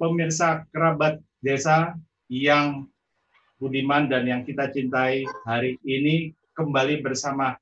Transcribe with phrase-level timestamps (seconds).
[0.00, 1.92] pemirsa kerabat desa
[2.32, 2.88] yang
[3.60, 7.52] budiman dan yang kita cintai hari ini kembali bersama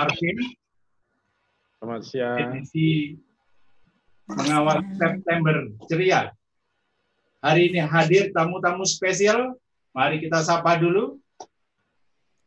[0.00, 0.56] Arvin.
[1.76, 2.36] Selamat siang.
[2.40, 3.20] Edisi
[4.24, 6.32] mengawal September ceria.
[7.44, 9.52] Hari ini hadir tamu-tamu spesial.
[9.92, 11.20] Mari kita sapa dulu.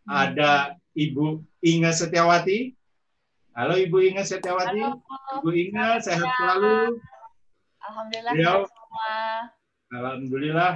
[0.10, 2.74] Ada Ibu Inge Setiawati.
[3.54, 4.82] Halo Ibu Inge Setiawati.
[4.82, 6.98] Halo, Ibu Inge sehat selalu.
[7.82, 9.14] Alhamdulillah Beliau semua.
[9.92, 10.74] Alhamdulillah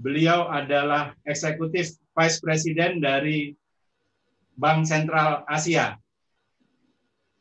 [0.00, 3.52] beliau adalah eksekutif vice president dari
[4.56, 5.96] Bank Sentral Asia.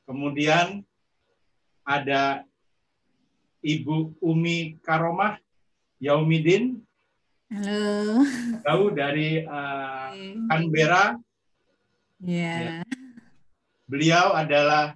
[0.04, 0.82] Kemudian
[1.86, 2.44] ada
[3.62, 5.38] Ibu Umi Karomah
[6.00, 6.80] Yaumidin,
[7.52, 8.24] Halo.
[8.64, 10.16] jauh dari uh,
[10.48, 11.20] Canberra.
[12.24, 12.84] Ya.
[13.86, 14.96] Beliau adalah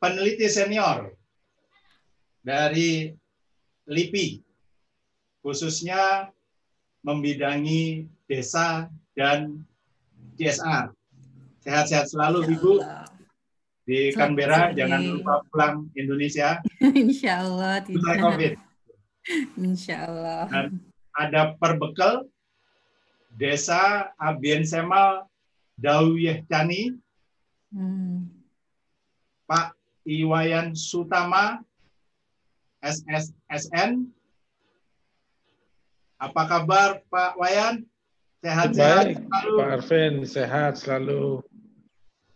[0.00, 1.13] peneliti senior
[2.44, 3.08] dari
[3.88, 4.44] LIPI,
[5.40, 6.28] khususnya
[7.00, 9.64] membidangi desa dan
[10.36, 10.92] CSR.
[11.64, 12.72] Sehat-sehat selalu, Ibu.
[12.84, 13.08] Allah.
[13.84, 16.56] Di Canberra, jangan lupa pulang Indonesia.
[16.80, 18.16] Insya Allah tidak.
[18.16, 18.52] COVID.
[19.60, 20.48] Insya Allah.
[20.48, 20.80] Dan
[21.16, 22.24] ada perbekal
[23.36, 25.28] Desa Abien Semal
[25.76, 26.96] Dauyeh Cani,
[27.74, 28.30] Hmm.
[29.50, 29.74] Pak
[30.06, 31.58] Iwayan Sutama,
[32.84, 34.04] SSSN.
[36.20, 37.88] Apa kabar Pak Wayan?
[38.44, 39.54] Sehat-sehat Baik, selalu.
[39.56, 41.24] Pak Arvin, sehat selalu.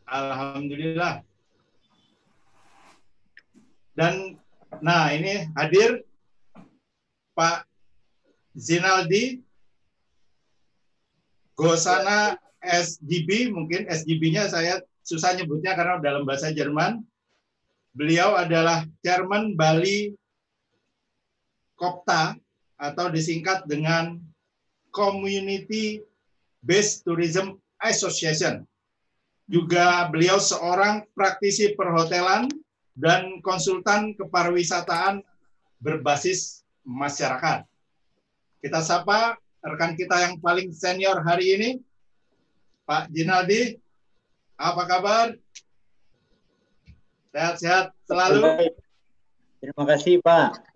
[0.09, 1.21] Alhamdulillah.
[3.93, 4.41] Dan
[4.81, 6.01] nah ini hadir
[7.37, 7.69] Pak
[8.57, 9.45] Zinaldi
[11.59, 17.03] Gosana SGB, mungkin SGB-nya saya susah nyebutnya karena dalam bahasa Jerman.
[17.95, 20.15] Beliau adalah Chairman Bali
[21.79, 22.35] Kopta
[22.75, 24.19] atau disingkat dengan
[24.91, 26.03] Community
[26.59, 28.67] Based Tourism Association.
[29.47, 32.51] Juga beliau seorang praktisi perhotelan
[32.99, 35.23] dan konsultan kepariwisataan
[35.79, 37.65] berbasis masyarakat.
[38.59, 41.71] Kita sapa rekan kita yang paling senior hari ini,
[42.85, 43.79] Pak Jinaldi.
[44.59, 45.27] Apa kabar?
[47.31, 48.75] Sehat-sehat selalu.
[49.63, 50.68] Terima kasih Pak.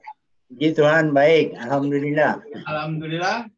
[0.53, 2.45] Puji Tuhan baik, Alhamdulillah.
[2.69, 3.49] Alhamdulillah.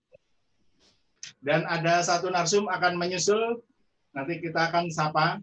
[1.43, 3.59] Dan ada satu narsum akan menyusul.
[4.15, 5.43] Nanti kita akan sapa.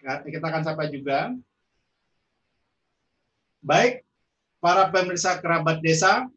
[0.00, 1.32] Kita akan sapa juga.
[3.64, 4.04] Baik,
[4.60, 6.28] para pemirsa kerabat desa.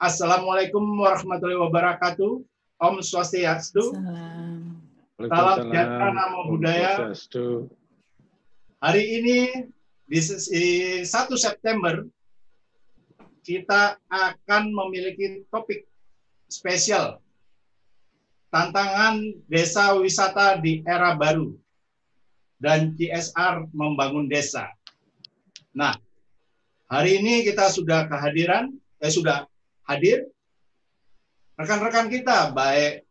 [0.00, 2.40] Assalamualaikum warahmatullahi wabarakatuh.
[2.80, 3.92] Om Swastiastu.
[3.92, 4.80] Salam.
[5.20, 7.12] Salam sejahtera, namo buddhaya.
[7.12, 7.68] Swastiastu.
[8.80, 9.38] Hari ini
[10.08, 11.04] di 1
[11.36, 12.08] September
[13.48, 15.88] kita akan memiliki topik
[16.52, 17.16] spesial
[18.52, 21.56] tantangan desa wisata di era baru
[22.60, 24.68] dan CSR membangun desa.
[25.72, 25.96] Nah,
[26.92, 28.68] hari ini kita sudah kehadiran
[29.00, 29.48] eh sudah
[29.88, 30.28] hadir
[31.56, 33.08] rekan-rekan kita baik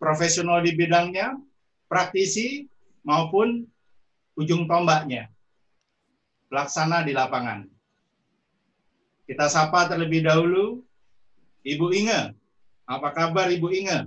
[0.00, 1.36] profesional di bidangnya,
[1.92, 2.64] praktisi
[3.04, 3.68] maupun
[4.36, 5.28] ujung tombaknya.
[6.46, 7.75] Pelaksana di lapangan.
[9.26, 10.86] Kita sapa terlebih dahulu
[11.66, 12.30] Ibu Inge.
[12.86, 14.06] Apa kabar Ibu Inge?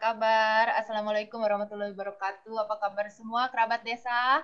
[0.00, 2.56] Kabar, Assalamualaikum warahmatullahi wabarakatuh.
[2.64, 4.40] Apa kabar semua kerabat desa?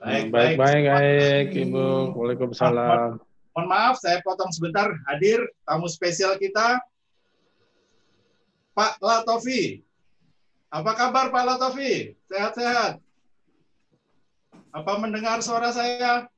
[0.00, 1.46] Baik, baik, baik, baik, Baik.
[1.68, 2.16] Ibu.
[2.16, 3.20] Waalaikumsalam.
[3.52, 4.88] Mohon maaf, saya potong sebentar.
[5.12, 6.80] Hadir tamu spesial kita,
[8.72, 9.84] Pak Latofi.
[10.72, 12.16] Apa kabar Pak Latofi?
[12.32, 12.96] Sehat-sehat?
[14.72, 16.31] Apa mendengar suara saya?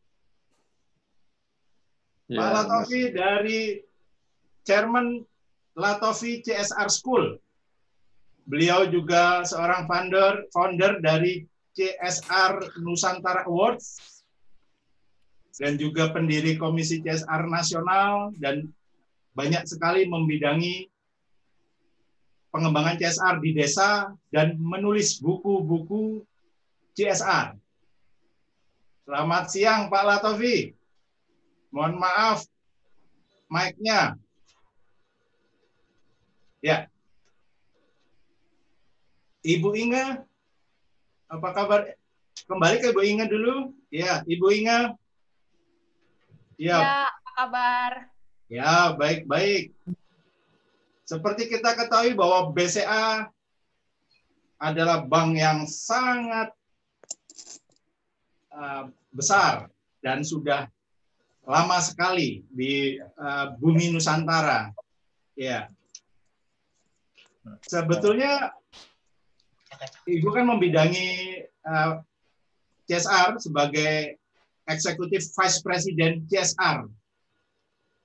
[2.34, 3.78] Ya, Pak Latofi dari
[4.66, 5.22] Chairman
[5.78, 7.38] Latofi CSR School.
[8.50, 11.46] Beliau juga seorang founder founder dari
[11.78, 14.02] CSR Nusantara Awards
[15.62, 18.66] dan juga pendiri Komisi CSR Nasional dan
[19.38, 20.90] banyak sekali membidangi
[22.50, 26.26] pengembangan CSR di desa dan menulis buku-buku
[26.98, 27.54] CSR.
[29.06, 30.83] Selamat siang Pak Latofi.
[31.74, 32.46] Mohon maaf,
[33.50, 34.14] mic-nya.
[36.62, 36.86] Ya.
[39.42, 40.22] Ibu Inga,
[41.26, 41.98] apa kabar?
[42.46, 43.74] Kembali ke Ibu Inga dulu.
[43.90, 44.94] Ya, Ibu Inga.
[46.54, 47.92] Ya, Ya, apa kabar?
[48.46, 49.74] ya baik-baik.
[51.02, 53.26] Seperti kita ketahui bahwa BCA
[54.62, 56.54] adalah bank yang sangat
[58.54, 59.66] uh, besar
[60.00, 60.70] dan sudah
[61.44, 64.72] lama sekali di uh, bumi Nusantara.
[65.36, 65.68] Ya.
[67.68, 68.52] Sebetulnya
[70.08, 72.00] Ibu kan membidangi uh,
[72.88, 74.16] CSR sebagai
[74.64, 76.88] Executive Vice President CSR.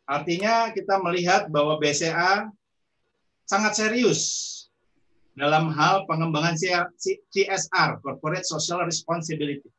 [0.09, 2.49] Artinya kita melihat bahwa BCA
[3.47, 4.21] sangat serius
[5.37, 6.57] dalam hal pengembangan
[7.31, 9.69] CSR, Corporate Social Responsibility.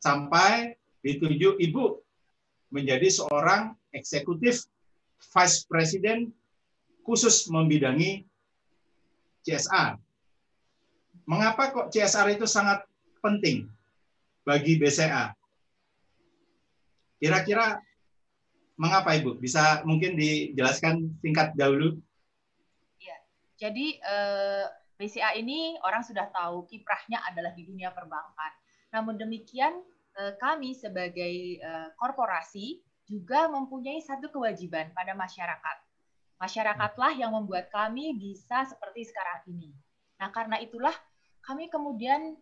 [0.00, 2.00] Sampai dituju Ibu
[2.72, 4.64] menjadi seorang eksekutif
[5.20, 6.32] vice president
[7.04, 8.24] khusus membidangi
[9.44, 10.00] CSR.
[11.28, 12.82] Mengapa kok CSR itu sangat
[13.22, 13.70] penting
[14.42, 15.36] bagi BCA?
[17.22, 17.78] Kira-kira
[18.74, 19.38] mengapa Ibu?
[19.38, 21.94] Bisa mungkin dijelaskan singkat dahulu?
[22.98, 23.14] Ya,
[23.54, 24.64] jadi eh,
[24.98, 28.52] BCA ini orang sudah tahu kiprahnya adalah di dunia perbankan.
[28.90, 29.82] Namun demikian
[30.36, 35.76] kami sebagai eh, korporasi juga mempunyai satu kewajiban pada masyarakat.
[36.38, 39.70] Masyarakatlah yang membuat kami bisa seperti sekarang ini.
[40.18, 40.94] Nah, karena itulah
[41.42, 42.34] kami kemudian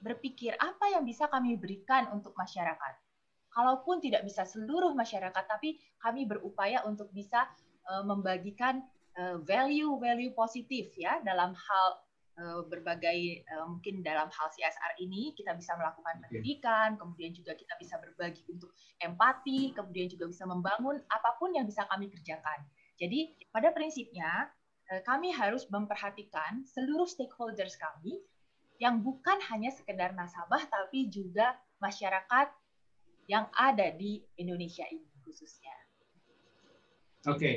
[0.00, 2.94] berpikir apa yang bisa kami berikan untuk masyarakat.
[3.48, 7.48] Kalaupun tidak bisa seluruh masyarakat, tapi kami berupaya untuk bisa
[7.88, 8.84] uh, membagikan
[9.48, 11.88] value-value positif ya dalam hal
[12.68, 17.96] berbagai uh, mungkin dalam hal CSR ini kita bisa melakukan pendidikan, kemudian juga kita bisa
[17.96, 22.60] berbagi untuk empati, kemudian juga bisa membangun apa pun yang bisa kami kerjakan.
[23.00, 24.52] Jadi pada prinsipnya
[24.86, 28.22] Eh, kami harus memperhatikan seluruh stakeholders kami
[28.78, 32.54] yang bukan hanya sekedar nasabah tapi juga masyarakat
[33.26, 35.74] yang ada di Indonesia ini khususnya.
[37.26, 37.34] Oke.
[37.34, 37.56] Okay.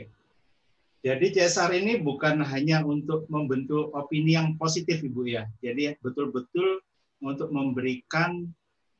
[0.99, 5.47] Jadi CSR ini bukan hanya untuk membentuk opini yang positif Ibu ya.
[5.63, 6.83] Jadi betul-betul
[7.23, 8.51] untuk memberikan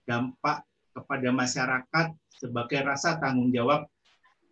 [0.07, 0.63] dampak
[0.95, 2.07] kepada masyarakat
[2.39, 3.83] sebagai rasa tanggung jawab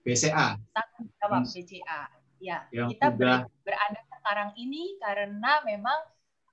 [0.04, 0.60] BCA.
[0.76, 2.02] Tanggung jawab BCA.
[2.38, 3.50] Ya, yang kita sudah...
[3.66, 5.98] berada sekarang ini karena memang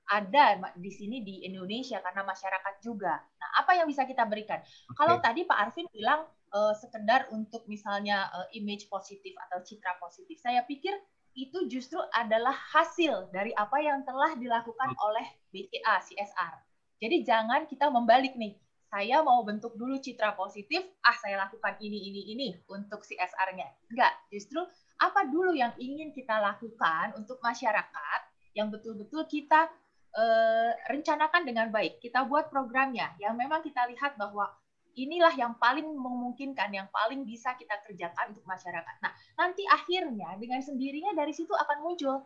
[0.04, 3.18] ada di sini di Indonesia karena masyarakat juga.
[3.18, 4.60] Nah, apa yang bisa kita berikan?
[4.60, 4.94] Okay.
[4.96, 10.38] Kalau tadi Pak Arvin bilang uh, sekedar untuk misalnya uh, image positif atau citra positif,
[10.38, 10.94] saya pikir
[11.34, 15.02] itu justru adalah hasil dari apa yang telah dilakukan okay.
[15.02, 16.54] oleh BCA CSR.
[17.02, 18.54] Jadi jangan kita membalik nih.
[18.86, 23.90] Saya mau bentuk dulu citra positif, ah saya lakukan ini ini ini untuk CSR-nya.
[23.90, 24.62] Enggak, justru
[25.02, 28.20] apa dulu yang ingin kita lakukan untuk masyarakat
[28.54, 29.66] yang betul-betul kita
[30.14, 31.98] uh, rencanakan dengan baik.
[31.98, 34.54] Kita buat programnya yang memang kita lihat bahwa
[34.94, 38.94] inilah yang paling memungkinkan, yang paling bisa kita kerjakan untuk masyarakat.
[39.02, 42.22] Nah, nanti akhirnya dengan sendirinya dari situ akan muncul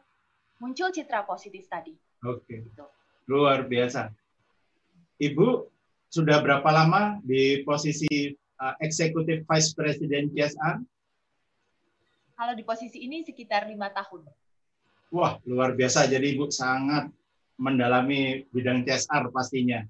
[0.59, 1.95] muncul citra positif tadi.
[2.27, 2.67] Oke.
[2.67, 2.85] Gitu.
[3.31, 4.11] Luar biasa.
[5.19, 5.67] Ibu
[6.11, 10.77] sudah berapa lama di posisi uh, Executive Vice President CSR?
[12.39, 14.27] Kalau di posisi ini sekitar lima tahun.
[15.11, 16.07] Wah, luar biasa.
[16.07, 17.11] Jadi Ibu sangat
[17.59, 19.83] mendalami bidang CSR pastinya.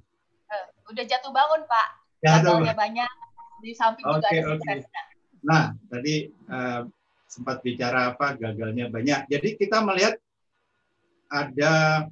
[0.49, 1.89] Uh, udah jatuh bangun, Pak.
[2.23, 3.11] Jatuh banyak.
[3.59, 4.79] Di samping okay, juga ada okay.
[5.43, 6.87] Nah, tadi uh,
[7.27, 9.27] sempat bicara apa gagalnya banyak.
[9.31, 10.15] Jadi kita melihat
[11.29, 12.07] ada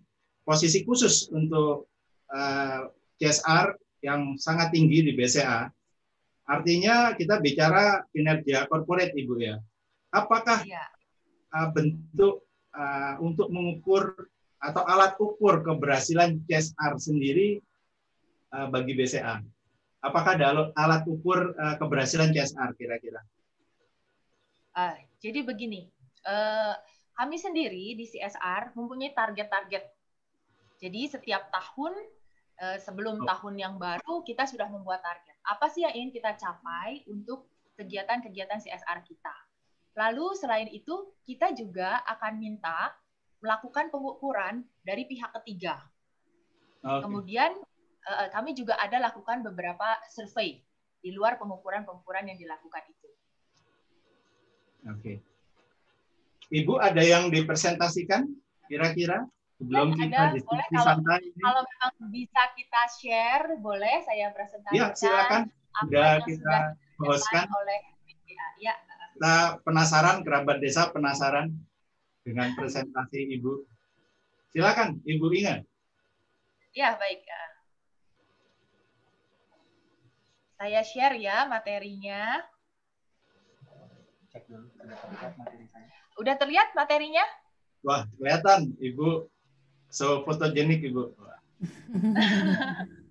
[0.46, 1.90] posisi khusus untuk
[2.30, 2.82] uh, eh,
[3.18, 5.66] CSR yang sangat tinggi di BCA.
[6.46, 9.56] Artinya kita bicara kinerja corporate, Ibu ya
[10.16, 10.84] apakah ya.
[11.52, 17.60] uh, bentuk uh, untuk mengukur atau alat ukur keberhasilan CSR sendiri
[18.56, 19.44] uh, bagi BCA?
[20.06, 23.18] Apakah ada alat ukur uh, keberhasilan CSR kira-kira?
[24.76, 25.90] Uh, jadi begini,
[26.22, 26.78] uh,
[27.18, 29.84] kami sendiri di CSR mempunyai target-target.
[30.78, 31.96] Jadi setiap tahun
[32.62, 33.26] uh, sebelum oh.
[33.26, 35.34] tahun yang baru kita sudah membuat target.
[35.42, 39.34] Apa sih yang ingin kita capai untuk kegiatan-kegiatan CSR kita?
[39.96, 42.92] Lalu selain itu, kita juga akan minta
[43.40, 45.80] melakukan pengukuran dari pihak ketiga.
[46.84, 47.00] Okay.
[47.00, 47.52] Kemudian
[48.06, 50.62] eh, kami juga ada lakukan beberapa survei
[51.02, 53.08] di luar pengukuran-pengukuran yang dilakukan itu.
[54.86, 55.02] Oke.
[55.02, 55.16] Okay.
[56.46, 58.30] Ibu ada yang dipresentasikan
[58.70, 59.26] kira-kira
[59.58, 61.42] sebelum ya, kita boleh kalau, santai ini?
[61.42, 64.78] Kalau memang bisa kita share, boleh saya presentasikan.
[64.78, 65.42] Ya, silakan.
[65.82, 66.56] Sudah kita
[67.02, 67.80] hostkan oleh
[68.62, 68.72] ya
[69.16, 71.50] kita penasaran, kerabat desa penasaran
[72.22, 73.64] dengan presentasi Ibu.
[74.52, 75.64] Silakan, Ibu Inga.
[76.76, 77.25] Ya, baik.
[80.56, 82.40] Saya share ya materinya.
[86.16, 87.25] Udah terlihat materinya?
[87.84, 89.28] Wah, kelihatan, Ibu.
[89.92, 91.12] So fotogenik, Ibu.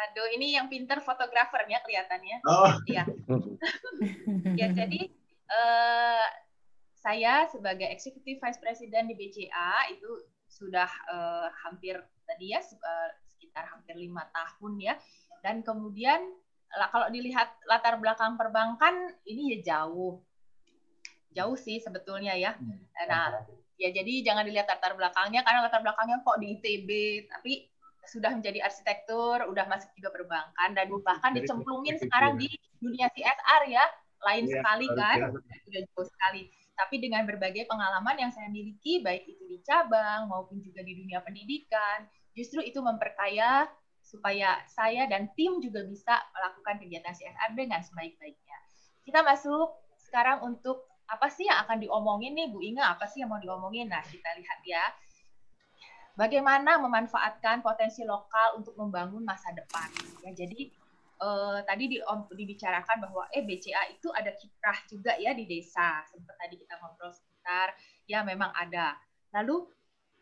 [0.00, 2.38] Aduh, ini yang pinter fotografernya kelihatannya.
[2.46, 2.72] Oh.
[2.86, 3.04] Iya.
[4.60, 5.10] ya, jadi
[5.50, 6.26] eh,
[6.96, 10.10] saya sebagai Executive Vice President di BCA itu
[10.46, 14.94] sudah eh, hampir tadi ya eh, sekitar hampir lima tahun ya.
[15.44, 16.20] Dan kemudian
[16.70, 20.22] kalau dilihat latar belakang perbankan ini ya jauh,
[21.34, 22.54] jauh sih sebetulnya ya.
[22.54, 22.78] Hmm.
[23.10, 23.42] Nah,
[23.74, 26.90] ya jadi jangan dilihat latar belakangnya karena latar belakangnya kok di ITB,
[27.26, 27.52] tapi
[28.06, 32.48] sudah menjadi arsitektur, udah masuk juga perbankan dan bahkan dicemplungin sekarang di
[32.80, 33.84] dunia CSR ya,
[34.24, 35.18] lain ya, sekali kan,
[35.66, 36.42] sudah jauh sekali.
[36.74, 41.20] Tapi dengan berbagai pengalaman yang saya miliki, baik itu di cabang maupun juga di dunia
[41.20, 43.68] pendidikan, justru itu memperkaya
[44.10, 48.58] supaya saya dan tim juga bisa melakukan kegiatan CSR dengan sebaik-baiknya.
[49.06, 53.30] Kita masuk sekarang untuk apa sih yang akan diomongin nih Bu Inga, apa sih yang
[53.30, 53.86] mau diomongin?
[53.86, 54.84] Nah, kita lihat ya.
[56.18, 59.86] Bagaimana memanfaatkan potensi lokal untuk membangun masa depan.
[60.26, 60.70] Ya, jadi
[61.22, 61.98] eh, tadi di,
[62.34, 66.02] dibicarakan bahwa eh BCA itu ada kiprah juga ya di desa.
[66.10, 67.74] Seperti tadi kita ngobrol sebentar,
[68.10, 68.98] ya memang ada.
[69.34, 69.70] Lalu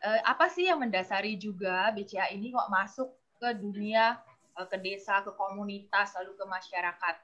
[0.04, 4.18] eh, apa sih yang mendasari juga BCA ini kok masuk ke dunia,
[4.58, 7.14] eh, ke desa, ke komunitas, lalu ke masyarakat?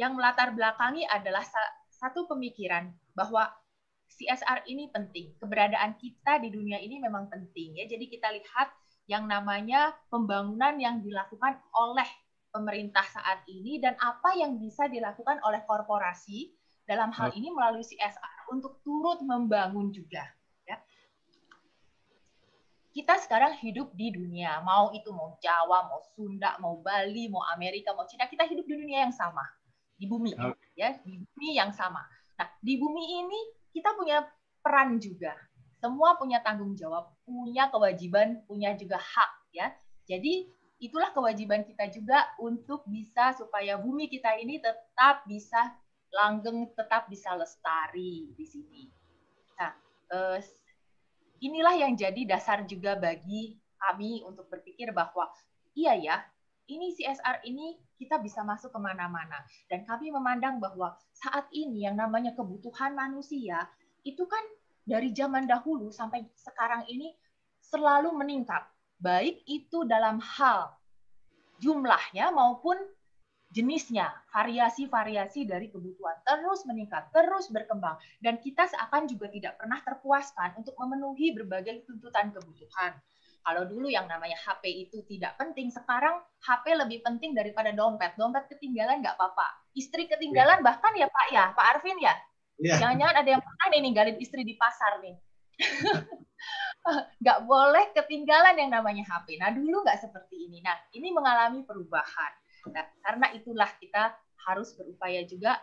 [0.00, 1.44] Yang melatar belakangi adalah
[1.92, 3.52] satu pemikiran bahwa
[4.12, 5.36] CSR ini penting.
[5.40, 7.84] Keberadaan kita di dunia ini memang penting ya.
[7.88, 8.68] Jadi kita lihat
[9.08, 12.08] yang namanya pembangunan yang dilakukan oleh
[12.52, 16.52] pemerintah saat ini dan apa yang bisa dilakukan oleh korporasi
[16.84, 20.22] dalam hal ini melalui CSR untuk turut membangun juga.
[22.92, 27.96] Kita sekarang hidup di dunia, mau itu mau Jawa, mau Sunda, mau Bali, mau Amerika,
[27.96, 29.40] mau Cina, kita hidup di dunia yang sama,
[29.96, 30.36] di bumi,
[30.76, 32.04] ya, di bumi yang sama.
[32.36, 33.40] Nah, di bumi ini
[33.72, 34.20] kita punya
[34.60, 35.32] peran juga.
[35.80, 39.72] Semua punya tanggung jawab, punya kewajiban, punya juga hak, ya.
[40.04, 45.72] Jadi itulah kewajiban kita juga untuk bisa supaya bumi kita ini tetap bisa
[46.12, 48.84] langgeng, tetap bisa lestari di sini.
[49.56, 49.72] Nah,
[50.12, 50.38] eh,
[51.42, 55.26] inilah yang jadi dasar juga bagi kami untuk berpikir bahwa
[55.74, 56.16] iya ya,
[56.70, 59.42] ini CSR ini kita bisa masuk ke mana-mana.
[59.66, 63.66] Dan kami memandang bahwa saat ini yang namanya kebutuhan manusia
[64.06, 64.42] itu kan
[64.86, 67.14] dari zaman dahulu sampai sekarang ini
[67.62, 68.62] selalu meningkat
[68.98, 70.74] baik itu dalam hal
[71.62, 72.78] jumlahnya maupun
[73.52, 80.56] jenisnya, variasi-variasi dari kebutuhan terus meningkat, terus berkembang, dan kita seakan juga tidak pernah terpuaskan
[80.56, 82.96] untuk memenuhi berbagai tuntutan kebutuhan.
[83.42, 88.14] Kalau dulu yang namanya HP itu tidak penting, sekarang HP lebih penting daripada dompet.
[88.14, 89.66] Dompet ketinggalan nggak apa-apa.
[89.74, 90.64] Istri ketinggalan ya.
[90.64, 92.14] bahkan ya Pak ya, Pak Arvin ya.
[92.62, 92.78] ya.
[92.78, 95.18] Jangan-jangan ada yang pernah nih ninggalin istri di pasar nih.
[97.22, 99.42] nggak boleh ketinggalan yang namanya HP.
[99.42, 100.62] Nah dulu nggak seperti ini.
[100.62, 102.41] Nah ini mengalami perubahan.
[102.70, 104.14] Nah, karena itulah kita
[104.46, 105.58] harus berupaya juga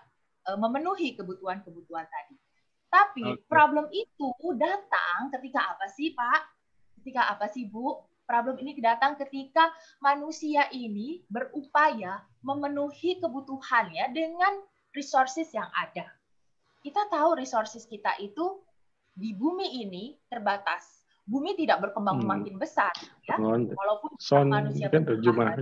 [0.50, 2.36] uh, memenuhi kebutuhan-kebutuhan tadi.
[2.90, 3.46] Tapi okay.
[3.46, 6.42] problem itu datang ketika apa sih Pak?
[7.00, 8.02] Ketika apa sih Bu?
[8.26, 9.74] Problem ini datang ketika
[10.06, 14.62] manusia ini berupaya memenuhi kebutuhannya dengan
[14.94, 16.06] resources yang ada.
[16.82, 18.62] Kita tahu resources kita itu
[19.18, 21.02] di bumi ini terbatas.
[21.30, 22.30] Bumi tidak berkembang hmm.
[22.30, 22.90] makin besar,
[23.22, 23.38] ya.
[23.38, 25.62] Walaupun Son, manusia kan terjemahan.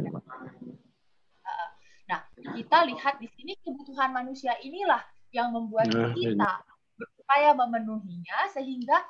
[2.56, 5.02] Kita lihat di sini kebutuhan manusia inilah
[5.36, 6.64] yang membuat nah, kita
[6.96, 9.04] berupaya memenuhinya sehingga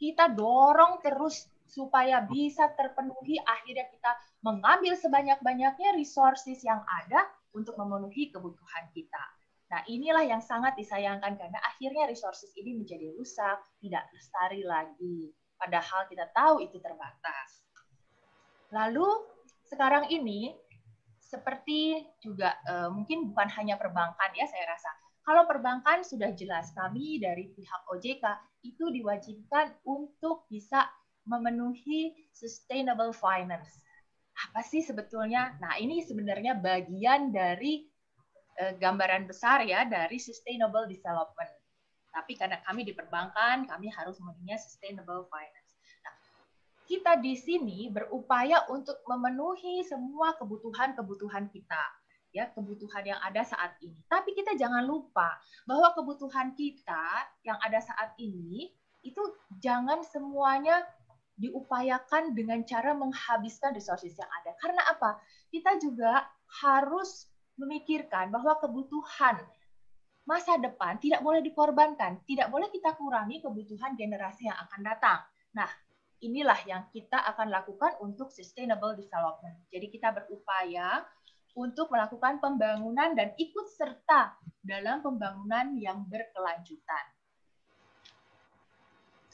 [0.00, 4.10] kita dorong terus supaya bisa terpenuhi akhirnya kita
[4.42, 9.22] mengambil sebanyak-banyaknya resources yang ada untuk memenuhi kebutuhan kita.
[9.70, 15.30] Nah, inilah yang sangat disayangkan karena akhirnya resources ini menjadi rusak, tidak lestari lagi.
[15.54, 17.62] Padahal kita tahu itu terbatas.
[18.74, 19.06] Lalu
[19.70, 20.50] sekarang ini
[21.30, 24.90] seperti juga uh, mungkin bukan hanya perbankan ya saya rasa.
[25.22, 28.24] Kalau perbankan sudah jelas kami dari pihak OJK
[28.66, 30.90] itu diwajibkan untuk bisa
[31.30, 33.78] memenuhi sustainable finance.
[34.50, 35.54] Apa sih sebetulnya?
[35.62, 37.86] Nah, ini sebenarnya bagian dari
[38.58, 41.52] uh, gambaran besar ya dari sustainable development.
[42.10, 45.59] Tapi karena kami di perbankan, kami harus memenuhi sustainable finance
[46.90, 51.84] kita di sini berupaya untuk memenuhi semua kebutuhan-kebutuhan kita
[52.34, 53.98] ya kebutuhan yang ada saat ini.
[54.06, 58.70] Tapi kita jangan lupa bahwa kebutuhan kita yang ada saat ini
[59.06, 59.22] itu
[59.58, 60.82] jangan semuanya
[61.40, 64.54] diupayakan dengan cara menghabiskan resources yang ada.
[64.60, 65.18] Karena apa?
[65.48, 66.26] Kita juga
[66.62, 69.40] harus memikirkan bahwa kebutuhan
[70.28, 75.18] masa depan tidak boleh dikorbankan, tidak boleh kita kurangi kebutuhan generasi yang akan datang.
[75.56, 75.66] Nah,
[76.20, 79.56] inilah yang kita akan lakukan untuk sustainable development.
[79.72, 81.04] Jadi kita berupaya
[81.56, 87.04] untuk melakukan pembangunan dan ikut serta dalam pembangunan yang berkelanjutan.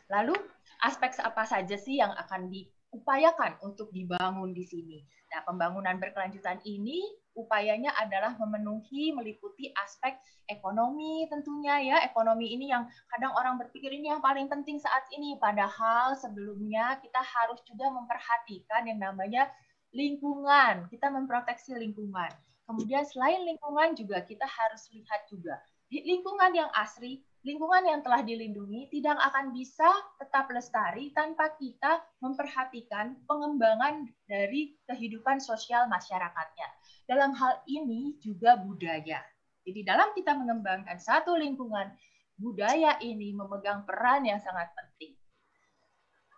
[0.07, 0.39] Lalu
[0.87, 4.99] aspek apa saja sih yang akan diupayakan untuk dibangun di sini?
[5.35, 7.03] Nah, pembangunan berkelanjutan ini
[7.37, 10.17] upayanya adalah memenuhi meliputi aspek
[10.49, 11.97] ekonomi tentunya ya.
[12.09, 15.37] Ekonomi ini yang kadang orang berpikir ini yang paling penting saat ini.
[15.37, 19.47] Padahal sebelumnya kita harus juga memperhatikan yang namanya
[19.93, 20.89] lingkungan.
[20.89, 22.33] Kita memproteksi lingkungan.
[22.67, 25.61] Kemudian selain lingkungan juga kita harus lihat juga.
[25.87, 29.87] Lingkungan yang asri lingkungan yang telah dilindungi tidak akan bisa
[30.19, 36.67] tetap lestari tanpa kita memperhatikan pengembangan dari kehidupan sosial masyarakatnya.
[37.07, 39.23] Dalam hal ini juga budaya.
[39.63, 41.91] Jadi dalam kita mengembangkan satu lingkungan,
[42.39, 45.15] budaya ini memegang peran yang sangat penting.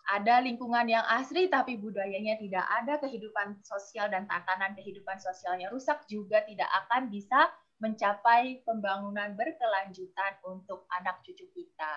[0.09, 6.09] Ada lingkungan yang asri tapi budayanya tidak ada, kehidupan sosial dan tatanan kehidupan sosialnya rusak
[6.09, 11.94] juga tidak akan bisa mencapai pembangunan berkelanjutan untuk anak cucu kita.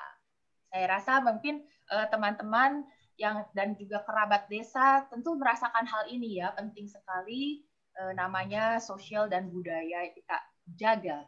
[0.68, 2.84] Saya rasa mungkin eh, teman-teman
[3.16, 7.64] yang dan juga kerabat desa tentu merasakan hal ini ya, penting sekali
[7.98, 10.38] eh, namanya sosial dan budaya kita
[10.78, 11.28] jaga.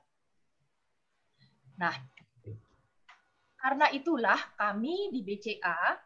[1.79, 1.95] Nah,
[3.57, 5.99] karena itulah kami di BCA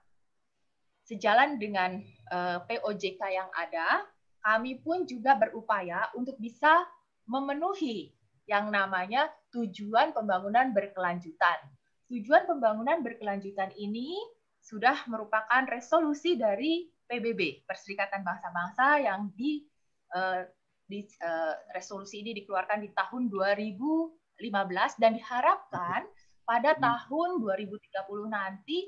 [1.04, 4.06] sejalan dengan eh, POJK yang ada,
[4.44, 6.88] kami pun juga berupaya untuk bisa
[7.28, 8.16] memenuhi
[8.48, 11.60] yang namanya tujuan pembangunan berkelanjutan.
[12.08, 14.16] Tujuan pembangunan berkelanjutan ini
[14.64, 19.64] sudah merupakan resolusi dari PBB, Perserikatan Bangsa-Bangsa yang di,
[20.16, 20.48] uh,
[20.88, 26.08] di uh, resolusi ini dikeluarkan di tahun 2015 dan diharapkan
[26.48, 26.82] pada hmm.
[26.82, 28.88] tahun 2030 nanti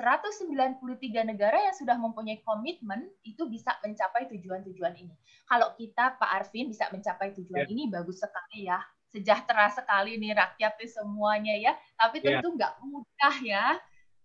[0.00, 0.80] 193
[1.28, 5.12] negara yang sudah mempunyai komitmen itu bisa mencapai tujuan-tujuan ini.
[5.44, 7.72] Kalau kita Pak Arvin bisa mencapai tujuan yeah.
[7.74, 8.80] ini bagus sekali ya
[9.10, 11.72] sejahtera sekali nih rakyat nih semuanya ya.
[11.98, 12.38] Tapi iya.
[12.38, 12.86] tentu nggak yeah.
[12.86, 13.66] mudah ya.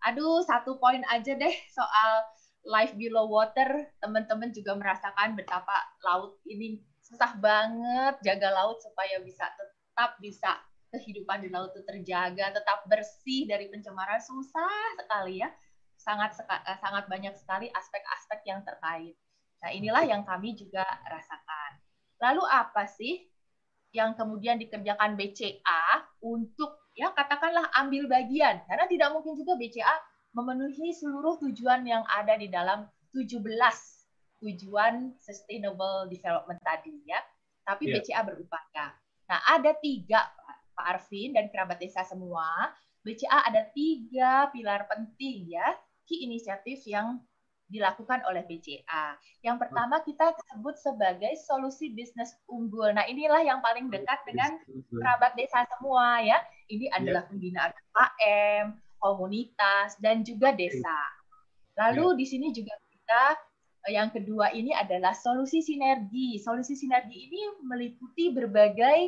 [0.05, 2.11] Aduh, satu poin aja deh soal
[2.65, 3.89] life below water.
[4.01, 5.73] Teman-teman juga merasakan betapa
[6.03, 10.57] laut ini susah banget jaga laut supaya bisa tetap bisa
[10.89, 15.49] kehidupan di laut itu terjaga, tetap bersih dari pencemaran susah sekali ya.
[15.95, 19.15] Sangat eh, sangat banyak sekali aspek-aspek yang terkait.
[19.63, 21.71] Nah, inilah yang kami juga rasakan.
[22.21, 23.25] Lalu apa sih
[23.95, 25.83] yang kemudian dikerjakan BCA
[26.19, 29.95] untuk ya katakanlah ambil bagian karena tidak mungkin juga BCA
[30.35, 32.83] memenuhi seluruh tujuan yang ada di dalam
[33.15, 33.39] 17
[34.43, 37.23] tujuan sustainable development tadi ya.
[37.65, 38.03] Tapi yeah.
[38.03, 38.85] BCA berupaya.
[39.25, 40.21] Nah, ada tiga
[40.75, 42.69] Pak Arvin dan kerabat desa semua.
[43.01, 45.65] BCA ada tiga pilar penting ya,
[46.05, 47.23] key inisiatif yang
[47.65, 49.17] dilakukan oleh BCA.
[49.41, 52.93] Yang pertama kita sebut sebagai solusi bisnis unggul.
[52.93, 54.61] Nah, inilah yang paling dekat dengan
[54.93, 56.37] kerabat desa semua ya.
[56.69, 56.97] Ini iya.
[57.01, 58.65] adalah pembinaan UKM,
[59.05, 60.97] komunitas dan juga desa.
[61.77, 62.17] Lalu iya.
[62.17, 63.23] di sini juga kita
[63.85, 66.41] eh, yang kedua ini adalah solusi sinergi.
[66.41, 68.99] Solusi sinergi ini meliputi berbagai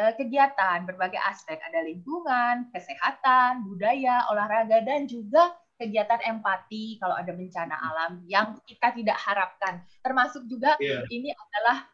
[0.00, 1.60] eh, kegiatan, berbagai aspek.
[1.60, 7.88] Ada lingkungan, kesehatan, budaya, olahraga, dan juga kegiatan empati kalau ada bencana hmm.
[7.92, 9.84] alam yang kita tidak harapkan.
[10.00, 11.04] Termasuk juga yeah.
[11.12, 11.90] ini adalah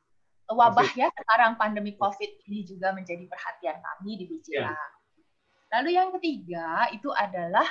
[0.49, 4.68] wabah ya sekarang pandemi COVID ini juga menjadi perhatian kami di BCA.
[4.68, 4.98] Yeah.
[5.68, 7.66] Lalu yang ketiga itu adalah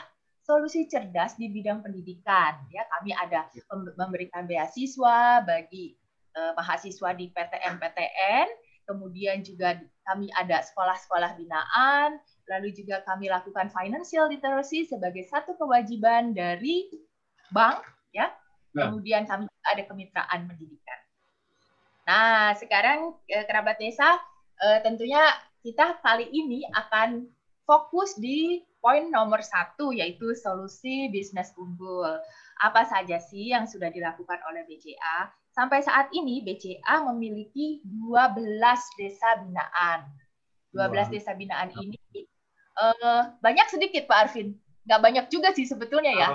[0.45, 2.61] solusi cerdas di bidang pendidikan.
[2.69, 3.63] Ya, kami ada ya.
[3.97, 5.97] memberikan beasiswa bagi
[6.37, 8.47] uh, mahasiswa di PTN-PTN,
[8.85, 16.31] kemudian juga kami ada sekolah-sekolah binaan, Lalu juga kami lakukan financial literacy sebagai satu kewajiban
[16.31, 16.87] dari
[17.51, 17.83] bank,
[18.15, 18.31] ya.
[18.71, 18.87] Nah.
[18.87, 20.99] Kemudian kami ada kemitraan pendidikan.
[22.07, 24.15] Nah, sekarang eh, kerabat desa
[24.63, 25.27] eh, tentunya
[25.59, 27.27] kita kali ini akan
[27.67, 32.17] fokus di poin nomor satu yaitu solusi bisnis unggul.
[32.63, 35.29] Apa saja sih yang sudah dilakukan oleh BCA?
[35.51, 38.57] Sampai saat ini BCA memiliki 12
[38.97, 40.07] desa binaan.
[40.71, 41.05] 12 wow.
[41.11, 41.99] desa binaan ini
[42.77, 44.53] Uh, banyak sedikit Pak Arvin.
[44.85, 46.29] Nggak banyak juga sih sebetulnya ya.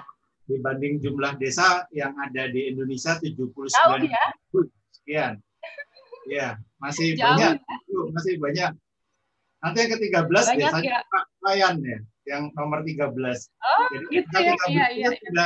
[0.50, 4.26] Dibanding jumlah desa yang ada di Indonesia 79 Jauh, ya?
[4.90, 5.32] sekian.
[6.26, 7.62] Ya, masih Jauh, banyak.
[7.62, 8.02] Ya?
[8.10, 8.72] Masih banyak.
[9.62, 11.00] Nanti yang ke-13 desa ya.
[11.54, 13.14] Ya, yang nomor 13.
[13.14, 14.54] Oh, Jadi gitu ya.
[14.66, 15.44] Iya, iya, iya.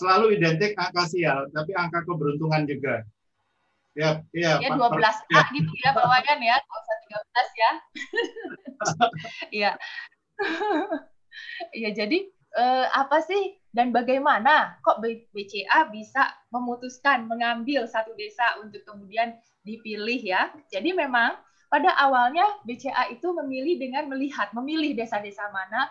[0.00, 3.04] selalu identik angka sial, tapi angka keberuntungan juga.
[3.92, 5.42] Ya, ya, ya 12 A ya.
[5.52, 7.72] gitu ya bawakan ya, usah 13 ya.
[9.52, 9.70] Iya.
[11.76, 12.18] Iya, jadi
[12.56, 20.20] eh, apa sih dan bagaimana kok BCA bisa memutuskan mengambil satu desa untuk kemudian dipilih
[20.20, 20.52] ya.
[20.72, 21.36] Jadi memang
[21.72, 25.88] pada awalnya BCA itu memilih dengan melihat, memilih desa-desa mana,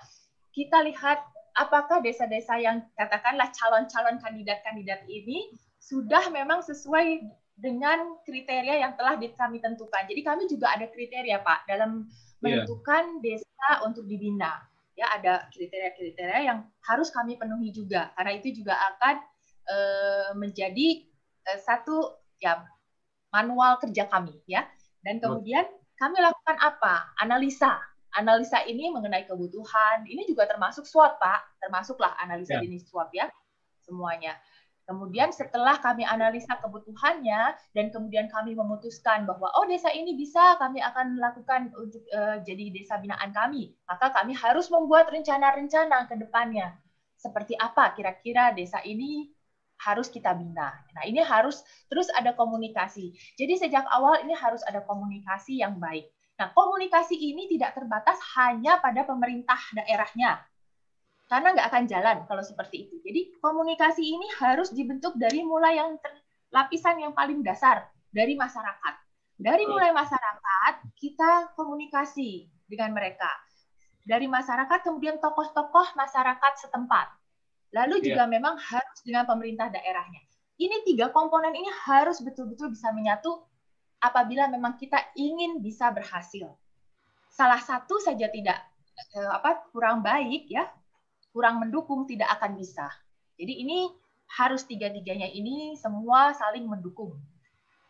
[0.54, 1.26] kita lihat
[1.58, 5.50] apakah desa-desa yang katakanlah calon-calon kandidat-kandidat ini
[5.82, 7.26] sudah memang sesuai
[7.58, 10.06] dengan kriteria yang telah kami tentukan.
[10.06, 12.13] Jadi kami juga ada kriteria Pak dalam iya.
[12.46, 13.41] menentukan yeah.
[13.41, 14.62] desa untuk dibina
[15.02, 19.15] ya ada kriteria-kriteria yang harus kami penuhi juga karena itu juga akan
[19.65, 19.78] e,
[20.38, 20.88] menjadi
[21.48, 22.62] e, satu ya
[23.32, 24.67] manual kerja kami ya
[25.02, 25.66] dan kemudian
[25.98, 27.14] kami lakukan apa?
[27.22, 27.78] Analisa.
[28.12, 30.04] Analisa ini mengenai kebutuhan.
[30.04, 31.62] Ini juga termasuk SWOT pak.
[31.62, 32.66] Termasuklah analisa ya.
[32.66, 33.30] jenis SWOT ya
[33.86, 34.36] semuanya.
[34.82, 40.82] Kemudian setelah kami analisa kebutuhannya dan kemudian kami memutuskan bahwa oh desa ini bisa kami
[40.82, 46.76] akan lakukan untuk uh, jadi desa binaan kami, maka kami harus membuat rencana-rencana ke depannya.
[47.16, 49.30] Seperti apa kira-kira desa ini
[49.82, 50.70] harus kita bina.
[50.94, 53.13] Nah, ini harus terus ada komunikasi.
[53.38, 56.06] Jadi sejak awal ini harus ada komunikasi yang baik.
[56.38, 60.41] Nah, komunikasi ini tidak terbatas hanya pada pemerintah daerahnya,
[61.32, 62.96] karena nggak akan jalan kalau seperti itu.
[63.08, 66.12] Jadi komunikasi ini harus dibentuk dari mulai yang ter,
[66.52, 68.94] lapisan yang paling dasar dari masyarakat.
[69.39, 73.32] Dari mulai masyarakat kita komunikasi dengan mereka.
[74.04, 77.21] Dari masyarakat kemudian tokoh-tokoh masyarakat setempat.
[77.72, 78.06] Lalu iya.
[78.12, 78.32] juga yeah.
[78.32, 80.22] memang harus dengan pemerintah daerahnya.
[80.62, 83.42] Ini tiga komponen ini harus betul-betul bisa menyatu
[84.04, 86.54] apabila memang kita ingin bisa berhasil.
[87.32, 88.60] Salah satu saja tidak
[89.18, 90.70] eh, apa kurang baik ya
[91.32, 92.92] kurang mendukung tidak akan bisa.
[93.40, 93.90] Jadi ini
[94.38, 97.16] harus tiga-tiganya ini semua saling mendukung.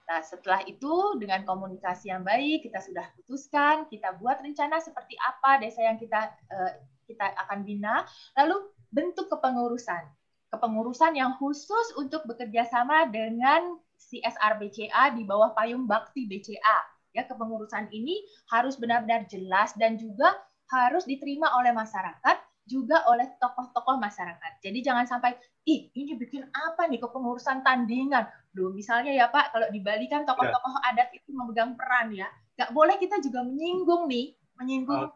[0.09, 5.61] Nah, setelah itu dengan komunikasi yang baik kita sudah putuskan, kita buat rencana seperti apa
[5.61, 6.71] desa yang kita uh,
[7.05, 8.07] kita akan bina,
[8.39, 10.03] lalu bentuk kepengurusan.
[10.51, 16.79] Kepengurusan yang khusus untuk bekerja sama dengan CSR BCA di bawah payung Bakti BCA.
[17.15, 20.31] Ya, kepengurusan ini harus benar-benar jelas dan juga
[20.71, 22.37] harus diterima oleh masyarakat
[22.69, 24.61] juga oleh tokoh-tokoh masyarakat.
[24.63, 25.35] Jadi jangan sampai,
[25.67, 28.29] ih ini bikin apa nih kepengurusan tandingan.
[28.53, 30.87] Duh, misalnya ya Pak, kalau di Bali kan tokoh-tokoh ya.
[30.93, 32.31] adat itu memegang peran ya.
[32.55, 35.11] Gak boleh kita juga menyinggung nih, menyinggung.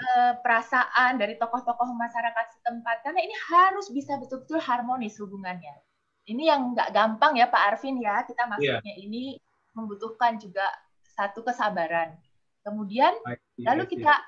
[0.00, 3.06] Uh, perasaan dari tokoh-tokoh masyarakat setempat.
[3.06, 5.74] Karena ini harus bisa betul-betul harmonis hubungannya.
[6.24, 9.04] Ini yang nggak gampang ya Pak Arvin ya, kita maksudnya yeah.
[9.04, 9.36] ini
[9.76, 10.64] membutuhkan juga
[11.04, 12.16] satu kesabaran.
[12.64, 13.12] Kemudian,
[13.60, 14.24] lalu kita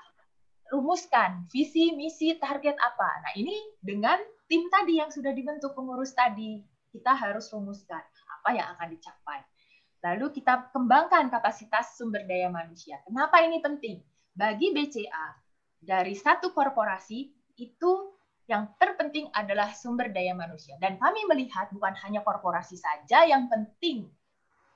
[0.69, 3.09] rumuskan visi, misi, target apa.
[3.25, 6.61] Nah, ini dengan tim tadi yang sudah dibentuk pengurus tadi,
[6.93, 9.41] kita harus rumuskan apa yang akan dicapai.
[10.05, 13.01] Lalu kita kembangkan kapasitas sumber daya manusia.
[13.09, 14.05] Kenapa ini penting?
[14.37, 15.46] Bagi BCA,
[15.77, 17.91] dari satu korporasi itu
[18.47, 20.79] yang terpenting adalah sumber daya manusia.
[20.79, 24.07] Dan kami melihat bukan hanya korporasi saja yang penting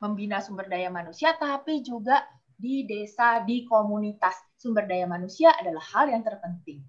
[0.04, 2.26] membina sumber daya manusia, tapi juga
[2.58, 4.36] di desa, di komunitas.
[4.60, 6.84] Sumber daya manusia adalah hal yang terpenting.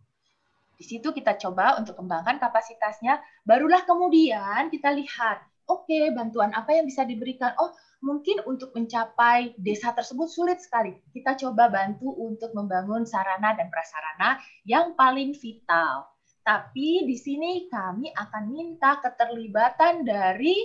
[0.76, 6.74] Di situ kita coba untuk kembangkan kapasitasnya, barulah kemudian kita lihat, oke, okay, bantuan apa
[6.74, 7.54] yang bisa diberikan?
[7.58, 7.70] Oh,
[8.02, 10.94] mungkin untuk mencapai desa tersebut sulit sekali.
[11.14, 16.10] Kita coba bantu untuk membangun sarana dan prasarana yang paling vital.
[16.42, 20.58] Tapi di sini kami akan minta keterlibatan dari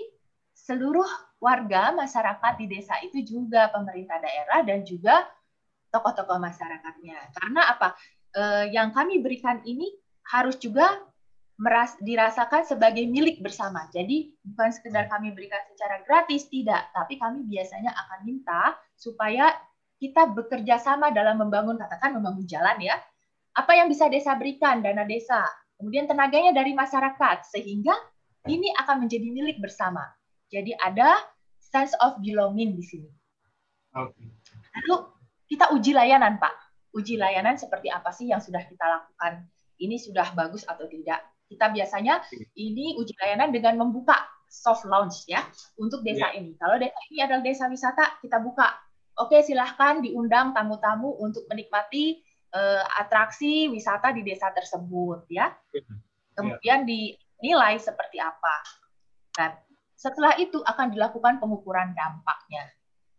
[0.57, 5.21] seluruh warga masyarakat di desa itu juga pemerintah daerah dan juga
[5.93, 7.37] tokoh-tokoh masyarakatnya.
[7.37, 7.93] Karena apa?
[8.33, 9.87] Eh, yang kami berikan ini
[10.33, 10.91] harus juga
[11.57, 13.89] meras dirasakan sebagai milik bersama.
[13.89, 16.93] Jadi bukan sekedar kami berikan secara gratis, tidak.
[16.93, 19.49] Tapi kami biasanya akan minta supaya
[19.97, 23.01] kita bekerja sama dalam membangun, katakan membangun jalan ya.
[23.57, 25.41] Apa yang bisa desa berikan, dana desa.
[25.81, 27.49] Kemudian tenaganya dari masyarakat.
[27.49, 27.97] Sehingga
[28.45, 30.05] ini akan menjadi milik bersama.
[30.53, 31.17] Jadi ada
[31.57, 33.09] sense of belonging di sini.
[33.97, 34.29] Okay.
[34.77, 34.95] Lalu
[35.49, 36.53] kita uji layanan, Pak.
[36.93, 39.49] Uji layanan seperti apa sih yang sudah kita lakukan?
[39.81, 41.21] Ini sudah bagus atau tidak?
[41.47, 42.23] Kita biasanya
[42.59, 44.15] ini uji layanan dengan membuka
[44.47, 45.43] soft launch ya
[45.79, 46.39] untuk desa yeah.
[46.39, 46.55] ini.
[46.59, 48.67] Kalau desa ini adalah desa wisata, kita buka.
[49.17, 52.21] Oke, silahkan diundang tamu-tamu untuk menikmati
[52.53, 55.49] uh, atraksi wisata di desa tersebut ya.
[55.73, 55.83] Iya.
[56.37, 58.55] Kemudian dinilai seperti apa.
[59.41, 59.57] Nah,
[59.97, 62.69] setelah itu akan dilakukan pengukuran dampaknya.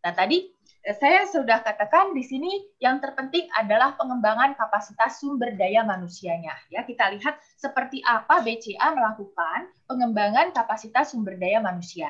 [0.07, 0.47] Nah, tadi
[0.87, 6.55] saya sudah katakan di sini yang terpenting adalah pengembangan kapasitas sumber daya manusianya.
[6.71, 12.09] Ya, kita lihat seperti apa BCA melakukan pengembangan kapasitas sumber daya manusia.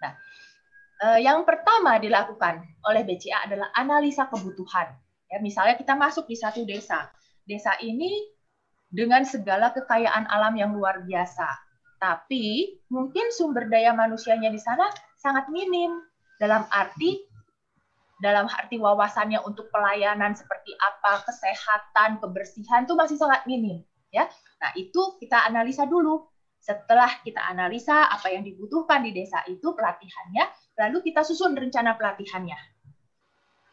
[0.00, 0.16] Nah,
[1.04, 4.88] eh, yang pertama dilakukan oleh BCA adalah analisa kebutuhan.
[5.28, 7.12] Ya, misalnya kita masuk di satu desa.
[7.44, 8.32] Desa ini
[8.88, 11.46] dengan segala kekayaan alam yang luar biasa.
[12.00, 14.88] Tapi mungkin sumber daya manusianya di sana
[15.20, 16.00] sangat minim
[16.40, 17.33] dalam arti
[18.24, 24.24] dalam arti wawasannya untuk pelayanan seperti apa, kesehatan, kebersihan itu masih sangat minim, ya.
[24.64, 26.24] Nah, itu kita analisa dulu.
[26.64, 30.48] Setelah kita analisa apa yang dibutuhkan di desa itu pelatihannya,
[30.80, 32.56] lalu kita susun rencana pelatihannya.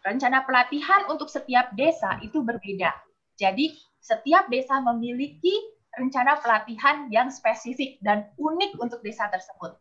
[0.03, 2.91] Rencana pelatihan untuk setiap desa itu berbeda.
[3.39, 3.71] Jadi,
[4.03, 5.55] setiap desa memiliki
[5.95, 9.77] rencana pelatihan yang spesifik dan unik untuk desa tersebut.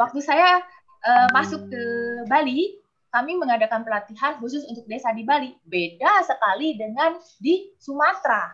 [0.00, 0.60] Waktu saya
[1.04, 1.82] uh, masuk ke
[2.28, 5.54] Bali, kami mengadakan pelatihan khusus untuk desa di Bali.
[5.64, 8.52] Beda sekali dengan di Sumatera.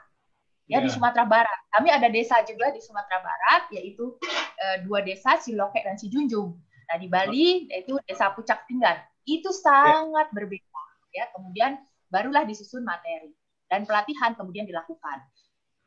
[0.71, 0.81] Ya, yeah.
[0.85, 0.95] di ya.
[0.95, 1.59] Sumatera Barat.
[1.75, 6.55] Kami ada desa juga di Sumatera Barat, yaitu uh, dua desa, Siloke dan Sijunjung.
[6.89, 9.01] Nah, di Bali yaitu desa Pucak Tinggal.
[9.27, 10.37] Itu sangat yeah.
[10.37, 10.83] berbeda.
[11.13, 11.77] Ya, kemudian
[12.09, 13.33] barulah disusun materi
[13.69, 15.25] dan pelatihan kemudian dilakukan.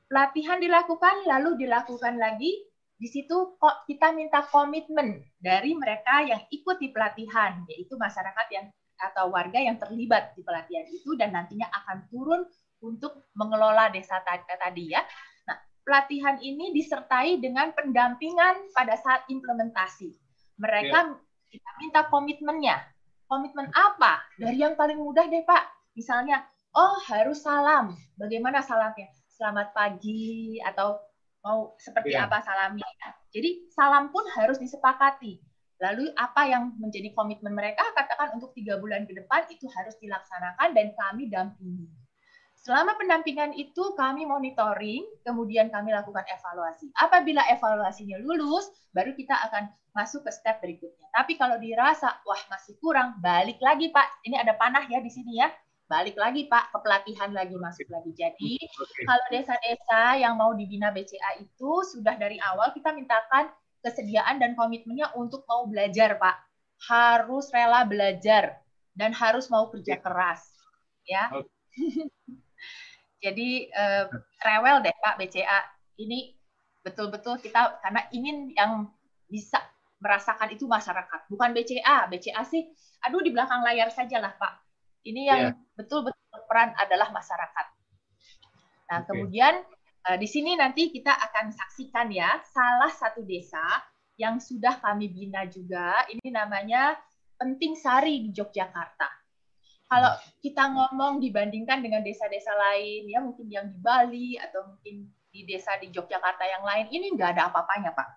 [0.05, 6.79] Pelatihan dilakukan lalu dilakukan lagi di situ kok kita minta komitmen dari mereka yang ikut
[6.79, 12.07] di pelatihan yaitu masyarakat yang atau warga yang terlibat di pelatihan itu dan nantinya akan
[12.07, 12.41] turun
[12.79, 15.03] untuk mengelola desa tadi ya.
[15.47, 20.15] Nah, pelatihan ini disertai dengan pendampingan pada saat implementasi.
[20.55, 21.15] Mereka ya.
[21.51, 22.79] kita minta komitmennya.
[23.25, 24.21] Komitmen apa?
[24.37, 25.91] Dari yang paling mudah deh, Pak.
[25.97, 26.45] Misalnya
[26.77, 27.97] oh harus salam.
[28.15, 29.11] Bagaimana salamnya?
[29.27, 30.95] Selamat pagi atau
[31.45, 32.25] mau seperti yeah.
[32.25, 32.89] apa salamnya.
[33.29, 35.37] Jadi salam pun harus disepakati.
[35.77, 40.73] Lalu apa yang menjadi komitmen mereka katakan untuk tiga bulan ke depan itu harus dilaksanakan
[40.73, 41.85] dan kami dampingi.
[42.65, 46.89] Selama pendampingan itu kami monitoring, kemudian kami lakukan evaluasi.
[46.97, 51.05] Apabila evaluasinya lulus, baru kita akan masuk ke step berikutnya.
[51.13, 54.25] Tapi kalau dirasa, wah masih kurang, balik lagi Pak.
[54.25, 55.53] Ini ada panah ya di sini ya
[55.85, 58.11] balik lagi Pak ke pelatihan lagi masuk lagi.
[58.17, 59.03] Jadi okay.
[59.05, 63.53] kalau desa-desa yang mau dibina BCA itu sudah dari awal kita mintakan
[63.85, 66.37] kesediaan dan komitmennya untuk mau belajar Pak.
[66.89, 68.59] Harus rela belajar
[68.97, 70.41] dan harus mau kerja keras
[71.05, 71.29] ya.
[71.29, 72.09] Okay.
[73.23, 74.05] Jadi eh,
[74.41, 75.61] rewel deh Pak BCA.
[76.01, 76.33] Ini
[76.81, 78.89] betul-betul kita karena ingin yang
[79.25, 79.57] bisa
[80.01, 82.09] merasakan itu masyarakat, bukan BCA.
[82.09, 82.67] BCA sih
[83.05, 84.64] aduh di belakang layar saja lah Pak
[85.05, 85.77] ini yang yeah.
[85.77, 87.65] betul-betul berperan adalah masyarakat.
[88.89, 89.07] Nah, okay.
[89.09, 89.53] kemudian
[90.09, 93.63] uh, di sini nanti kita akan saksikan ya salah satu desa
[94.17, 96.03] yang sudah kami bina juga.
[96.09, 96.97] Ini namanya
[97.35, 99.07] Penting Sari di Yogyakarta.
[99.85, 105.45] Kalau kita ngomong dibandingkan dengan desa-desa lain, ya mungkin yang di Bali atau mungkin di
[105.45, 108.07] desa di Yogyakarta yang lain, ini nggak ada apa-apanya, Pak.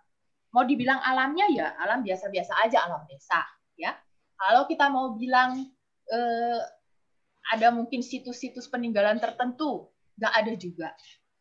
[0.55, 3.43] Mau dibilang alamnya ya, alam biasa-biasa aja alam desa,
[3.77, 3.93] ya.
[4.39, 5.67] Kalau kita mau bilang
[6.09, 6.63] eh,
[7.53, 9.89] ada mungkin situs-situs peninggalan tertentu,
[10.21, 10.89] nggak ada juga.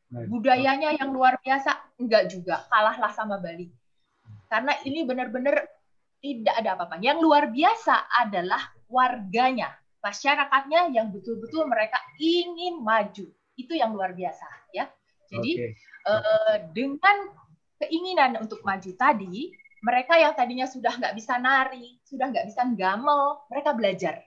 [0.08, 2.64] Budayanya yang luar biasa, nggak juga.
[2.72, 3.68] Kalahlah sama Bali.
[4.48, 5.68] Karena ini benar-benar
[6.24, 7.04] tidak ada apa-apa.
[7.04, 13.28] Yang luar biasa adalah warganya, masyarakatnya yang betul-betul mereka ingin maju.
[13.60, 14.88] Itu yang luar biasa, ya.
[15.28, 15.72] Jadi okay.
[16.08, 17.36] eh, dengan
[17.84, 19.52] keinginan untuk maju tadi,
[19.84, 24.24] mereka yang tadinya sudah nggak bisa nari, sudah nggak bisa gamel, mereka belajar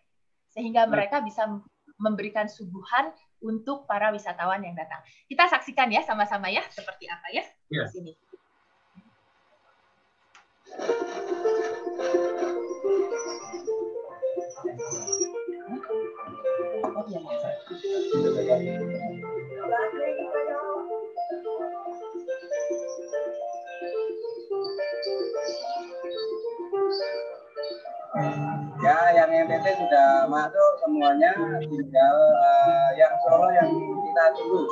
[0.50, 1.46] sehingga mereka bisa
[2.00, 5.00] memberikan suguhan untuk para wisatawan yang datang.
[5.28, 7.86] Kita saksikan ya sama-sama ya seperti apa ya yeah.
[7.88, 8.12] di sini.
[16.90, 17.22] Oh, iya,
[28.80, 34.62] ya yang NTT sudah masuk semuanya tinggal uh, yang Solo yang kita tunggu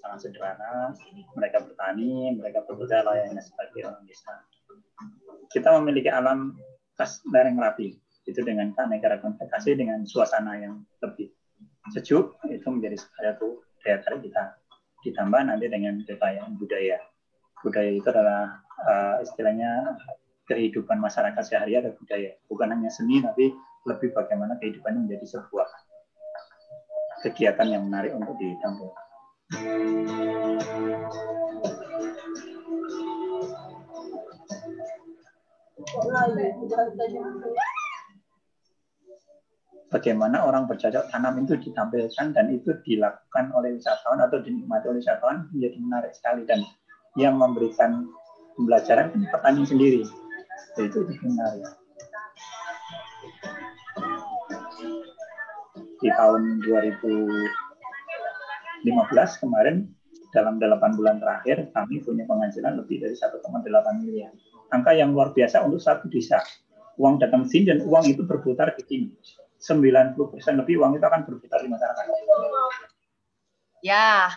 [0.00, 0.96] sangat sederhana.
[1.36, 4.34] Mereka bertani, mereka bekerja layaknya sebagai orang desa.
[5.52, 6.56] Kita memiliki alam
[6.96, 7.96] khas lereng rapi,
[8.28, 11.32] itu dengan keanekaragaman vegetasi dengan suasana yang lebih
[11.92, 14.56] sejuk, itu menjadi satu daya tarik kita.
[15.00, 17.00] Ditambah nanti dengan kekayaan budaya.
[17.60, 18.56] budaya itu adalah
[18.88, 20.00] uh, istilahnya
[20.48, 23.52] kehidupan masyarakat sehari-hari ada budaya bukan hanya seni tapi
[23.84, 25.68] lebih bagaimana kehidupannya menjadi sebuah
[27.20, 29.09] kegiatan yang menarik untuk ditampilkan.
[39.90, 45.50] Bagaimana orang bercocok tanam itu ditampilkan dan itu dilakukan oleh wisatawan atau dinikmati oleh wisatawan
[45.50, 46.62] menjadi menarik sekali dan
[47.18, 48.06] yang memberikan
[48.54, 50.06] pembelajaran petani sendiri
[50.78, 51.66] itu itu menarik.
[55.98, 56.62] Di tahun
[58.84, 59.88] 2015 kemarin
[60.30, 63.42] dalam 8 bulan terakhir kami punya penghasilan lebih dari 1,8
[64.00, 64.30] miliar
[64.70, 66.38] angka yang luar biasa untuk satu desa.
[66.96, 69.08] Uang datang sini dan uang itu berputar di sini.
[69.60, 70.16] 90%
[70.56, 72.04] lebih uang itu akan berputar di masyarakat.
[73.84, 74.32] Ya,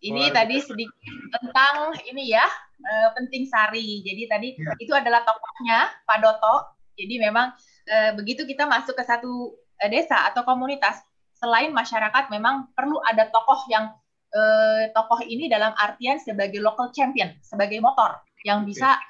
[0.00, 0.96] ini tadi sedikit
[1.34, 2.46] tentang ini ya
[2.80, 4.00] eh, penting sari.
[4.04, 4.72] Jadi tadi ya.
[4.80, 6.56] itu adalah tokohnya Pak Doto.
[6.96, 7.52] Jadi memang
[7.88, 11.04] eh, begitu kita masuk ke satu eh, desa atau komunitas,
[11.38, 13.94] selain masyarakat memang perlu ada tokoh yang
[14.92, 19.00] tokoh ini dalam artian sebagai local champion, sebagai motor yang bisa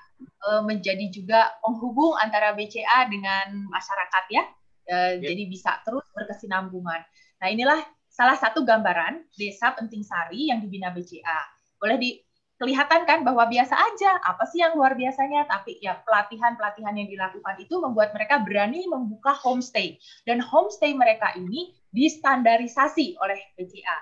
[0.48, 4.44] uh, menjadi juga penghubung antara BCA dengan masyarakat ya.
[4.88, 5.32] Uh, yeah.
[5.34, 7.02] Jadi bisa terus berkesinambungan.
[7.38, 11.40] Nah inilah salah satu gambaran desa Penting Sari yang dibina BCA.
[11.78, 15.46] Boleh dikelihatan kan bahwa biasa aja, apa sih yang luar biasanya?
[15.46, 20.00] Tapi ya pelatihan-pelatihan yang dilakukan itu membuat mereka berani membuka homestay.
[20.26, 23.98] Dan homestay mereka ini distandarisasi oleh BCA.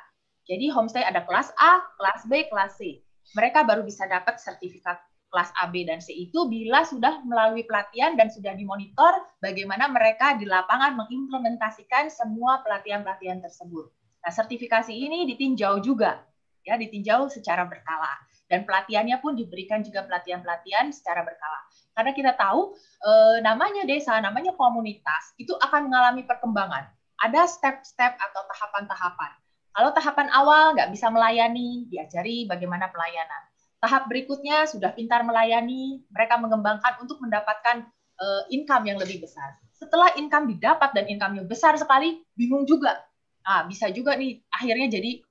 [0.46, 3.02] Jadi homestay ada kelas A, kelas B, kelas C.
[3.34, 8.14] Mereka baru bisa dapat sertifikat kelas A, B, dan C itu bila sudah melalui pelatihan
[8.14, 9.10] dan sudah dimonitor
[9.42, 13.90] bagaimana mereka di lapangan mengimplementasikan semua pelatihan-pelatihan tersebut.
[14.22, 16.22] Nah, sertifikasi ini ditinjau juga,
[16.62, 18.10] ya, ditinjau secara berkala.
[18.46, 21.58] Dan pelatihannya pun diberikan juga pelatihan-pelatihan secara berkala.
[21.98, 26.95] Karena kita tahu eh, namanya desa, namanya komunitas, itu akan mengalami perkembangan.
[27.24, 29.32] Ada step-step atau tahapan-tahapan.
[29.76, 33.42] Kalau tahapan awal nggak bisa melayani, diajari bagaimana pelayanan
[33.80, 37.84] tahap berikutnya sudah pintar melayani, mereka mengembangkan untuk mendapatkan
[38.18, 39.60] uh, income yang lebih besar.
[39.76, 42.96] Setelah income didapat dan income-nya besar sekali, bingung juga.
[43.44, 45.22] Nah, bisa juga nih akhirnya jadi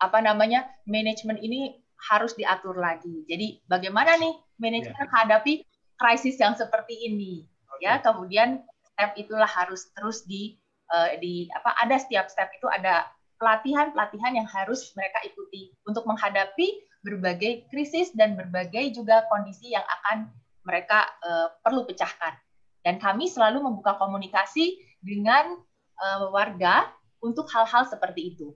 [0.00, 1.76] apa namanya manajemen ini
[2.08, 3.26] harus diatur lagi.
[3.28, 5.04] Jadi bagaimana nih manajemen yeah.
[5.10, 5.52] menghadapi
[5.98, 7.44] krisis yang seperti ini?
[7.76, 7.84] Okay.
[7.84, 8.64] Ya, kemudian
[8.94, 10.56] step itulah harus terus di
[10.92, 13.06] uh, di apa ada setiap step itu ada
[13.40, 20.28] pelatihan-pelatihan yang harus mereka ikuti untuk menghadapi berbagai krisis dan berbagai juga kondisi yang akan
[20.68, 22.36] mereka uh, perlu pecahkan.
[22.84, 25.56] Dan kami selalu membuka komunikasi dengan
[26.00, 26.88] uh, warga
[27.24, 28.52] untuk hal-hal seperti itu.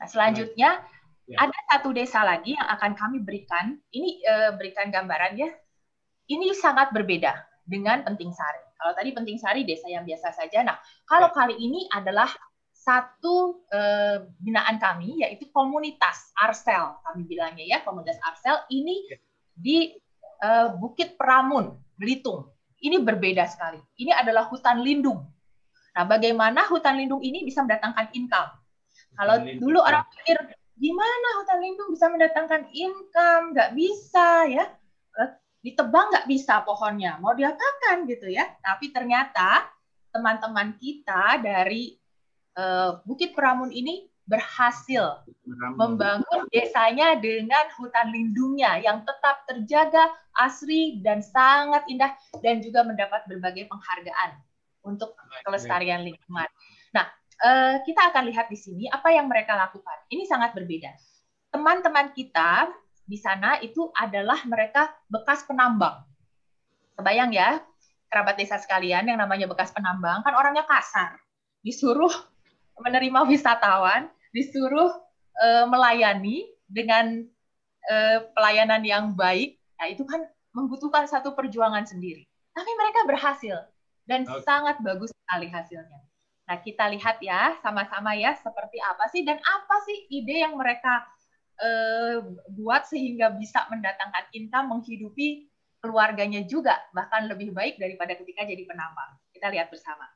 [0.00, 0.84] Nah, selanjutnya
[1.28, 1.36] ya.
[1.36, 3.76] ada satu desa lagi yang akan kami berikan.
[3.92, 5.48] Ini uh, berikan gambaran ya.
[6.28, 7.32] Ini sangat berbeda
[7.64, 8.67] dengan Penting Sari.
[8.78, 10.62] Kalau tadi Penting Sari desa yang biasa saja.
[10.62, 12.30] Nah, kalau kali ini adalah
[12.88, 16.96] satu uh, binaan kami yaitu komunitas Arsel.
[17.04, 19.18] Kami bilangnya ya komunitas Arsel ini ya.
[19.52, 19.78] di
[20.40, 22.48] uh, Bukit Peramun Belitung.
[22.78, 23.82] Ini berbeda sekali.
[23.98, 25.26] Ini adalah hutan lindung.
[25.98, 28.54] Nah bagaimana hutan lindung ini bisa mendatangkan income?
[29.18, 30.38] Kalau dulu orang pikir
[30.78, 33.44] gimana hutan lindung bisa mendatangkan income?
[33.50, 34.64] Nggak bisa ya.
[35.18, 35.30] eh,
[35.62, 39.66] ditebang nggak bisa pohonnya mau diapakan gitu ya tapi ternyata
[40.14, 41.98] teman-teman kita dari
[42.58, 45.24] Eh, Bukit Peramun ini berhasil
[45.78, 53.24] membangun desanya dengan hutan lindungnya yang tetap terjaga, asri dan sangat indah dan juga mendapat
[53.30, 54.42] berbagai penghargaan
[54.84, 56.50] untuk kelestarian lingkungan.
[56.92, 57.06] Nah,
[57.46, 59.96] eh, kita akan lihat di sini apa yang mereka lakukan.
[60.10, 60.92] Ini sangat berbeda.
[61.54, 62.68] Teman-teman kita
[63.08, 66.04] di sana itu adalah mereka bekas penambang.
[67.00, 67.64] Kebayang ya,
[68.12, 71.16] kerabat desa sekalian yang namanya bekas penambang kan orangnya kasar.
[71.64, 72.12] Disuruh
[72.84, 74.92] menerima wisatawan disuruh
[75.40, 77.24] uh, melayani dengan
[77.88, 82.28] uh, pelayanan yang baik, nah itu kan membutuhkan satu perjuangan sendiri.
[82.52, 83.56] Tapi mereka berhasil
[84.04, 84.44] dan okay.
[84.44, 86.00] sangat bagus sekali hasilnya.
[86.48, 91.04] Nah, kita lihat ya sama-sama ya seperti apa sih dan apa sih ide yang mereka
[91.62, 92.16] uh,
[92.54, 99.14] buat sehingga bisa mendatangkan income menghidupi keluarganya juga bahkan lebih baik daripada ketika jadi penambang.
[99.30, 100.06] Kita lihat bersama.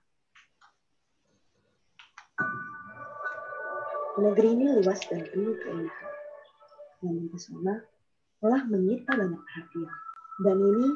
[4.12, 6.10] Negeri ini luas dan penuh keindahan.
[7.02, 7.74] Yang mempesona
[8.42, 9.94] telah menyita banyak perhatian.
[10.42, 10.88] Dan ini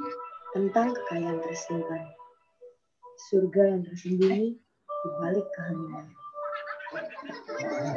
[0.53, 2.05] tentang kekayaan tersimpan.
[3.33, 6.07] Surga yang tersembunyi di balik keheningan.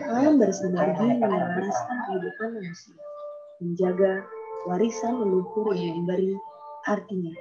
[0.09, 2.97] Alam bersinergi menyelaraskan kehidupan manusia,
[3.61, 4.25] menjaga
[4.65, 6.33] warisan leluhur yang memberi
[6.89, 7.33] artinya.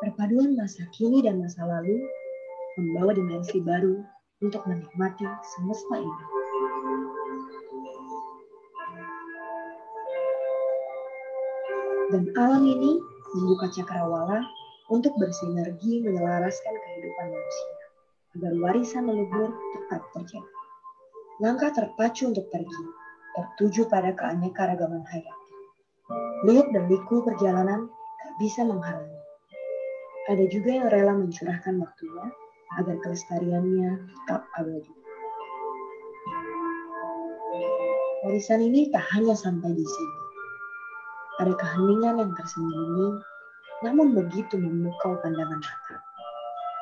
[0.00, 2.00] Perpaduan masa kini dan masa lalu
[2.80, 4.00] membawa dimensi baru
[4.40, 6.39] untuk menikmati semesta ini.
[12.10, 12.98] Dan alam ini
[13.38, 14.42] membuka cakrawala
[14.90, 17.74] untuk bersinergi menyelaraskan kehidupan manusia
[18.34, 20.58] agar warisan leluhur tetap terjaga.
[21.38, 22.84] Langkah terpacu untuk pergi,
[23.38, 25.54] tertuju pada keanekaragaman hayati.
[26.50, 27.86] Liuk dan liku perjalanan
[28.18, 29.22] tak bisa menghalangi.
[30.28, 32.26] Ada juga yang rela mencurahkan waktunya
[32.78, 34.94] agar kelestariannya tetap abadi.
[38.26, 40.19] Warisan ini tak hanya sampai di sini.
[41.40, 43.16] Ada keheningan yang tersembunyi,
[43.80, 45.96] namun begitu memukau pandangan mata.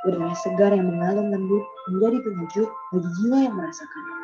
[0.02, 1.62] Udara segar yang mengalun lembut
[1.94, 4.16] menjadi penyejuk bagi jiwa yang merasakannya.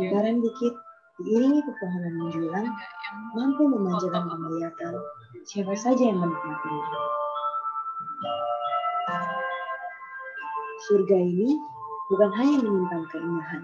[0.00, 0.08] Ya.
[0.16, 0.85] Hamparan bukit
[1.26, 2.70] diiringi pepohonan menjulang
[3.34, 4.94] mampu memanjakan penglihatan
[5.42, 6.86] siapa saja yang menikmatinya.
[10.86, 11.50] Surga ini
[12.14, 13.62] bukan hanya menyimpan keindahan,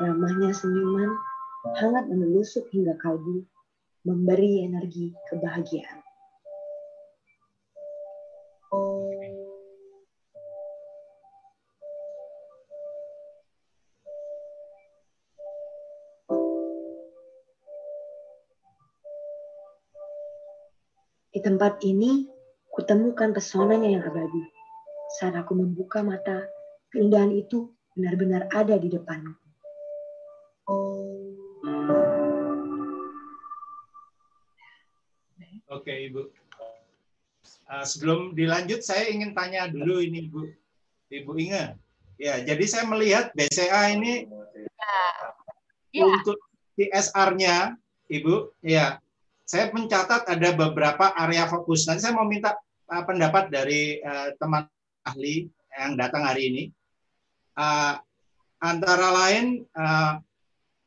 [0.00, 1.12] ramahnya senyuman,
[1.76, 3.44] hangat menelusup hingga kalbu,
[4.08, 6.00] memberi energi kebahagiaan.
[21.48, 22.28] Tempat ini,
[22.68, 24.44] kutemukan pesonanya yang abadi.
[25.16, 26.44] Saat aku membuka mata,
[26.92, 29.32] keindahan itu benar-benar ada di depanku.
[35.72, 36.28] Oke, Ibu.
[37.64, 40.52] Uh, sebelum dilanjut, saya ingin tanya dulu ini, Ibu.
[41.08, 41.80] Ibu Inge.
[42.20, 44.28] Ya, jadi saya melihat BCA ini
[45.96, 46.04] Ya.
[46.04, 46.36] untuk
[46.76, 47.80] CSR-nya,
[48.12, 49.00] Ibu, ya,
[49.48, 51.88] saya mencatat ada beberapa area fokus.
[51.88, 52.52] Nanti saya mau minta
[52.92, 54.68] uh, pendapat dari uh, teman
[55.08, 56.62] ahli yang datang hari ini.
[57.56, 57.96] Uh,
[58.60, 59.64] antara lain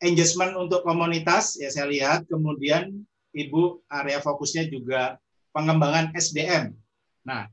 [0.04, 2.30] engagement untuk komunitas, ya saya lihat.
[2.30, 3.02] Kemudian
[3.32, 5.16] Ibu area fokusnya juga
[5.56, 6.76] pengembangan SDM.
[7.24, 7.48] Nah,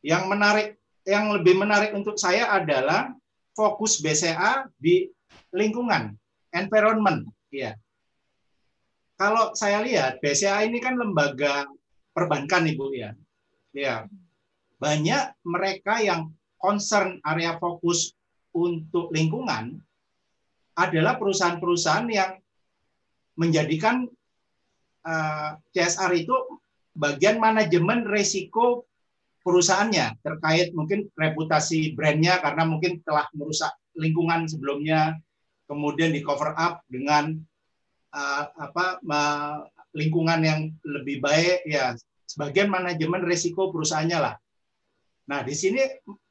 [0.00, 3.12] yang menarik, yang lebih menarik untuk saya adalah
[3.52, 5.06] fokus BCA di
[5.52, 6.16] lingkungan,
[6.50, 7.28] environment.
[7.52, 7.76] Ya.
[9.18, 11.66] Kalau saya lihat BCA ini kan lembaga
[12.14, 13.10] perbankan, Ibu ya.
[13.74, 14.06] Ya.
[14.78, 18.14] Banyak mereka yang concern area fokus
[18.54, 19.82] untuk lingkungan
[20.78, 22.38] adalah perusahaan-perusahaan yang
[23.34, 24.06] menjadikan
[25.02, 26.34] uh, CSR itu
[26.94, 28.86] bagian manajemen resiko
[29.42, 35.18] perusahaannya terkait mungkin reputasi brandnya karena mungkin telah merusak lingkungan sebelumnya
[35.70, 37.38] kemudian di cover up dengan
[38.18, 39.62] uh, apa uh,
[39.94, 41.94] lingkungan yang lebih baik ya
[42.26, 44.34] sebagian manajemen resiko perusahaannya lah.
[45.30, 45.80] Nah di sini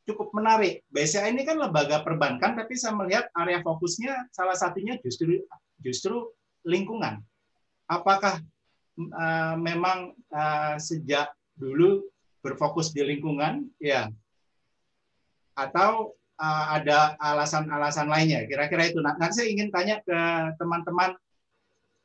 [0.07, 0.85] cukup menarik.
[0.91, 5.41] BCA ini kan lembaga perbankan tapi saya melihat area fokusnya salah satunya justru
[5.81, 6.31] justru
[6.67, 7.23] lingkungan.
[7.87, 8.43] Apakah
[8.99, 12.05] uh, memang uh, sejak dulu
[12.45, 14.07] berfokus di lingkungan ya
[15.57, 20.19] atau uh, ada alasan-alasan lainnya kira-kira itu nah, nanti saya ingin tanya ke
[20.61, 21.17] teman-teman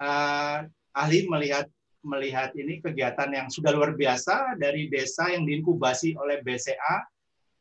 [0.02, 0.66] uh,
[0.98, 1.70] ahli melihat
[2.02, 7.06] melihat ini kegiatan yang sudah luar biasa dari desa yang diinkubasi oleh BCA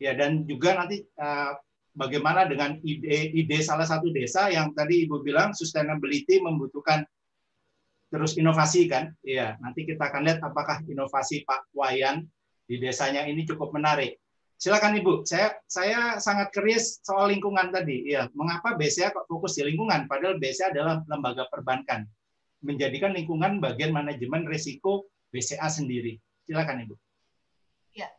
[0.02, 1.54] ya dan juga nanti uh,
[1.94, 7.06] bagaimana dengan ide ide salah satu desa yang tadi ibu bilang sustainability membutuhkan
[8.12, 9.14] terus inovasi kan?
[9.22, 12.26] Ya nanti kita akan lihat apakah inovasi Pak Wayan
[12.66, 14.18] di desanya ini cukup menarik.
[14.58, 18.10] Silakan ibu saya saya sangat curious soal lingkungan tadi.
[18.10, 20.10] Ya mengapa BCA kok fokus di lingkungan?
[20.10, 22.10] Padahal BCA adalah lembaga perbankan
[22.62, 26.18] menjadikan lingkungan bagian manajemen risiko BCA sendiri.
[26.46, 26.96] Silakan ibu.
[27.94, 28.10] Ya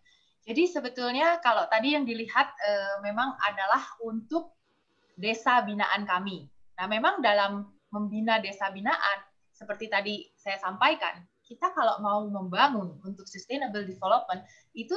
[0.42, 4.58] jadi sebetulnya kalau tadi yang dilihat eh, memang adalah untuk
[5.14, 6.50] desa binaan kami.
[6.78, 9.18] Nah memang dalam membina desa binaan
[9.54, 14.42] seperti tadi saya sampaikan, kita kalau mau membangun untuk sustainable development
[14.74, 14.96] itu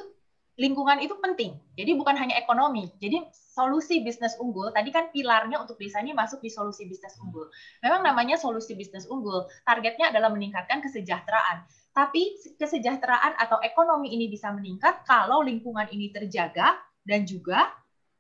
[0.55, 1.59] lingkungan itu penting.
[1.75, 2.87] Jadi bukan hanya ekonomi.
[2.99, 7.47] Jadi solusi bisnis unggul tadi kan pilarnya untuk desa ini masuk di solusi bisnis unggul.
[7.83, 9.47] Memang namanya solusi bisnis unggul.
[9.67, 11.67] Targetnya adalah meningkatkan kesejahteraan.
[11.95, 16.75] Tapi kesejahteraan atau ekonomi ini bisa meningkat kalau lingkungan ini terjaga
[17.07, 17.71] dan juga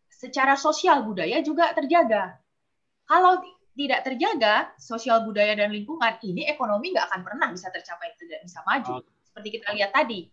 [0.07, 2.39] secara sosial budaya juga terjaga.
[3.03, 3.43] Kalau
[3.75, 8.63] tidak terjaga sosial budaya dan lingkungan, ini ekonomi nggak akan pernah bisa tercapai, tidak bisa
[8.63, 9.03] maju.
[9.27, 10.31] Seperti kita lihat tadi.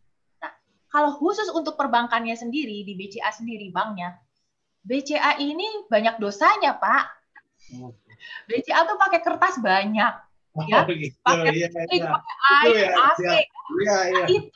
[0.93, 4.21] Kalau khusus untuk perbankannya sendiri, di BCA sendiri, banknya,
[4.85, 7.05] BCA ini banyak dosanya, Pak.
[8.45, 10.15] BCA tuh pakai kertas banyak.
[10.69, 11.17] Ya, Oh, gitu.
[11.25, 12.13] pakai Iya, listrik, iya.
[12.13, 13.21] pakai air, ya, AC.
[13.25, 13.41] Iya,
[13.81, 13.97] iya.
[14.13, 14.53] Nah, itu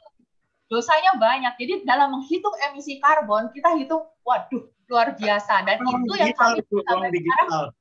[0.69, 1.57] dosanya banyak.
[1.57, 5.65] Jadi dalam menghitung emisi karbon, kita hitung, waduh, luar biasa.
[5.65, 7.73] Dan Uang itu yang kami sampai sekarang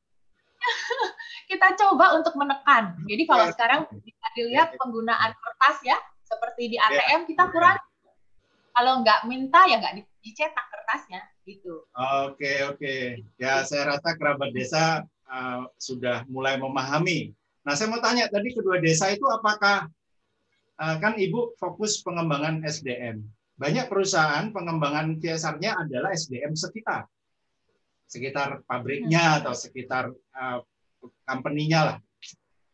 [1.52, 2.96] kita coba untuk menekan.
[3.04, 3.52] Jadi kalau Ya.
[3.52, 4.78] sekarang bisa dilihat Ya.
[4.80, 7.76] penggunaan kertas ya, seperti di ATM kita kurang.
[8.76, 11.88] Kalau nggak minta ya nggak di- dicetak kertasnya, gitu.
[12.26, 13.24] Oke, oke.
[13.40, 17.32] Ya, saya rasa kerabat desa uh, sudah mulai memahami.
[17.64, 19.88] Nah, saya mau tanya tadi kedua desa itu apakah
[20.82, 23.24] uh, kan Ibu fokus pengembangan SDM.
[23.56, 27.08] Banyak perusahaan pengembangan CSR-nya adalah SDM sekitar.
[28.06, 30.60] Sekitar pabriknya atau sekitar uh,
[31.24, 31.98] company-nya lah.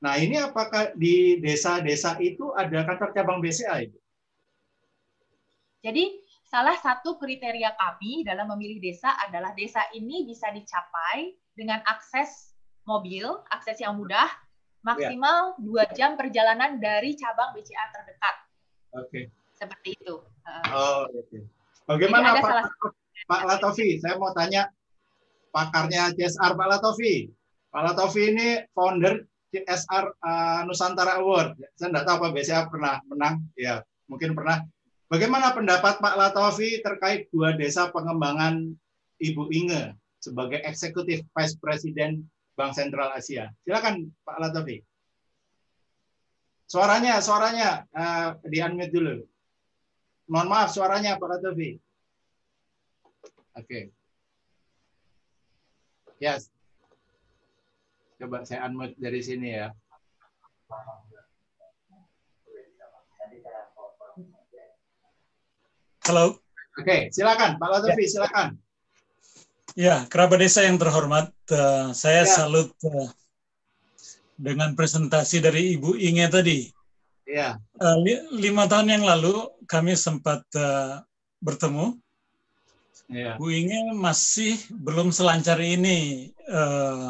[0.02, 4.01] Nah, ini apakah di desa-desa itu ada kantor cabang BCA Ibu?
[5.82, 12.54] Jadi salah satu kriteria kami dalam memilih desa adalah desa ini bisa dicapai dengan akses
[12.86, 14.30] mobil, akses yang mudah,
[14.86, 18.36] maksimal dua jam perjalanan dari cabang BCA terdekat.
[18.98, 19.22] Oke.
[19.58, 20.22] Seperti itu.
[20.74, 21.38] Oh, oke.
[21.86, 22.70] Bagaimana Pak, salah-
[23.30, 23.98] Pak Latofi?
[24.02, 24.70] Saya mau tanya
[25.54, 27.30] pakarnya CSR Pak Latofi.
[27.70, 29.22] Pak Latofi ini founder
[29.54, 31.58] CSR uh, Nusantara Award.
[31.78, 33.46] Saya tidak tahu Pak BCA pernah menang.
[33.58, 34.66] Ya, mungkin pernah.
[35.12, 38.72] Bagaimana pendapat Pak Latofi terkait dua desa pengembangan
[39.20, 39.92] Ibu Inge
[40.24, 42.24] sebagai eksekutif vice president
[42.56, 43.52] Bank Sentral Asia?
[43.68, 44.80] Silakan Pak Latofi.
[46.64, 49.20] Suaranya, suaranya uh, di unmute dulu.
[50.32, 51.76] Mohon maaf suaranya Pak Latofi.
[53.60, 53.92] Oke.
[56.24, 56.48] Yes.
[58.16, 59.76] Coba saya unmute dari sini ya.
[66.02, 66.42] Halo,
[66.80, 68.58] Oke, silakan Pak Latofi, silakan.
[69.78, 72.32] ya kerabat desa yang terhormat, eh, saya Ya.
[72.32, 73.08] salut eh,
[74.36, 76.60] dengan presentasi dari Ibu Inge tadi.
[77.28, 79.36] Iya, Eh, li- lima tahun yang lalu
[79.70, 81.00] kami sempat eh,
[81.40, 81.96] bertemu.
[83.08, 83.36] iya.
[83.38, 87.08] Bu Inge masih belum selancar ini eh,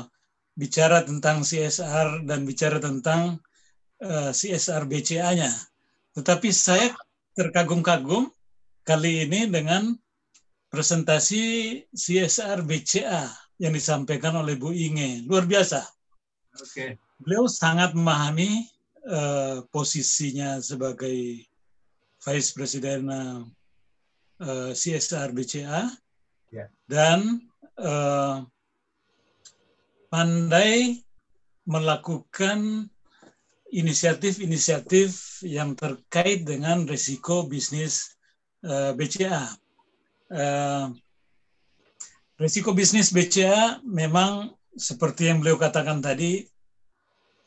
[0.53, 3.39] bicara tentang CSR dan bicara tentang
[4.01, 5.49] eh, CSR BCA-nya.
[6.11, 6.91] Tetapi saya
[7.33, 8.27] terkagum-kagum
[8.81, 9.93] kali ini dengan
[10.71, 11.43] presentasi
[11.91, 13.27] CSR BCA
[13.61, 15.21] yang disampaikan oleh Bu Inge.
[15.27, 15.83] Luar biasa.
[16.57, 16.97] Oke.
[17.21, 18.65] Beliau sangat memahami
[19.05, 21.45] eh, posisinya sebagai
[22.21, 23.05] Vice President
[24.41, 25.85] eh, CSR BCA
[26.51, 26.67] Ya.
[26.83, 27.39] dan
[27.79, 28.37] eh,
[30.11, 30.99] pandai
[31.63, 32.91] melakukan
[33.71, 38.19] inisiatif-inisiatif yang terkait dengan risiko bisnis
[38.65, 39.43] eh, BCA.
[40.31, 40.85] Eh,
[42.39, 46.47] risiko bisnis BCA memang seperti yang beliau katakan tadi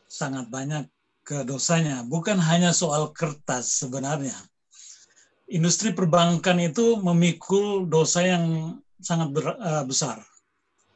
[0.07, 0.85] sangat banyak
[1.25, 2.05] ke dosanya.
[2.05, 4.37] Bukan hanya soal kertas sebenarnya.
[5.49, 10.21] Industri perbankan itu memikul dosa yang sangat eh, besar.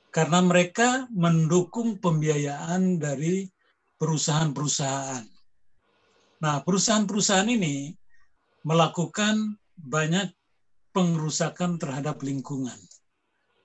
[0.08, 3.44] Karena mereka mendukung pembiayaan dari
[4.00, 5.26] perusahaan-perusahaan.
[6.38, 7.92] Nah, perusahaan-perusahaan ini
[8.62, 10.34] melakukan banyak
[10.90, 12.76] pengerusakan terhadap lingkungan.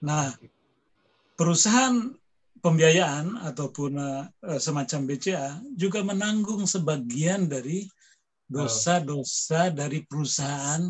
[0.06, 0.30] Nah,
[1.34, 2.14] perusahaan
[2.64, 7.84] pembiayaan ataupun uh, semacam BCA juga menanggung sebagian dari
[8.48, 10.84] dosa-dosa dari perusahaan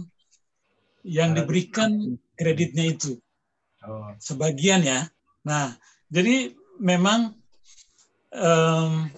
[1.07, 3.15] yang diberikan kreditnya itu.
[3.83, 5.07] Oh, Sebagian ya.
[5.43, 5.75] Nah,
[6.07, 7.35] jadi memang
[8.31, 9.11] em,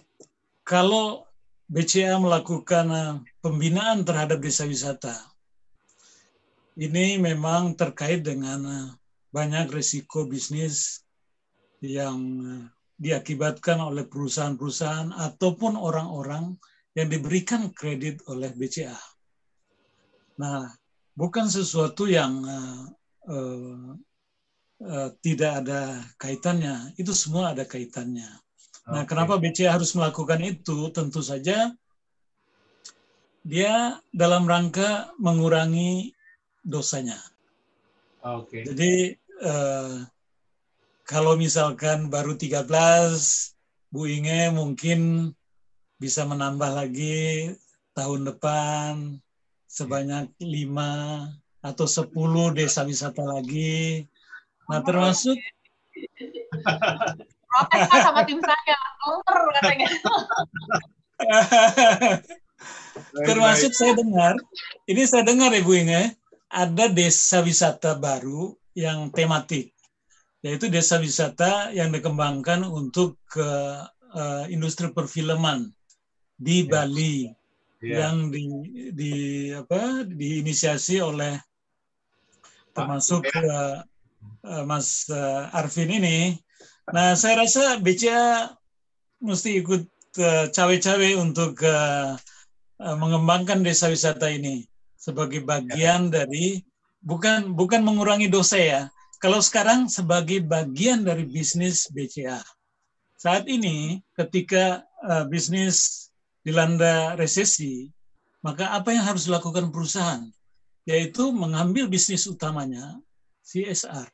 [0.65, 1.25] kalau
[1.69, 5.13] BCA melakukan eh, pembinaan terhadap desa wisata,
[6.75, 8.89] ini memang terkait dengan eh,
[9.31, 11.03] banyak risiko bisnis
[11.79, 12.63] yang eh,
[12.95, 16.55] diakibatkan oleh perusahaan-perusahaan ataupun orang-orang
[16.95, 18.95] yang diberikan kredit oleh BCA.
[20.39, 20.71] Nah,
[21.15, 22.83] bukan sesuatu yang eh,
[24.79, 26.95] eh, tidak ada kaitannya.
[26.95, 28.31] Itu semua ada kaitannya.
[28.85, 29.11] Nah, Oke.
[29.11, 30.87] kenapa BCA harus melakukan itu?
[30.95, 31.73] Tentu saja
[33.45, 36.14] dia dalam rangka mengurangi
[36.65, 37.21] dosanya.
[38.25, 38.65] Oke.
[38.65, 39.95] Jadi eh,
[41.05, 42.65] kalau misalkan baru 13,
[43.93, 45.29] Bu Inge mungkin
[46.01, 47.53] bisa menambah lagi
[47.93, 49.21] tahun depan
[49.69, 54.09] sebanyak 5 atau 10 desa wisata lagi.
[54.65, 55.37] Nah, termasuk
[57.55, 58.77] protes sama tim saya,
[59.61, 59.87] katanya.
[63.29, 64.35] termasuk saya dengar,
[64.89, 66.17] ini saya dengar ya Bu Inge,
[66.55, 69.75] ada desa wisata baru yang tematik,
[70.39, 73.43] yaitu desa wisata yang dikembangkan untuk ke
[74.15, 75.67] uh, industri perfilman
[76.39, 76.67] di ya.
[76.71, 77.15] Bali
[77.83, 78.07] ya.
[78.07, 78.43] yang di,
[78.95, 79.13] di
[79.51, 81.35] apa diinisiasi oleh
[82.71, 83.83] termasuk uh,
[84.47, 86.39] uh, Mas uh, Arvin ini.
[86.95, 88.47] Nah, saya rasa BCA
[89.19, 89.83] mesti ikut
[90.23, 92.15] uh, cawe-cawe untuk uh,
[92.79, 94.63] uh, mengembangkan desa wisata ini
[95.05, 96.25] sebagai bagian ya.
[96.25, 96.65] dari
[97.05, 98.81] bukan bukan mengurangi dosa ya.
[99.21, 102.41] Kalau sekarang sebagai bagian dari bisnis BCA.
[103.15, 106.09] Saat ini ketika uh, bisnis
[106.41, 107.89] dilanda resesi,
[108.41, 110.25] maka apa yang harus dilakukan perusahaan?
[110.85, 112.97] Yaitu mengambil bisnis utamanya
[113.45, 114.09] CSR.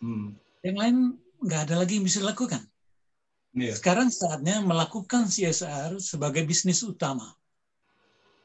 [0.00, 0.36] Hmm.
[0.60, 0.96] Yang lain
[1.40, 2.64] nggak ada lagi yang bisa dilakukan.
[3.52, 3.76] Yeah.
[3.76, 7.32] Sekarang saatnya melakukan CSR sebagai bisnis utama.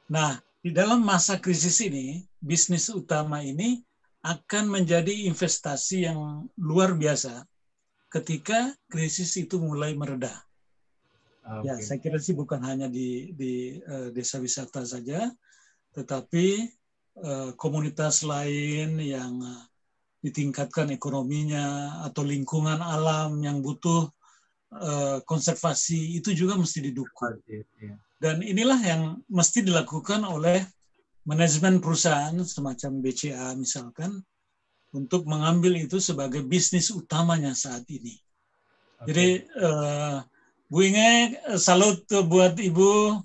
[0.08, 3.82] Nah, di dalam masa krisis ini, bisnis utama ini
[4.26, 7.46] akan menjadi investasi yang luar biasa
[8.12, 10.36] ketika krisis itu mulai meredah.
[11.48, 11.64] Okay.
[11.64, 15.32] Ya, saya kira sih bukan hanya di di uh, desa wisata saja,
[15.96, 16.68] tetapi
[17.24, 19.64] uh, komunitas lain yang uh,
[20.20, 24.12] ditingkatkan ekonominya atau lingkungan alam yang butuh
[24.76, 27.40] uh, konservasi itu juga mesti didukung.
[27.48, 27.96] Iya.
[28.18, 30.66] Dan inilah yang mesti dilakukan oleh
[31.28, 34.26] manajemen perusahaan semacam BCA misalkan
[34.96, 38.18] untuk mengambil itu sebagai bisnis utamanya saat ini.
[39.04, 39.06] Okay.
[39.12, 39.28] Jadi
[39.62, 40.18] uh,
[40.72, 43.22] Bu Inge, salut buat Ibu.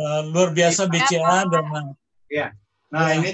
[0.00, 1.92] Uh, luar biasa BCA dan
[2.32, 2.56] ya.
[2.88, 3.20] Nah, ya.
[3.20, 3.30] ini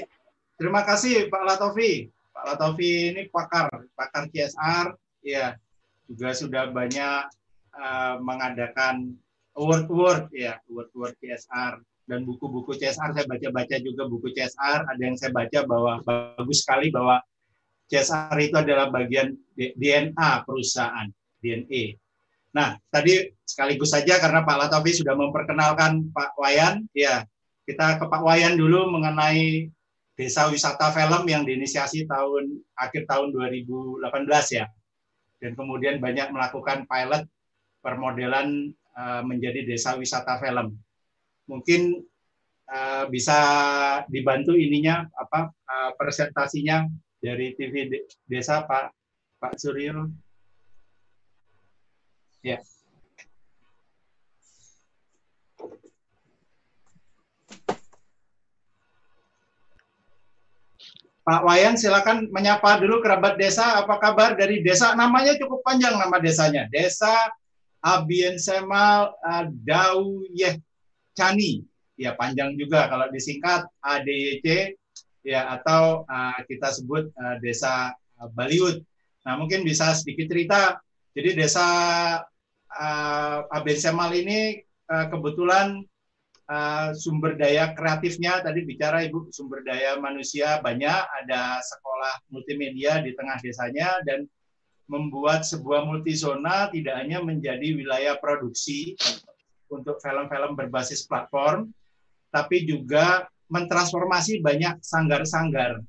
[0.59, 2.11] terima kasih Pak Latofi.
[2.35, 5.55] Pak Latofi ini pakar, pakar CSR, ya.
[6.11, 7.23] Juga sudah banyak
[7.75, 9.15] uh, mengadakan
[9.57, 15.35] award-award ya, award-award CSR dan buku-buku CSR saya baca-baca juga buku CSR, ada yang saya
[15.35, 17.19] baca bahwa bagus sekali bahwa
[17.91, 21.11] CSR itu adalah bagian DNA perusahaan,
[21.43, 21.99] DNA
[22.57, 27.29] Nah, tadi sekaligus saja karena Pak Latofi sudah memperkenalkan Pak Wayan, ya
[27.69, 29.69] kita ke Pak Wayan dulu mengenai
[30.17, 34.01] desa wisata film yang diinisiasi tahun akhir tahun 2018
[34.57, 34.65] ya.
[35.37, 37.29] Dan kemudian banyak melakukan pilot
[37.85, 40.75] permodelan uh, menjadi desa wisata film.
[41.47, 42.03] Mungkin
[42.67, 43.39] uh, bisa
[44.09, 46.89] dibantu ininya apa uh, presentasinya
[47.21, 47.89] dari TV
[48.27, 48.91] Desa Pak
[49.39, 50.11] Pak Suryo.
[52.43, 52.63] Ya.
[61.27, 63.83] Pak Wayan silakan menyapa dulu kerabat desa.
[63.83, 64.95] Apa kabar dari desa?
[64.95, 66.71] Namanya cukup panjang nama desanya.
[66.71, 67.11] Desa
[67.85, 70.61] Abien Semal uh, Dauyeh
[71.17, 71.65] Cani.
[71.97, 74.77] Ya panjang juga kalau disingkat ADYC
[75.25, 77.97] ya atau uh, kita sebut uh, desa
[78.37, 78.81] Baliut.
[79.27, 80.81] Nah mungkin bisa sedikit cerita.
[81.17, 81.67] Jadi desa
[82.77, 84.61] uh, eh, Aben Semal ini
[84.93, 85.81] uh, kebetulan
[86.53, 93.17] uh, sumber daya kreatifnya tadi bicara Ibu sumber daya manusia banyak, ada sekolah multimedia di
[93.17, 94.29] tengah desanya dan
[94.87, 98.95] membuat sebuah multizona tidak hanya menjadi wilayah produksi
[99.67, 101.75] untuk film-film berbasis platform,
[102.31, 105.83] tapi juga mentransformasi banyak sanggar-sanggar.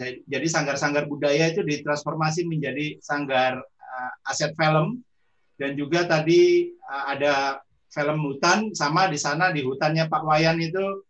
[0.00, 5.04] Jadi sanggar-sanggar budaya itu ditransformasi menjadi sanggar uh, aset film
[5.60, 7.60] dan juga tadi uh, ada
[7.92, 11.04] film hutan sama di sana di hutannya Pak Wayan itu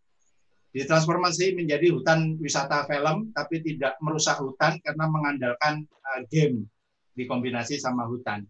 [0.75, 6.67] ditransformasi menjadi hutan wisata film tapi tidak merusak hutan karena mengandalkan uh, game
[7.13, 8.45] dikombinasi sama hutan.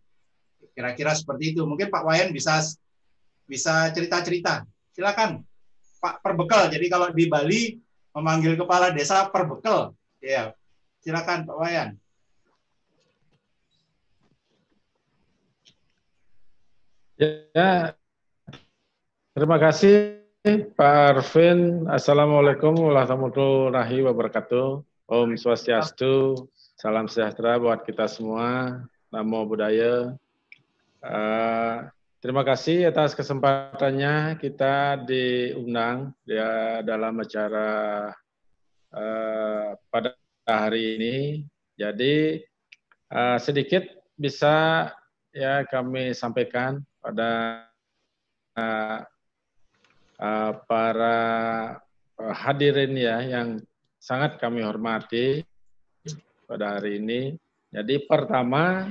[0.74, 1.68] Kira-kira seperti itu.
[1.68, 2.60] Mungkin Pak Wayan bisa
[3.44, 4.64] bisa cerita-cerita.
[4.96, 5.44] Silakan
[6.00, 6.72] Pak Perbekal.
[6.72, 7.62] Jadi kalau di Bali
[8.16, 9.94] memanggil kepala desa Perbekal.
[10.24, 10.56] Ya.
[11.04, 11.90] Silakan Pak Wayan.
[17.14, 17.94] Ya,
[19.38, 20.20] terima kasih
[20.76, 21.88] Pak Arvin.
[21.88, 24.82] Assalamualaikum warahmatullahi wabarakatuh.
[25.08, 26.36] Om Swastiastu,
[26.84, 28.84] salam sejahtera buat kita semua.
[29.08, 30.20] Namo Buddhaya.
[31.00, 31.88] Uh,
[32.20, 38.12] terima kasih atas kesempatannya kita diundang ya, dalam acara
[38.92, 40.12] uh, pada
[40.44, 41.16] hari ini.
[41.80, 42.44] Jadi
[43.16, 43.88] uh, sedikit
[44.20, 44.92] bisa
[45.32, 47.64] ya kami sampaikan pada
[48.60, 49.08] uh,
[50.20, 51.20] uh, para
[52.20, 53.64] hadirin ya yang
[54.04, 55.48] sangat kami hormati
[56.54, 57.34] pada hari ini.
[57.74, 58.86] Jadi pertama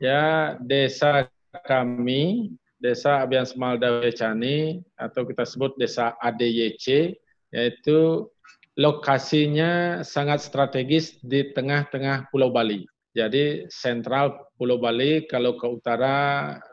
[0.00, 1.28] ya desa
[1.68, 7.12] kami, Desa Abian Semalda Wecani atau kita sebut Desa ADYC
[7.52, 8.28] yaitu
[8.80, 12.88] lokasinya sangat strategis di tengah-tengah Pulau Bali.
[13.14, 16.16] Jadi sentral Pulau Bali kalau ke utara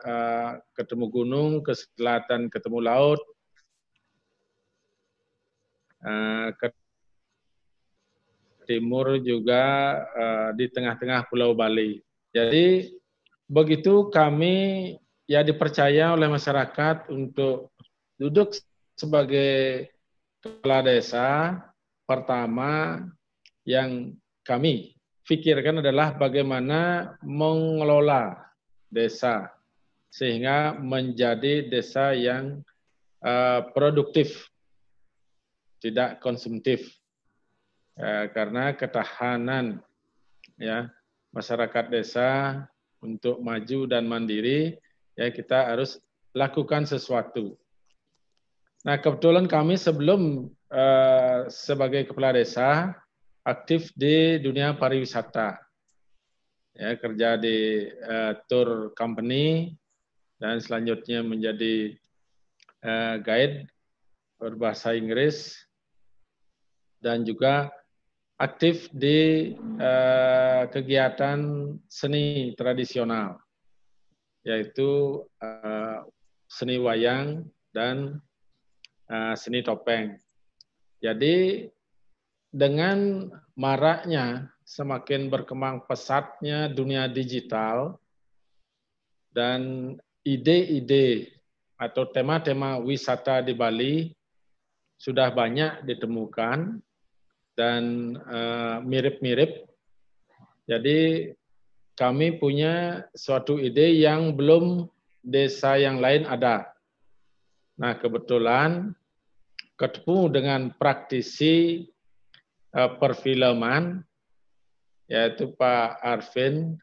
[0.02, 3.20] uh, ketemu gunung, ke selatan ketemu laut,
[6.58, 6.66] ke
[8.64, 9.62] timur juga
[10.12, 12.00] uh, di tengah-tengah Pulau Bali.
[12.32, 12.88] Jadi
[13.50, 14.96] begitu kami
[15.28, 17.74] ya dipercaya oleh masyarakat untuk
[18.16, 18.56] duduk
[18.96, 19.88] sebagai
[20.42, 21.58] kepala desa
[22.06, 23.02] pertama
[23.62, 28.36] yang kami pikirkan adalah bagaimana mengelola
[28.90, 29.48] desa
[30.12, 32.60] sehingga menjadi desa yang
[33.24, 34.52] uh, produktif,
[35.80, 36.84] tidak konsumtif,
[37.98, 39.80] uh, karena ketahanan
[40.60, 40.88] ya
[41.32, 42.62] masyarakat desa
[43.02, 44.78] untuk maju dan mandiri
[45.18, 45.98] ya kita harus
[46.32, 47.56] lakukan sesuatu.
[48.82, 52.96] Nah kebetulan kami sebelum uh, sebagai kepala desa
[53.42, 55.58] aktif di dunia pariwisata.
[56.72, 59.76] Ya, kerja di uh, tour company
[60.40, 62.00] dan selanjutnya menjadi
[62.80, 63.68] uh, guide
[64.40, 65.52] berbahasa Inggris
[67.04, 67.68] dan juga
[68.42, 71.38] aktif di uh, kegiatan
[71.86, 73.38] seni tradisional
[74.42, 76.02] yaitu uh,
[76.50, 78.18] seni wayang dan
[79.06, 80.18] uh, seni topeng.
[80.98, 81.70] Jadi
[82.50, 88.02] dengan maraknya semakin berkembang pesatnya dunia digital
[89.30, 89.94] dan
[90.26, 91.30] ide-ide
[91.78, 94.10] atau tema-tema wisata di Bali
[94.98, 96.78] sudah banyak ditemukan
[97.58, 99.68] dan eh, mirip-mirip.
[100.64, 101.32] Jadi
[101.98, 104.88] kami punya suatu ide yang belum
[105.22, 106.72] desa yang lain ada.
[107.76, 108.96] Nah kebetulan
[109.76, 111.86] ketemu dengan praktisi
[112.76, 114.04] uh, perfilman
[115.10, 116.78] yaitu Pak Arvin.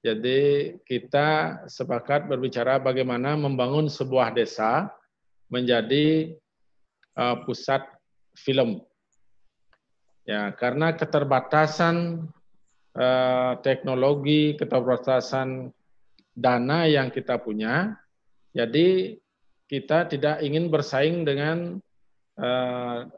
[0.00, 4.88] Jadi kita sepakat berbicara bagaimana membangun sebuah desa
[5.52, 6.36] menjadi
[7.16, 7.84] uh, pusat
[8.32, 8.80] film.
[10.28, 12.28] Ya, karena keterbatasan
[12.94, 15.72] uh, teknologi, keterbatasan
[16.36, 17.98] dana yang kita punya,
[18.54, 19.18] jadi
[19.66, 21.80] kita tidak ingin bersaing dengan
[22.38, 23.08] uh,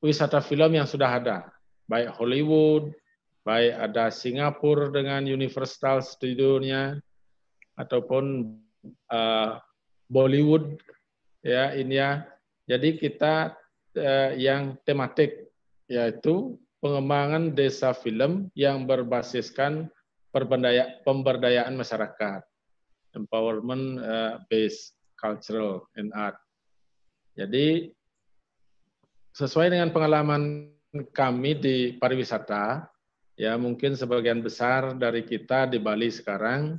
[0.00, 1.38] wisata film yang sudah ada,
[1.90, 2.96] baik Hollywood,
[3.44, 6.96] baik ada Singapura dengan Universal Studio-nya,
[7.76, 8.56] ataupun
[9.12, 9.56] uh,
[10.06, 10.80] Bollywood,
[11.40, 12.28] ya India.
[12.68, 13.56] Jadi kita
[13.96, 15.49] uh, yang tematik
[15.90, 19.90] yaitu pengembangan desa film yang berbasiskan
[21.02, 22.46] pemberdayaan masyarakat,
[23.18, 26.38] empowerment uh, based cultural and art.
[27.34, 27.90] Jadi
[29.34, 30.72] sesuai dengan pengalaman
[31.10, 32.86] kami di pariwisata,
[33.38, 36.76] ya mungkin sebagian besar dari kita di Bali sekarang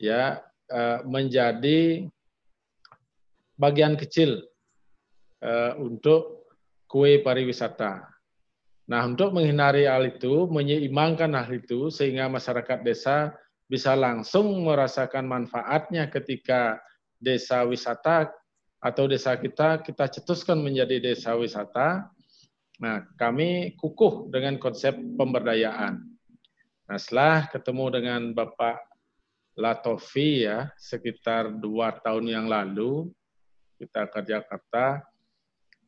[0.00, 0.42] ya
[0.72, 2.08] eh, menjadi
[3.54, 4.42] bagian kecil
[5.44, 6.50] eh, untuk
[6.88, 8.13] kue pariwisata.
[8.84, 13.32] Nah, untuk menghindari hal itu, menyeimbangkan hal itu sehingga masyarakat desa
[13.64, 16.76] bisa langsung merasakan manfaatnya ketika
[17.16, 18.28] desa wisata
[18.84, 22.12] atau desa kita kita cetuskan menjadi desa wisata.
[22.76, 26.04] Nah, kami kukuh dengan konsep pemberdayaan.
[26.84, 28.76] Nah, setelah ketemu dengan Bapak
[29.56, 33.08] Latofi ya, sekitar dua tahun yang lalu,
[33.80, 35.00] kita ke Jakarta.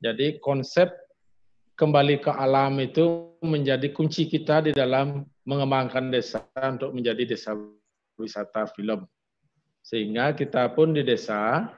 [0.00, 0.88] Jadi konsep
[1.76, 7.52] kembali ke alam itu menjadi kunci kita di dalam mengembangkan desa untuk menjadi desa
[8.16, 9.04] wisata film.
[9.84, 11.68] Sehingga kita pun di desa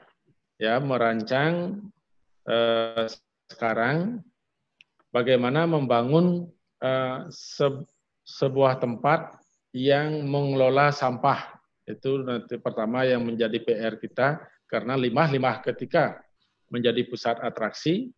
[0.57, 1.83] ya merancang
[2.47, 3.05] eh,
[3.51, 4.23] sekarang
[5.11, 6.47] bagaimana membangun
[6.81, 7.67] eh, se
[8.29, 9.41] sebuah tempat
[9.73, 16.21] yang mengelola sampah itu nanti pertama yang menjadi PR kita karena limbah-limbah ketika
[16.69, 18.13] menjadi pusat atraksi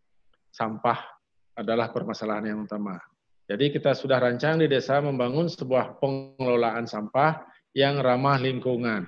[0.50, 1.19] sampah
[1.60, 2.96] adalah permasalahan yang utama.
[3.44, 7.44] Jadi kita sudah rancang di desa membangun sebuah pengelolaan sampah
[7.76, 9.04] yang ramah lingkungan.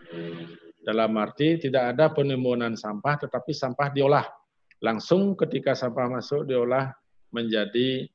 [0.83, 4.27] Dalam arti tidak ada penimbunan sampah, tetapi sampah diolah.
[4.83, 6.91] Langsung ketika sampah masuk diolah
[7.31, 8.11] menjadi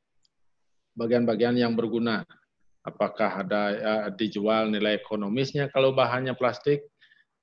[0.99, 2.27] bagian-bagian yang berguna.
[2.83, 6.87] Apakah ada ya, dijual nilai ekonomisnya kalau bahannya plastik,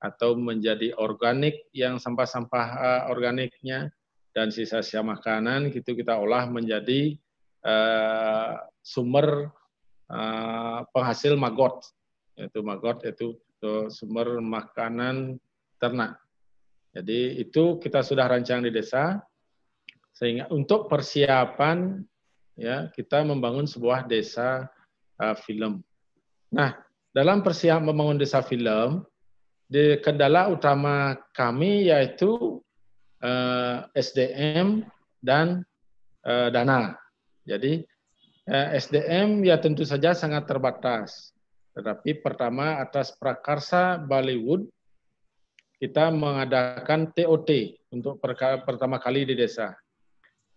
[0.05, 3.89] atau menjadi organik yang sampah-sampah uh, organiknya,
[4.35, 7.15] dan sisa-sisa makanan itu kita olah menjadi
[7.63, 9.47] uh, sumber
[10.11, 11.87] uh, penghasil magot
[12.35, 15.39] yaitu magot itu, itu sumber makanan
[15.79, 16.19] ternak.
[16.91, 19.23] Jadi itu kita sudah rancang di desa
[20.11, 22.03] sehingga untuk persiapan
[22.59, 24.67] ya kita membangun sebuah desa
[25.23, 25.79] uh, film.
[26.51, 26.75] Nah,
[27.15, 29.07] dalam persiapan membangun desa film,
[29.65, 32.61] di kendala utama kami yaitu
[33.23, 34.83] uh, SDM
[35.21, 35.63] dan
[36.25, 36.97] uh, dana.
[37.45, 37.85] Jadi
[38.49, 41.31] uh, SDM ya tentu saja sangat terbatas.
[41.75, 44.67] Tetapi pertama atas prakarsa Bollywood
[45.75, 47.51] kita mengadakan TOT
[47.91, 48.17] untuk
[48.63, 49.75] pertama kali di desa.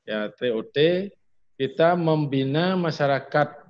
[0.07, 0.79] Ya, TOT
[1.59, 3.67] kita membina masyarakat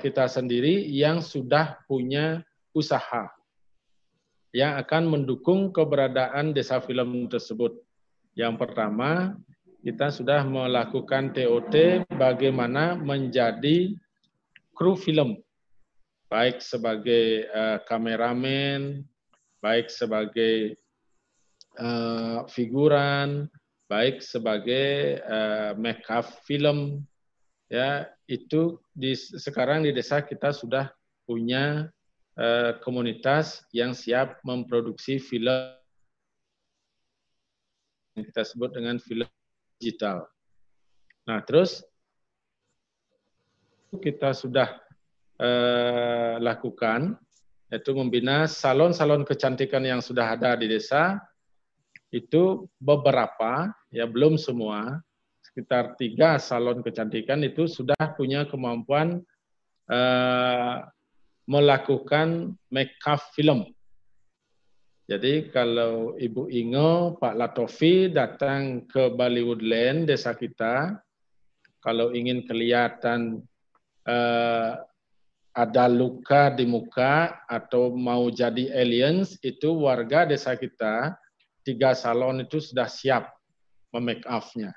[0.00, 2.40] kita sendiri yang sudah punya
[2.72, 3.28] usaha
[4.50, 7.78] yang akan mendukung keberadaan desa film tersebut.
[8.40, 9.36] Yang pertama,
[9.84, 13.92] kita sudah melakukan TOT bagaimana menjadi
[14.72, 15.36] kru film,
[16.32, 19.04] baik sebagai uh, kameramen,
[19.60, 20.72] baik sebagai
[21.76, 23.44] uh, figuran,
[23.92, 26.00] baik sebagai uh, make
[26.48, 27.04] film,
[27.68, 28.08] ya.
[28.24, 30.88] Itu di sekarang di desa kita sudah
[31.28, 31.92] punya
[32.40, 35.76] uh, komunitas yang siap memproduksi film
[38.24, 39.28] kita sebut dengan film
[39.80, 40.28] digital.
[41.24, 41.84] Nah, terus
[43.98, 44.78] kita sudah
[45.42, 47.18] uh, lakukan
[47.70, 51.22] yaitu membina salon-salon kecantikan yang sudah ada di desa
[52.10, 54.98] itu beberapa ya belum semua
[55.50, 59.22] sekitar tiga salon kecantikan itu sudah punya kemampuan
[59.90, 60.86] uh,
[61.50, 63.66] melakukan make up film.
[65.10, 71.02] Jadi kalau Ibu Ingo, Pak Latofi datang ke Bali Woodland, desa kita,
[71.82, 73.42] kalau ingin kelihatan
[74.06, 74.78] uh,
[75.50, 81.18] ada luka di muka atau mau jadi aliens, itu warga desa kita,
[81.66, 83.34] tiga salon itu sudah siap
[83.90, 84.70] memake up-nya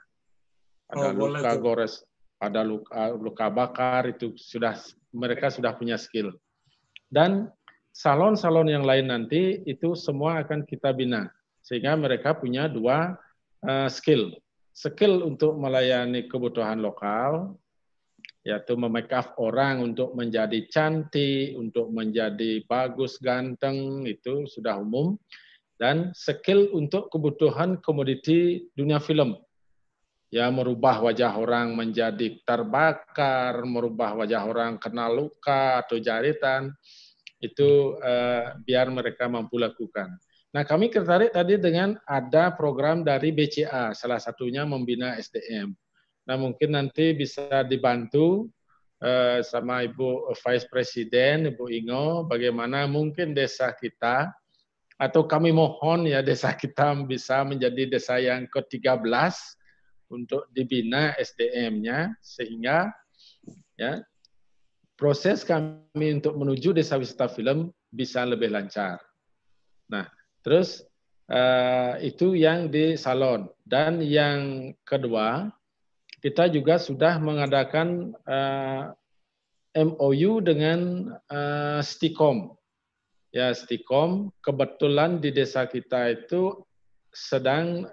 [0.93, 1.93] ada oh, luka gores,
[2.37, 4.77] ada luka, luka bakar itu sudah
[5.09, 6.33] mereka sudah punya skill.
[7.09, 7.49] Dan
[7.93, 11.29] salon-salon yang lain nanti itu semua akan kita bina
[11.63, 13.15] sehingga mereka punya dua
[13.63, 14.35] uh, skill.
[14.73, 17.55] Skill untuk melayani kebutuhan lokal,
[18.43, 25.15] yaitu memake up orang untuk menjadi cantik, untuk menjadi bagus, ganteng, itu sudah umum.
[25.77, 29.37] Dan skill untuk kebutuhan komoditi dunia film,
[30.33, 36.73] ya merubah wajah orang menjadi terbakar, merubah wajah orang kena luka atau jaritan,
[37.43, 40.15] itu uh, biar mereka mampu lakukan.
[40.53, 45.73] Nah, kami tertarik tadi dengan ada program dari BCA, salah satunya membina SDM.
[46.23, 48.47] Nah, mungkin nanti bisa dibantu
[49.03, 54.31] uh, sama Ibu Vice Presiden, Ibu Ingo, bagaimana mungkin desa kita,
[55.01, 59.03] atau kami mohon ya desa kita bisa menjadi desa yang ke-13
[60.13, 62.93] untuk dibina SDM-nya sehingga
[63.73, 64.05] ya
[64.97, 69.01] proses kami untuk menuju desa wisata film bisa lebih lancar.
[69.89, 70.07] Nah,
[70.41, 70.85] terus
[71.29, 75.53] uh, itu yang di salon dan yang kedua
[76.23, 78.83] kita juga sudah mengadakan eh,
[79.75, 82.55] MOU dengan uh, Stikom.
[83.35, 86.63] Ya, Stikom kebetulan di desa kita itu
[87.11, 87.91] sedang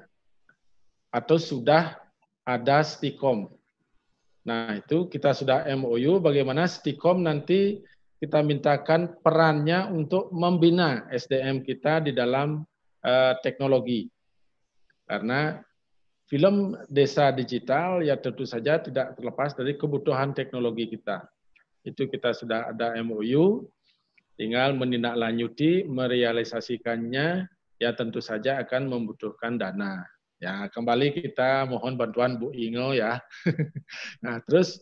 [1.10, 1.98] atau sudah
[2.46, 3.50] ada Stikom.
[4.48, 7.84] Nah, itu kita sudah MOU bagaimana Stikom nanti
[8.20, 12.64] kita mintakan perannya untuk membina SDM kita di dalam
[13.04, 14.08] uh, teknologi.
[15.08, 15.56] Karena
[16.28, 21.24] film desa digital ya tentu saja tidak terlepas dari kebutuhan teknologi kita.
[21.80, 23.64] Itu kita sudah ada MOU,
[24.36, 27.48] tinggal menindaklanjuti, merealisasikannya
[27.80, 30.04] ya tentu saja akan membutuhkan dana.
[30.40, 33.20] Ya, kembali kita mohon bantuan Bu Ingo ya.
[34.24, 34.80] nah, terus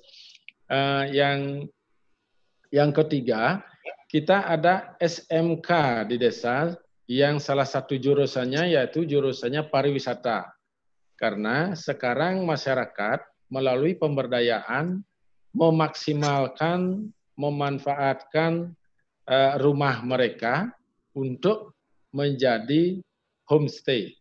[0.70, 1.66] uh, yang
[2.70, 3.66] yang ketiga,
[4.06, 5.70] kita ada SMK
[6.14, 6.78] di desa
[7.10, 10.46] yang salah satu jurusannya yaitu jurusannya pariwisata.
[11.18, 15.02] Karena sekarang masyarakat melalui pemberdayaan
[15.50, 18.78] memaksimalkan, memanfaatkan
[19.26, 20.70] uh, rumah mereka
[21.18, 21.74] untuk
[22.14, 23.02] menjadi
[23.50, 24.17] homestay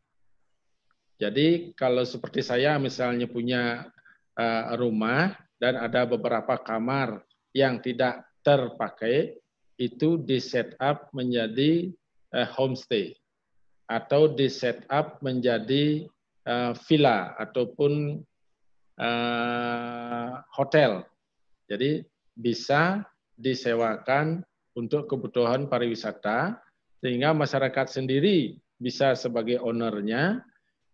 [1.18, 3.90] jadi kalau seperti saya misalnya punya
[4.38, 7.26] uh, rumah dan ada beberapa kamar
[7.58, 9.42] yang tidak terpakai,
[9.82, 11.90] itu di setup menjadi
[12.38, 13.18] uh, homestay
[13.90, 16.06] atau di setup menjadi
[16.46, 18.24] uh, villa ataupun
[20.58, 21.06] hotel.
[21.70, 22.02] Jadi
[22.34, 23.06] bisa
[23.38, 24.42] disewakan
[24.74, 26.58] untuk kebutuhan pariwisata
[26.98, 30.42] sehingga masyarakat sendiri bisa sebagai ownernya,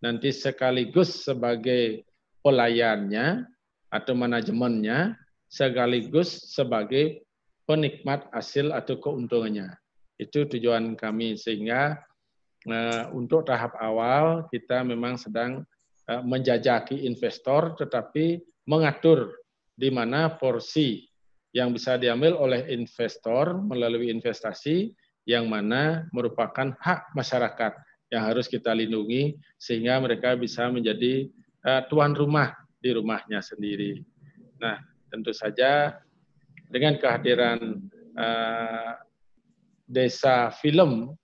[0.03, 2.03] nanti sekaligus sebagai
[2.43, 3.47] pelayannya
[3.87, 5.15] atau manajemennya,
[5.47, 7.23] sekaligus sebagai
[7.63, 9.71] penikmat hasil atau keuntungannya.
[10.19, 12.03] Itu tujuan kami sehingga
[12.67, 15.63] uh, untuk tahap awal kita memang sedang
[16.11, 19.31] uh, menjajaki investor tetapi mengatur
[19.73, 21.07] di mana porsi
[21.55, 24.91] yang bisa diambil oleh investor melalui investasi
[25.23, 27.73] yang mana merupakan hak masyarakat
[28.13, 31.33] yang harus kita lindungi sehingga mereka bisa menjadi
[31.65, 34.05] uh, tuan rumah di rumahnya sendiri.
[34.61, 34.77] Nah,
[35.09, 35.97] tentu saja
[36.69, 37.81] dengan kehadiran
[38.13, 39.01] uh,
[39.89, 41.17] desa film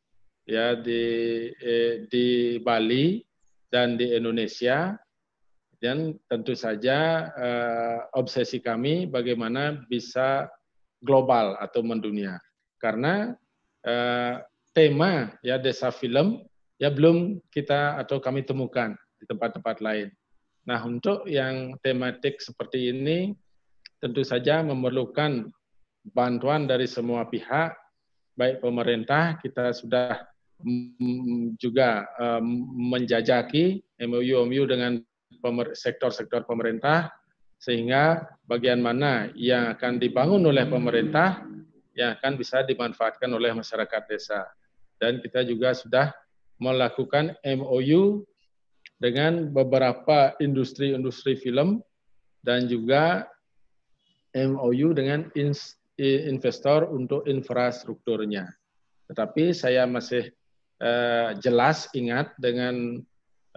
[0.49, 1.03] ya di
[1.61, 3.21] eh, di Bali
[3.69, 4.97] dan di Indonesia
[5.77, 10.49] dan tentu saja uh, obsesi kami bagaimana bisa
[10.99, 12.35] global atau mendunia
[12.81, 13.37] karena
[13.87, 16.48] uh, tema ya desa film
[16.79, 20.09] ya belum kita atau kami temukan di tempat-tempat lain.
[20.63, 23.35] Nah untuk yang tematik seperti ini
[23.99, 25.51] tentu saja memerlukan
[26.15, 27.75] bantuan dari semua pihak
[28.39, 30.23] baik pemerintah kita sudah
[31.59, 32.07] juga
[32.75, 34.99] menjajaki MOU-MOU dengan
[35.75, 37.11] sektor-sektor pemerintah
[37.59, 41.43] sehingga bagian mana yang akan dibangun oleh pemerintah
[41.95, 44.47] yang akan bisa dimanfaatkan oleh masyarakat desa.
[44.95, 46.11] Dan kita juga sudah
[46.59, 48.23] melakukan MOU
[48.99, 51.79] dengan beberapa industri-industri film
[52.43, 53.27] dan juga
[54.35, 55.31] MOU dengan
[55.99, 58.47] investor untuk infrastrukturnya.
[59.09, 60.29] Tetapi saya masih
[60.83, 63.01] uh, jelas ingat dengan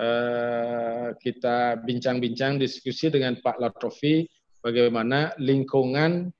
[0.00, 4.24] uh, kita bincang-bincang diskusi dengan Pak Latofi
[4.64, 6.32] bagaimana lingkungan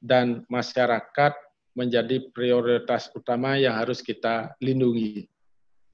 [0.00, 1.32] dan masyarakat
[1.74, 5.26] menjadi prioritas utama yang harus kita lindungi.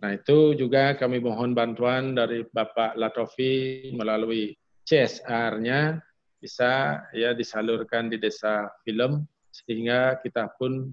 [0.01, 4.57] Nah itu juga kami mohon bantuan dari Bapak Latofi melalui
[4.88, 6.01] CSR-nya
[6.40, 10.88] bisa ya disalurkan di desa film sehingga kita pun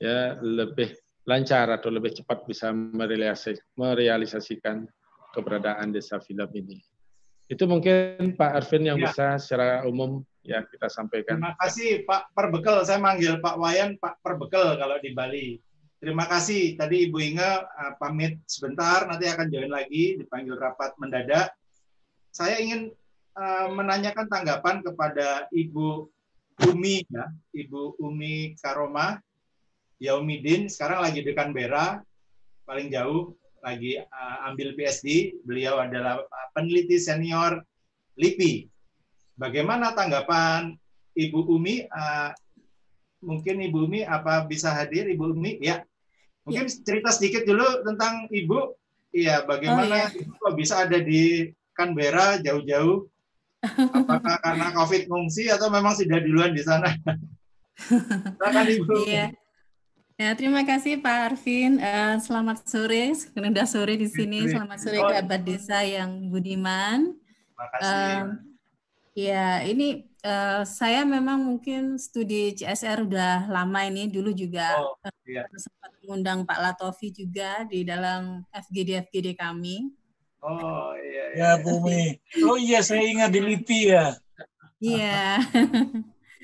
[0.00, 0.96] ya lebih
[1.28, 2.72] lancar atau lebih cepat bisa
[3.76, 4.88] merealisasikan
[5.36, 6.80] keberadaan desa film ini.
[7.46, 9.12] Itu mungkin Pak Arvin yang ya.
[9.12, 11.38] bisa secara umum ya kita sampaikan.
[11.38, 12.82] Terima kasih Pak Perbekel.
[12.88, 15.60] Saya manggil Pak Wayan Pak Perbekel kalau di Bali.
[16.06, 16.78] Terima kasih.
[16.78, 21.50] Tadi Ibu Inga uh, pamit sebentar, nanti akan join lagi dipanggil rapat mendadak.
[22.30, 22.94] Saya ingin
[23.34, 26.06] uh, menanyakan tanggapan kepada Ibu
[26.70, 29.18] Umi ya, Ibu Umi Karoma
[29.98, 31.98] Yaumidin sekarang lagi di Canberra,
[32.62, 35.34] paling jauh lagi uh, ambil PhD.
[35.42, 36.22] Beliau adalah
[36.54, 37.66] peneliti senior
[38.14, 38.70] LIPI.
[39.34, 40.70] Bagaimana tanggapan
[41.18, 41.82] Ibu Umi?
[41.90, 42.30] Uh,
[43.26, 45.58] mungkin Ibu Umi apa bisa hadir Ibu Umi?
[45.58, 45.82] Ya.
[46.46, 46.78] Mungkin ya.
[46.86, 48.78] cerita sedikit dulu tentang Ibu.
[49.10, 50.08] Iya, bagaimana oh, ya.
[50.14, 53.10] Ibu kok bisa ada di Canberra jauh-jauh?
[53.66, 56.94] Apakah karena COVID ngungsi atau memang sudah duluan di sana?
[57.76, 58.94] Silakan Ibu.
[59.10, 59.34] Iya.
[60.16, 61.76] Ya, terima kasih Pak Arvin.
[61.76, 64.48] Uh, selamat sore, sudah sore di sini.
[64.48, 67.12] Selamat sore ke Abad Desa yang budiman.
[67.12, 67.92] Terima kasih.
[67.92, 68.22] Uh,
[69.12, 74.10] ya, ini uh, saya memang mungkin studi CSR udah lama ini.
[74.10, 75.46] Dulu juga oh, iya.
[75.54, 79.94] sempat mengundang Pak Latofi juga di dalam FGD-FGD kami.
[80.42, 81.42] Oh iya, iya.
[81.54, 82.18] Ya, Bumi.
[82.42, 84.06] Oh iya, saya ingat di LIPI ya.
[84.76, 85.40] Iya.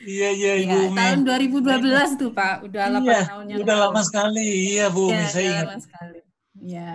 [0.02, 0.98] Iya iya Ibu ya, Umi.
[0.98, 5.14] Tahun 2012 tuh Pak, udah 8 iya, tahun yang Udah lama sekali, iya Bu Umi,
[5.14, 5.66] ya, saya ingat.
[5.68, 6.18] Lama sekali.
[6.58, 6.88] Iya.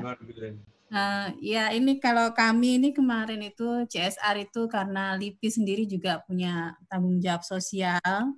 [0.88, 6.80] Uh, ya ini kalau kami ini kemarin itu CSR itu karena LIPI sendiri juga punya
[6.88, 8.36] tanggung jawab sosial.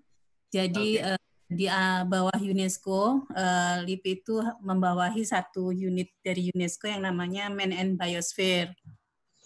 [0.49, 1.13] Jadi okay.
[1.13, 7.05] uh, eh, di uh, bawah UNESCO, uh, LIPI itu membawahi satu unit dari UNESCO yang
[7.05, 8.73] namanya Man and Biosphere.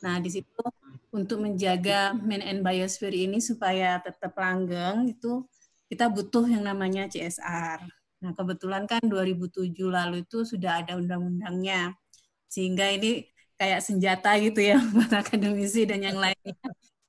[0.04, 0.64] Nah, di situ
[1.16, 5.48] untuk menjaga man and biosphere ini supaya tetap langgeng itu
[5.88, 7.80] kita butuh yang namanya CSR.
[8.20, 11.96] Nah, kebetulan kan 2007 lalu itu sudah ada undang-undangnya.
[12.54, 13.26] Sehingga ini
[13.58, 16.54] kayak senjata gitu ya buat akademisi dan yang lainnya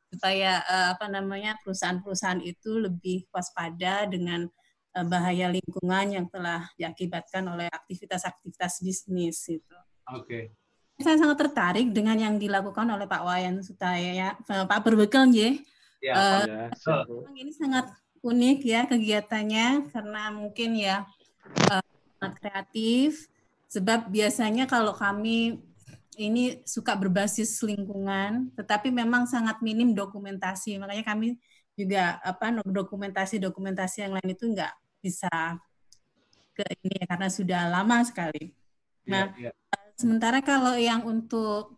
[0.08, 4.46] supaya uh, apa namanya perusahaan-perusahaan itu lebih waspada dengan
[4.96, 9.76] uh, bahaya lingkungan yang telah diakibatkan oleh aktivitas-aktivitas bisnis itu.
[10.08, 10.24] Oke.
[10.24, 10.44] Okay
[11.00, 15.50] saya sangat tertarik dengan yang dilakukan oleh Pak Wayan Sutaya, eh, Pak Berbekel ya.
[16.04, 16.68] Ya, uh, ya.
[17.32, 17.88] Ini sangat
[18.20, 21.08] unik ya kegiatannya karena mungkin ya
[21.72, 21.80] uh,
[22.20, 23.26] sangat kreatif.
[23.74, 25.58] Sebab biasanya kalau kami
[26.14, 30.78] ini suka berbasis lingkungan, tetapi memang sangat minim dokumentasi.
[30.78, 31.34] Makanya kami
[31.74, 34.72] juga apa dokumentasi-dokumentasi yang lain itu nggak
[35.02, 35.58] bisa
[36.54, 38.54] ke ini ya, karena sudah lama sekali.
[39.04, 39.54] Iya, nah, yeah, yeah.
[39.98, 41.74] sementara kalau yang untuk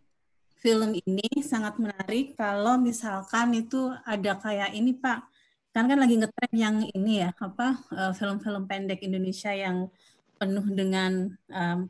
[0.60, 5.24] film ini sangat menarik kalau misalkan itu ada kayak ini Pak,
[5.72, 9.88] kan kan lagi ngetren yang ini ya apa eh, film-film pendek Indonesia yang
[10.36, 11.32] penuh dengan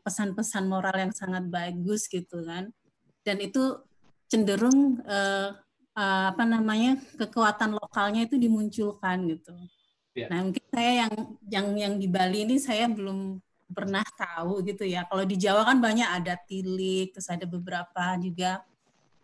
[0.02, 2.70] pesan-pesan um, moral yang sangat bagus gitu kan.
[3.26, 3.82] Dan itu
[4.30, 5.54] cenderung uh,
[5.96, 9.54] uh, apa namanya kekuatan lokalnya itu dimunculkan gitu.
[10.16, 10.32] Yeah.
[10.32, 11.12] nah mungkin saya yang
[11.44, 13.36] yang yang di Bali ini saya belum
[13.68, 15.04] pernah tahu gitu ya.
[15.04, 18.62] Kalau di Jawa kan banyak ada tilik terus ada beberapa juga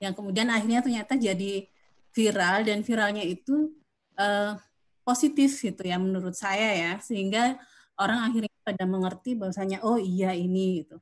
[0.03, 1.64] yang kemudian akhirnya ternyata jadi
[2.12, 3.73] viral dan viralnya itu
[4.20, 4.59] uh,
[5.07, 6.93] positif gitu ya menurut saya ya.
[7.01, 7.57] Sehingga
[7.97, 10.97] orang akhirnya pada mengerti bahwasanya oh iya ini gitu.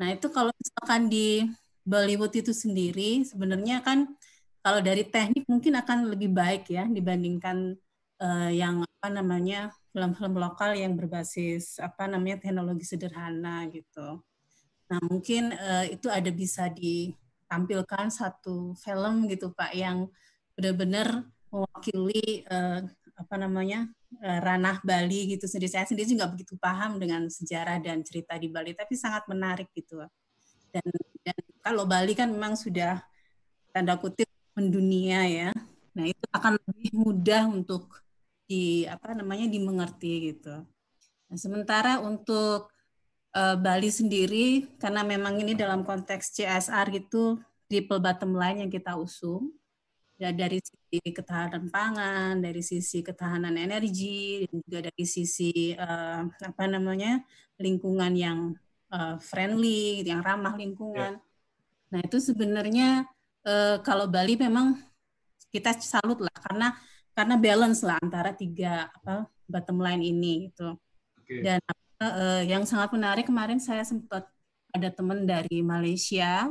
[0.00, 1.46] Nah itu kalau misalkan di
[1.82, 4.10] Bollywood itu sendiri sebenarnya kan
[4.62, 7.74] kalau dari teknik mungkin akan lebih baik ya dibandingkan
[8.22, 14.22] uh, yang apa namanya film-film lokal yang berbasis apa namanya teknologi sederhana gitu.
[14.88, 20.06] Nah mungkin uh, itu ada bisa ditampilkan satu film gitu Pak yang
[20.54, 22.86] benar-benar mewakili uh,
[23.18, 23.90] apa namanya
[24.20, 25.72] ranah Bali gitu sendiri.
[25.72, 30.02] Saya sendiri juga begitu paham dengan sejarah dan cerita di Bali, tapi sangat menarik gitu.
[30.72, 30.86] Dan,
[31.24, 33.00] dan kalau Bali kan memang sudah
[33.72, 35.50] tanda kutip mendunia ya.
[35.96, 38.02] Nah itu akan lebih mudah untuk
[38.44, 40.60] di apa namanya dimengerti gitu.
[41.32, 42.68] Nah, sementara untuk
[43.32, 47.40] uh, Bali sendiri karena memang ini dalam konteks CSR gitu
[47.72, 49.48] triple bottom line yang kita usung
[50.22, 56.64] ya dari sisi ketahanan pangan, dari sisi ketahanan energi, dan juga dari sisi uh, apa
[56.70, 57.26] namanya
[57.58, 58.38] lingkungan yang
[58.94, 61.18] uh, friendly, yang ramah lingkungan.
[61.18, 61.90] Yeah.
[61.90, 63.10] Nah itu sebenarnya
[63.42, 64.78] uh, kalau Bali memang
[65.50, 66.68] kita salut lah karena
[67.12, 70.78] karena balance lah antara tiga apa bottom line ini gitu.
[71.18, 71.42] Okay.
[71.42, 71.60] Dan
[71.98, 74.30] uh, yang sangat menarik kemarin saya sempat
[74.70, 76.46] ada teman dari Malaysia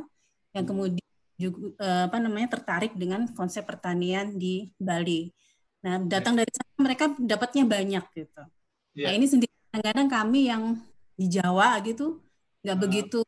[0.52, 0.72] yang hmm.
[0.76, 1.01] kemudian
[1.42, 5.34] juga eh, apa namanya tertarik dengan konsep pertanian di Bali.
[5.82, 8.44] Nah, datang dari sana mereka dapatnya banyak gitu.
[8.94, 9.10] Yeah.
[9.10, 10.64] Nah, ini sendiri kadang-kadang kami yang
[11.18, 12.22] di Jawa gitu
[12.62, 12.82] nggak uh.
[12.82, 13.20] begitu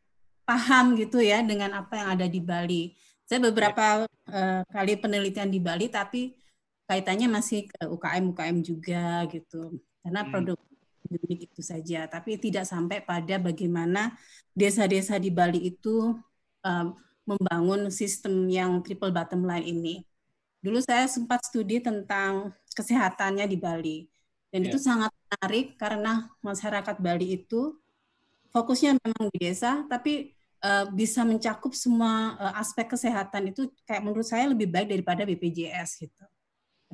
[0.45, 2.93] paham gitu ya dengan apa yang ada di Bali.
[3.25, 4.61] Saya beberapa yeah.
[4.61, 6.37] uh, kali penelitian di Bali tapi
[6.85, 9.81] kaitannya masih ke UKM UKM juga gitu.
[10.05, 10.29] Karena hmm.
[10.29, 10.57] produk
[11.13, 14.17] unik itu saja, tapi tidak sampai pada bagaimana
[14.53, 16.17] desa-desa di Bali itu
[16.65, 16.87] um,
[17.23, 19.95] membangun sistem yang triple bottom line ini.
[20.63, 23.97] Dulu saya sempat studi tentang kesehatannya di Bali.
[24.53, 24.69] Dan yeah.
[24.69, 27.75] itu sangat menarik karena masyarakat Bali itu
[28.53, 34.27] fokusnya memang di desa, tapi uh, bisa mencakup semua uh, aspek kesehatan itu kayak menurut
[34.27, 36.23] saya lebih baik daripada BPJS gitu.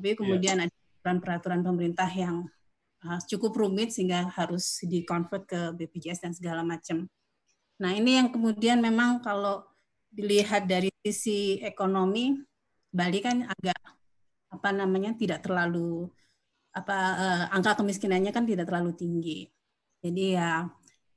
[0.00, 0.66] Tapi kemudian yeah.
[0.66, 2.48] ada peraturan-peraturan pemerintah yang
[3.04, 7.06] uh, cukup rumit sehingga harus di-convert ke BPJS dan segala macam.
[7.80, 9.69] Nah ini yang kemudian memang kalau
[10.10, 12.34] dilihat dari sisi ekonomi,
[12.90, 13.78] Bali kan agak
[14.50, 16.10] apa namanya tidak terlalu
[16.74, 19.46] apa uh, angka kemiskinannya kan tidak terlalu tinggi.
[20.02, 20.66] Jadi ya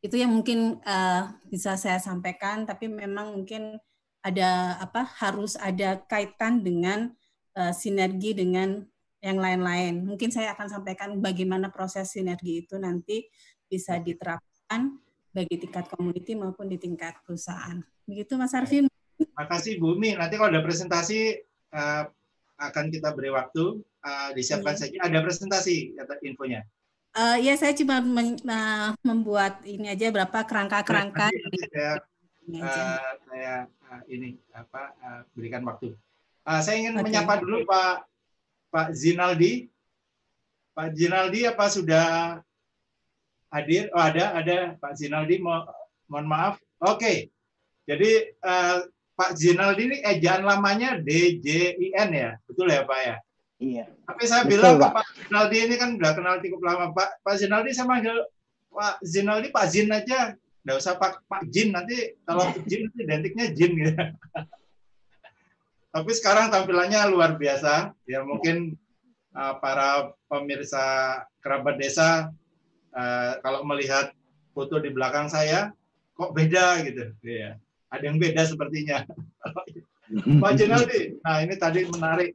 [0.04, 3.82] itu yang mungkin uh, bisa saya sampaikan, tapi memang mungkin
[4.24, 7.12] ada apa harus ada kaitan dengan
[7.58, 8.86] uh, sinergi dengan
[9.24, 10.04] yang lain-lain.
[10.04, 13.24] Mungkin saya akan sampaikan bagaimana proses sinergi itu nanti
[13.66, 15.00] bisa diterapkan
[15.34, 17.82] bagi tingkat community maupun di tingkat perusahaan.
[18.06, 18.86] Begitu Mas Arvin.
[19.18, 20.14] Terima kasih Bumi.
[20.14, 21.42] Nanti kalau ada presentasi
[21.74, 22.06] uh,
[22.62, 24.82] akan kita beri waktu uh, disiapkan hmm.
[24.86, 24.98] saja.
[25.02, 26.62] Ada presentasi kata infonya.
[27.14, 31.30] Uh, ya saya cuma men, uh, membuat ini aja berapa kerangka-kerangka.
[31.30, 32.02] Saya,
[32.58, 33.54] uh, saya
[33.90, 35.98] uh, ini apa uh, berikan waktu.
[36.46, 37.10] Uh, saya ingin okay.
[37.10, 38.06] menyapa dulu Pak
[38.70, 39.70] Pak Zinaldi.
[40.74, 42.06] Pak Zinaldi apa sudah
[43.54, 43.94] hadir?
[43.94, 45.38] Oh ada, ada Pak Zinaldi.
[45.38, 45.62] Mo
[46.10, 46.58] mohon maaf.
[46.82, 46.98] Oke.
[46.98, 47.18] Okay.
[47.86, 53.16] Jadi uh, Pak Zinaldi ini ejaan lamanya DJIN ya, betul ya Pak ya?
[53.62, 53.86] Iya.
[54.10, 54.92] Tapi saya betul, bilang Pak.
[54.98, 57.22] Pak Zinaldi ini kan udah kenal cukup lama Pak.
[57.22, 58.18] Pak Zinaldi saya manggil
[58.74, 60.34] Pak Zinaldi Pak Zin aja,
[60.66, 63.94] nggak usah Pak Pak Jin nanti kalau Jin itu identiknya Jin gitu.
[65.94, 68.74] Tapi sekarang tampilannya luar biasa, ya mungkin
[69.38, 72.34] uh, para pemirsa kerabat desa
[72.94, 74.14] uh, kalau melihat
[74.54, 75.74] foto di belakang saya
[76.14, 77.58] kok beda gitu, ya
[77.94, 79.06] ada yang beda sepertinya.
[80.42, 82.34] Pak Jenaldi, nah ini tadi menarik.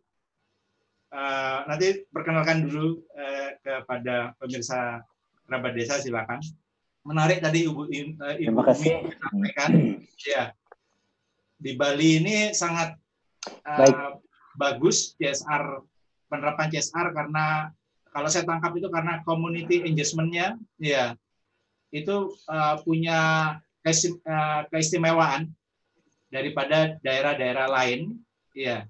[1.09, 5.01] Uh, nanti perkenalkan dulu uh, kepada pemirsa
[5.49, 6.39] kerabat desa silakan.
[7.01, 9.71] Menarik tadi Ibu uh, Ibu sampaikan.
[10.29, 10.51] Ya.
[11.59, 12.99] di Bali ini sangat
[13.65, 14.19] uh,
[14.59, 15.81] bagus CSR
[16.29, 17.73] penerapan CSR karena
[18.13, 21.15] kalau saya tangkap itu karena community engagement-nya ya
[21.89, 23.19] itu uh, punya
[23.85, 25.49] uh, keistimewaan
[26.29, 28.21] daripada daerah-daerah lain
[28.53, 28.85] ya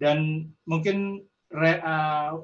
[0.00, 1.20] dan mungkin
[1.52, 2.40] re, uh,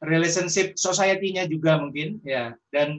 [0.00, 2.96] relationship society-nya juga mungkin ya dan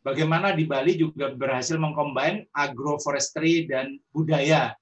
[0.00, 4.72] bagaimana di Bali juga berhasil mengcombine agroforestry dan budaya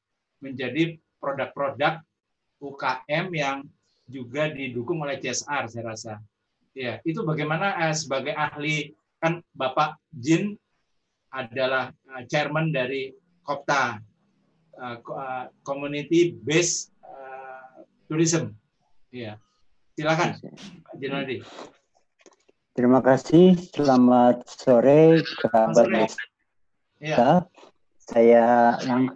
[0.42, 2.02] menjadi produk-produk
[2.62, 3.56] UKM yang
[4.06, 6.14] juga didukung oleh CSR saya rasa.
[6.72, 10.56] Ya, itu bagaimana eh, sebagai ahli kan Bapak Jin
[11.32, 14.02] adalah uh, chairman dari Kopta
[14.76, 14.96] uh,
[15.64, 18.52] Community Based uh, Tourism.
[19.14, 19.40] Ya.
[19.96, 20.40] Silakan
[20.84, 21.44] Pak Jinaldi.
[22.72, 23.56] Terima kasih.
[23.72, 26.08] Selamat sore kerabat
[27.02, 27.44] Ya.
[28.00, 29.10] Saya yang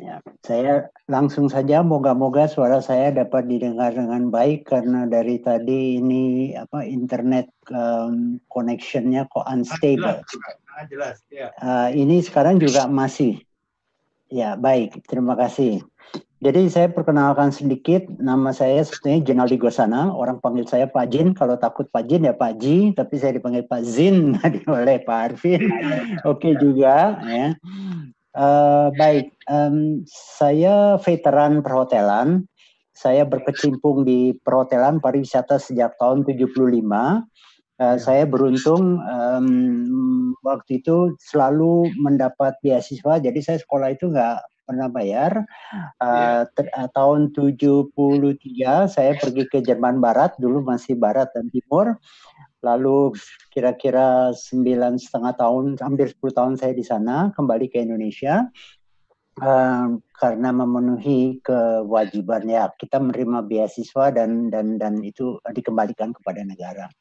[0.00, 6.56] Ya, saya langsung saja moga-moga suara saya dapat didengar dengan baik karena dari tadi ini
[6.56, 10.24] apa internet um, connectionnya kok unstable.
[10.24, 11.16] Jelas, jelas.
[11.28, 11.52] Ya.
[11.60, 13.44] Uh, ini sekarang juga masih.
[14.32, 15.84] Ya baik, terima kasih.
[16.42, 21.54] Jadi saya perkenalkan sedikit, nama saya sebetulnya Jenaldi Gosana, orang panggil saya Pak Jin, kalau
[21.54, 24.34] takut Pak Jin ya Pak Ji, tapi saya dipanggil Pak Zin
[24.66, 25.70] oleh Pak Arvin.
[26.26, 27.54] Oke okay juga ya.
[28.32, 32.48] Uh, baik, um, saya veteran perhotelan.
[32.92, 36.48] Saya berkecimpung di perhotelan pariwisata sejak tahun 75.
[36.52, 37.20] Uh,
[37.80, 37.96] ya.
[38.00, 39.48] Saya beruntung um,
[40.44, 45.44] waktu itu selalu mendapat beasiswa, jadi saya sekolah itu nggak pernah bayar.
[45.98, 51.98] Uh, uh, tahun 73 saya pergi ke Jerman Barat, dulu masih Barat dan Timur.
[52.62, 53.18] Lalu
[53.50, 58.46] kira-kira sembilan setengah tahun, hampir 10 tahun saya di sana, kembali ke Indonesia.
[59.32, 66.92] Uh, karena memenuhi kewajiban ya kita menerima beasiswa dan dan dan itu dikembalikan kepada negara.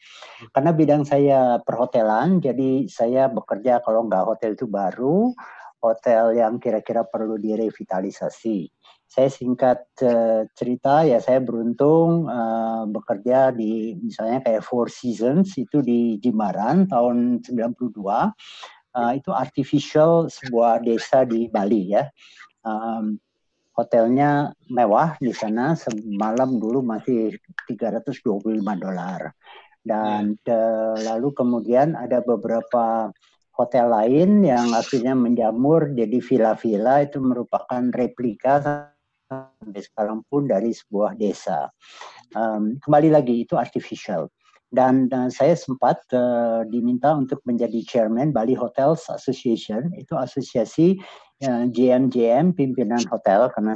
[0.56, 5.36] Karena bidang saya perhotelan, jadi saya bekerja kalau nggak hotel itu baru,
[5.82, 8.70] hotel yang kira-kira perlu direvitalisasi.
[9.12, 15.84] Saya singkat uh, cerita ya saya beruntung uh, bekerja di misalnya kayak Four Seasons itu
[15.84, 18.32] di Jimbaran tahun 92 uh,
[18.96, 22.08] eh, itu artificial sebuah desa di Bali ya.
[22.64, 23.20] Um,
[23.76, 27.36] hotelnya mewah di sana semalam dulu masih
[27.68, 29.36] 325 dolar.
[29.82, 33.10] Dan uh, lalu kemudian ada beberapa
[33.56, 38.88] hotel lain yang akhirnya menjamur jadi villa-villa itu merupakan replika
[39.32, 41.72] sampai sekarang pun dari sebuah desa.
[42.36, 44.32] Um, kembali lagi itu artificial.
[44.72, 50.96] Dan uh, saya sempat uh, diminta untuk menjadi chairman Bali Hotels Association, itu asosiasi
[51.44, 53.76] uh, JM-JM pimpinan hotel karena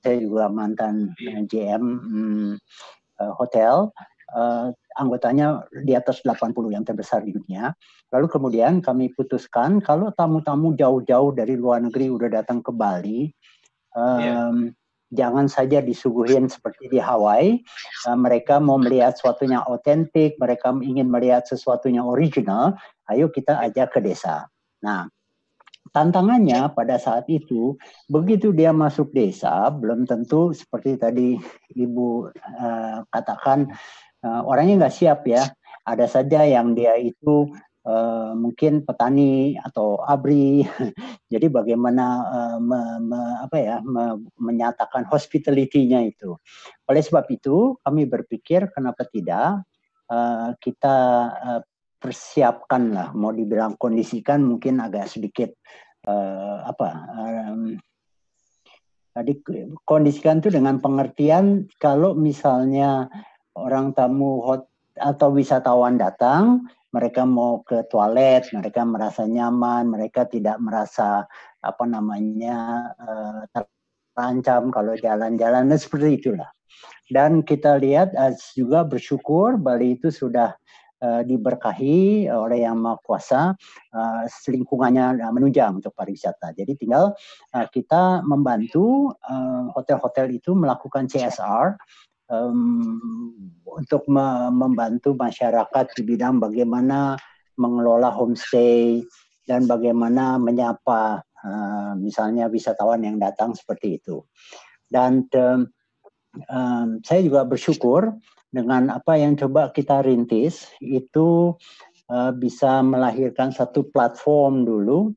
[0.00, 2.56] saya juga mantan uh, um,
[3.20, 3.92] uh, hotel.
[4.32, 7.70] Uh, anggotanya di atas 80 yang terbesar di dunia.
[8.10, 13.28] Lalu kemudian kami putuskan kalau tamu-tamu jauh-jauh dari luar negeri udah datang ke Bali,
[13.92, 14.50] um, yeah.
[15.12, 17.60] jangan saja disuguhin seperti di Hawaii.
[18.08, 22.74] Uh, mereka mau melihat sesuatunya otentik, mereka ingin melihat sesuatunya original.
[23.06, 24.48] Ayo kita ajak ke desa.
[24.82, 25.06] Nah,
[25.96, 27.78] tantangannya pada saat itu
[28.10, 31.28] begitu dia masuk desa belum tentu seperti tadi
[31.72, 33.70] ibu uh, katakan
[34.26, 35.46] uh, orangnya nggak siap ya
[35.86, 37.46] ada saja yang dia itu
[37.86, 40.66] uh, mungkin petani atau abri.
[41.32, 46.34] Jadi bagaimana uh, me, me, apa ya me, menyatakan hospitality-nya itu.
[46.90, 49.62] Oleh sebab itu kami berpikir kenapa tidak
[50.10, 50.96] uh, kita
[51.30, 51.62] uh,
[51.96, 55.48] persiapkanlah mau dibilang kondisikan mungkin agak sedikit
[56.04, 57.72] uh, apa um,
[59.16, 59.40] tadi
[59.82, 63.08] kondisikan itu dengan pengertian kalau misalnya
[63.56, 70.56] orang tamu hot atau wisatawan datang mereka mau ke toilet, mereka merasa nyaman, mereka tidak
[70.56, 71.28] merasa
[71.60, 76.48] apa namanya uh, terancam kalau jalan-jalan dan seperti itulah.
[77.12, 78.16] Dan kita lihat
[78.56, 80.56] juga bersyukur Bali itu sudah
[81.04, 83.52] uh, diberkahi oleh yang maha kuasa
[83.92, 86.56] uh, lingkungannya menunjang untuk pariwisata.
[86.56, 87.12] Jadi tinggal
[87.70, 89.12] kita membantu
[89.76, 91.76] hotel-hotel uh, itu melakukan CSR
[92.30, 93.32] um,
[93.66, 97.18] untuk me membantu masyarakat di bidang bagaimana
[97.56, 99.02] mengelola homestay
[99.46, 104.26] dan bagaimana menyapa uh, misalnya wisatawan yang datang seperti itu.
[104.86, 105.70] Dan um,
[106.50, 108.14] um, saya juga bersyukur
[108.50, 111.54] dengan apa yang coba kita rintis itu
[112.10, 115.14] uh, bisa melahirkan satu platform dulu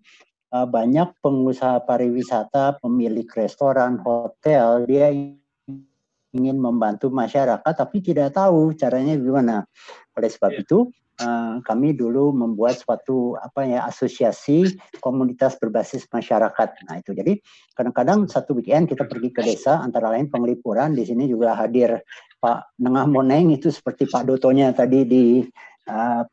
[0.54, 5.14] uh, banyak pengusaha pariwisata, pemilik restoran, hotel, dia
[6.34, 9.66] ingin membantu masyarakat tapi tidak tahu caranya gimana.
[10.14, 10.62] Oleh sebab yeah.
[10.64, 10.78] itu
[11.22, 16.70] uh, kami dulu membuat suatu apa ya asosiasi komunitas berbasis masyarakat.
[16.90, 17.38] Nah itu jadi
[17.74, 22.02] kadang-kadang satu weekend kita pergi ke desa antara lain penglipuran di sini juga hadir
[22.40, 25.44] Pak Nengah Moneng itu seperti Pak Dotonya tadi di
[25.92, 26.24] uh,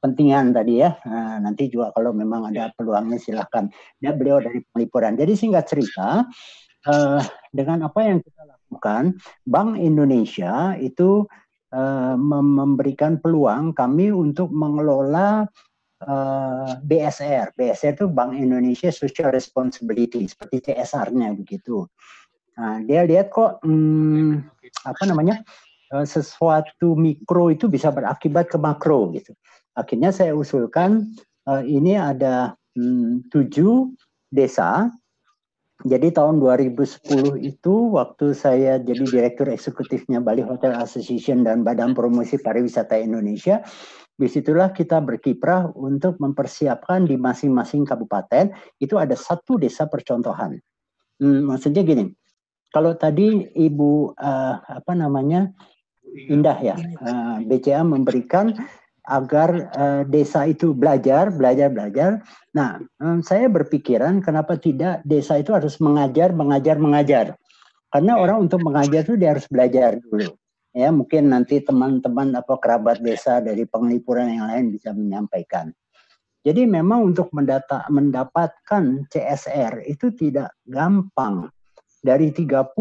[0.00, 0.96] pentingan tadi ya.
[1.04, 3.68] Nah, nanti juga kalau memang ada peluangnya silahkan.
[4.00, 5.14] Ya, beliau dari pelipuran.
[5.14, 6.24] Jadi singkat cerita,
[6.86, 7.20] uh,
[7.50, 11.26] dengan apa yang kita lakukan, Bank Indonesia itu
[11.74, 15.44] uh, memberikan peluang kami untuk mengelola
[16.04, 17.52] uh, eh, BSR.
[17.58, 21.84] BSR itu Bank Indonesia Social Responsibility, seperti CSR-nya begitu.
[22.56, 24.44] Nah, dia lihat kok hmm,
[24.84, 25.40] apa namanya
[26.06, 29.34] sesuatu mikro itu bisa berakibat ke makro gitu.
[29.74, 31.14] Akhirnya saya usulkan
[31.50, 33.90] uh, ini ada hmm, tujuh
[34.30, 34.90] desa.
[35.80, 42.36] Jadi tahun 2010 itu waktu saya jadi direktur eksekutifnya Bali Hotel Association dan Badan Promosi
[42.36, 43.64] Pariwisata Indonesia,
[44.12, 50.60] di situlah kita berkiprah untuk mempersiapkan di masing-masing kabupaten itu ada satu desa percontohan.
[51.16, 52.12] Hmm, maksudnya gini,
[52.68, 55.48] kalau tadi Ibu uh, apa namanya
[56.10, 58.50] Indah ya, uh, eh, BCA memberikan
[59.08, 62.10] agar uh, desa itu belajar, belajar, belajar.
[62.52, 67.26] Nah, um, saya berpikiran kenapa tidak desa itu harus mengajar, mengajar, mengajar.
[67.90, 70.34] Karena orang untuk mengajar itu dia harus belajar dulu.
[70.70, 75.74] Ya, mungkin nanti teman-teman apa kerabat desa dari penglipuran yang lain bisa menyampaikan.
[76.40, 81.50] Jadi memang untuk mendata, mendapatkan CSR itu tidak gampang.
[82.00, 82.72] Dari 30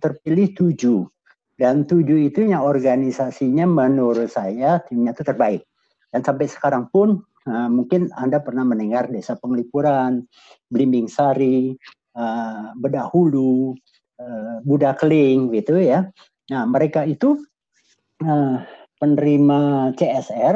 [0.00, 1.13] terpilih 7
[1.54, 5.62] dan tujuh itu yang organisasinya menurut saya timnya itu terbaik.
[6.10, 10.26] Dan sampai sekarang pun uh, mungkin Anda pernah mendengar Desa Penglipuran,
[10.70, 11.74] Blimbing Sari,
[12.18, 13.74] uh, Bedahulu,
[14.18, 16.10] uh, Budakling gitu ya.
[16.50, 17.38] Nah mereka itu
[18.22, 18.58] uh,
[18.98, 20.54] penerima CSR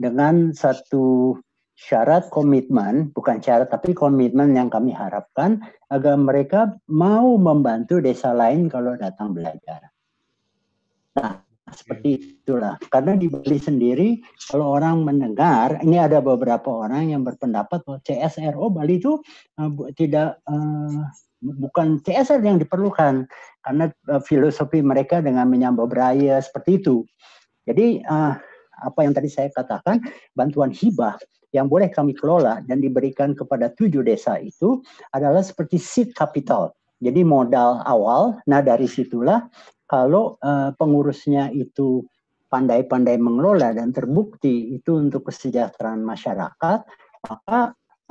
[0.00, 1.36] dengan satu
[1.78, 5.62] syarat komitmen, bukan syarat tapi komitmen yang kami harapkan
[5.94, 9.94] agar mereka mau membantu desa lain kalau datang belajar.
[11.18, 11.42] Nah,
[11.74, 12.80] seperti itulah.
[12.88, 14.08] Karena di Bali sendiri,
[14.48, 19.20] kalau orang mendengar, ini ada beberapa orang yang berpendapat bahwa CSR, oh Bali itu
[19.60, 21.10] uh, tidak uh,
[21.42, 23.28] bukan CSR yang diperlukan
[23.62, 27.04] karena uh, filosofi mereka dengan menyambut beraya seperti itu.
[27.68, 28.32] Jadi uh,
[28.78, 30.00] apa yang tadi saya katakan,
[30.32, 31.18] bantuan hibah
[31.52, 34.84] yang boleh kami kelola dan diberikan kepada tujuh desa itu
[35.16, 36.72] adalah seperti seed capital.
[36.98, 39.46] Jadi modal awal, nah dari situlah
[39.88, 42.04] kalau uh, pengurusnya itu
[42.52, 46.84] pandai-pandai mengelola dan terbukti itu untuk kesejahteraan masyarakat,
[47.24, 47.60] maka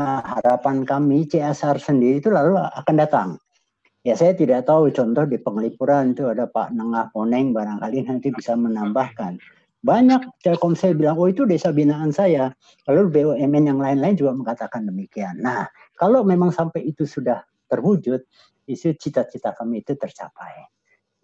[0.02, 3.30] uh, harapan kami CSR sendiri itu lalu akan datang.
[4.02, 8.56] Ya saya tidak tahu contoh di penglipuran itu ada Pak Nengah Poneng barangkali nanti bisa
[8.56, 9.36] menambahkan.
[9.84, 12.50] Banyak Telkomsel bilang, oh itu desa binaan saya.
[12.90, 15.44] Lalu BUMN yang lain-lain juga mengatakan demikian.
[15.44, 18.24] Nah, kalau memang sampai itu sudah terwujud,
[18.68, 20.77] itu cita-cita kami itu tercapai.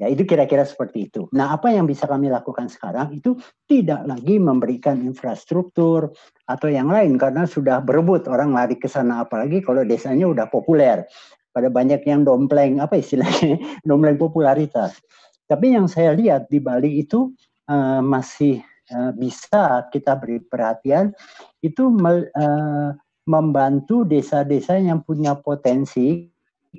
[0.04, 1.32] Ya, itu kira-kira seperti itu.
[1.32, 3.40] Nah, apa yang bisa kami lakukan sekarang itu
[3.72, 6.12] tidak lagi memberikan infrastruktur
[6.44, 11.08] atau yang lain karena sudah berebut orang lari ke sana apalagi kalau desanya udah populer.
[11.56, 13.64] Pada banyak yang dompleng apa istilahnya?
[13.88, 15.00] dompleng popularitas.
[15.48, 17.32] Tapi yang saya lihat di Bali itu
[17.72, 18.60] uh, masih
[18.92, 21.16] uh, bisa kita beri perhatian
[21.64, 22.92] itu uh,
[23.24, 26.28] membantu desa-desa yang punya potensi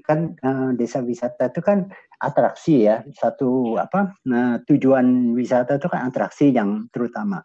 [0.03, 1.87] kan uh, desa wisata itu kan
[2.29, 3.05] atraksi ya.
[3.13, 7.45] Satu apa nah, tujuan wisata itu kan atraksi yang terutama.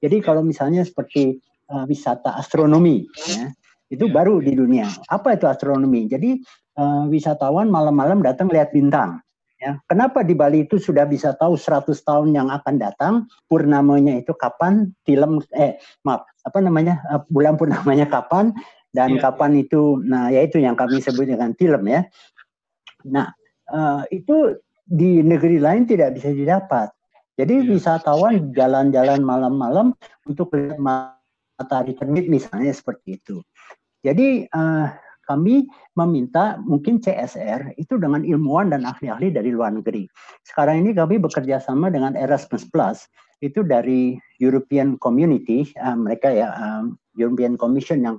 [0.00, 1.40] Jadi kalau misalnya seperti
[1.72, 3.52] uh, wisata astronomi ya
[3.92, 4.12] itu ya.
[4.12, 4.88] baru di dunia.
[5.12, 6.08] Apa itu astronomi?
[6.08, 6.40] Jadi
[6.80, 9.20] uh, wisatawan malam-malam datang lihat bintang
[9.60, 9.78] ya.
[9.88, 13.14] Kenapa di Bali itu sudah bisa tahu 100 tahun yang akan datang?
[13.48, 14.92] Purnamanya itu kapan?
[15.06, 17.00] Film eh maaf apa namanya?
[17.32, 18.52] Bulan purnamanya kapan?
[18.94, 19.22] Dan yeah.
[19.26, 19.98] kapan itu?
[20.04, 22.04] Nah yaitu yang kami sebut dengan film ya.
[23.08, 23.32] Nah
[23.70, 26.92] uh, itu di negeri lain tidak bisa didapat
[27.38, 27.68] jadi yeah.
[27.72, 29.96] wisatawan jalan-jalan malam-malam
[30.28, 33.40] untuk lihat matahari terbit misalnya seperti itu
[34.04, 34.92] jadi uh,
[35.24, 35.64] kami
[35.96, 40.04] meminta mungkin CSR itu dengan ilmuwan dan ahli-ahli dari luar negeri.
[40.44, 43.08] Sekarang ini kami bekerja sama dengan Erasmus Plus
[43.40, 48.16] itu dari European Community, uh, mereka ya um, European Commission yang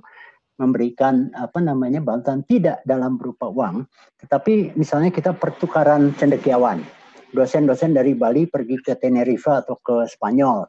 [0.56, 3.84] memberikan apa namanya bantuan tidak dalam berupa uang,
[4.24, 6.80] tetapi misalnya kita pertukaran cendekiawan.
[7.36, 10.64] Dosen-dosen dari Bali pergi ke Tenerife atau ke Spanyol.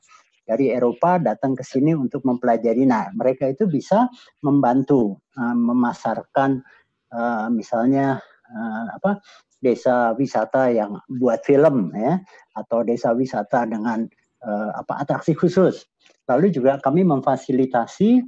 [0.47, 2.87] dari Eropa datang ke sini untuk mempelajari.
[2.87, 4.07] Nah, mereka itu bisa
[4.39, 6.63] membantu uh, memasarkan
[7.11, 9.19] uh, misalnya uh, apa
[9.59, 12.23] desa wisata yang buat film ya
[12.55, 14.07] atau desa wisata dengan
[14.47, 15.83] uh, apa atraksi khusus.
[16.31, 18.23] Lalu juga kami memfasilitasi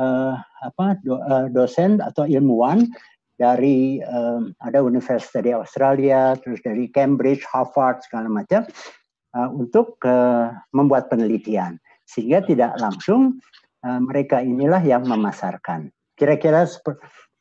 [0.00, 2.88] uh, apa do, uh, dosen atau ilmuwan
[3.36, 8.68] dari um, ada universitas dari Australia, terus dari Cambridge, Harvard segala macam
[9.36, 13.40] uh, untuk uh, membuat penelitian sehingga tidak langsung
[13.86, 15.88] uh, mereka inilah yang memasarkan.
[16.18, 16.84] Kira-kira sep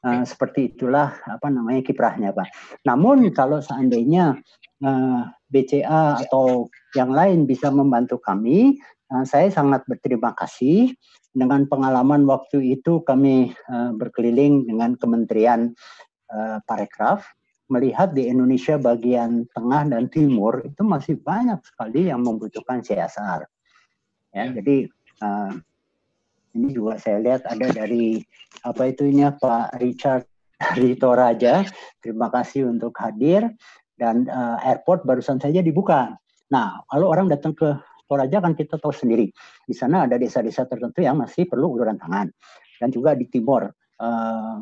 [0.05, 2.47] uh, seperti itulah apa namanya kiprahnya, Pak.
[2.87, 4.39] Namun kalau seandainya
[4.85, 5.21] uh,
[5.51, 8.79] BCA atau yang lain bisa membantu kami,
[9.11, 10.95] uh, saya sangat berterima kasih
[11.39, 15.71] dengan pengalaman waktu itu kami uh, berkeliling dengan Kementerian
[16.27, 17.23] uh, Parekraf
[17.69, 23.45] melihat di Indonesia bagian tengah dan timur itu masih banyak sekali yang membutuhkan CSR.
[24.35, 24.59] Ya, ya.
[24.59, 24.75] jadi
[25.21, 25.53] uh,
[26.57, 28.19] ini juga saya lihat ada dari
[28.65, 30.25] apa itunya Pak Richard
[30.81, 31.63] Rito Raja.
[32.01, 33.47] Terima kasih untuk hadir
[33.95, 36.17] dan uh, airport barusan saja dibuka.
[36.49, 37.77] Nah, kalau orang datang ke
[38.09, 39.29] Toraja kan kita tahu sendiri.
[39.69, 42.33] Di sana ada desa-desa tertentu yang masih perlu uluran tangan.
[42.81, 43.69] Dan juga di timur,
[44.01, 44.57] uh,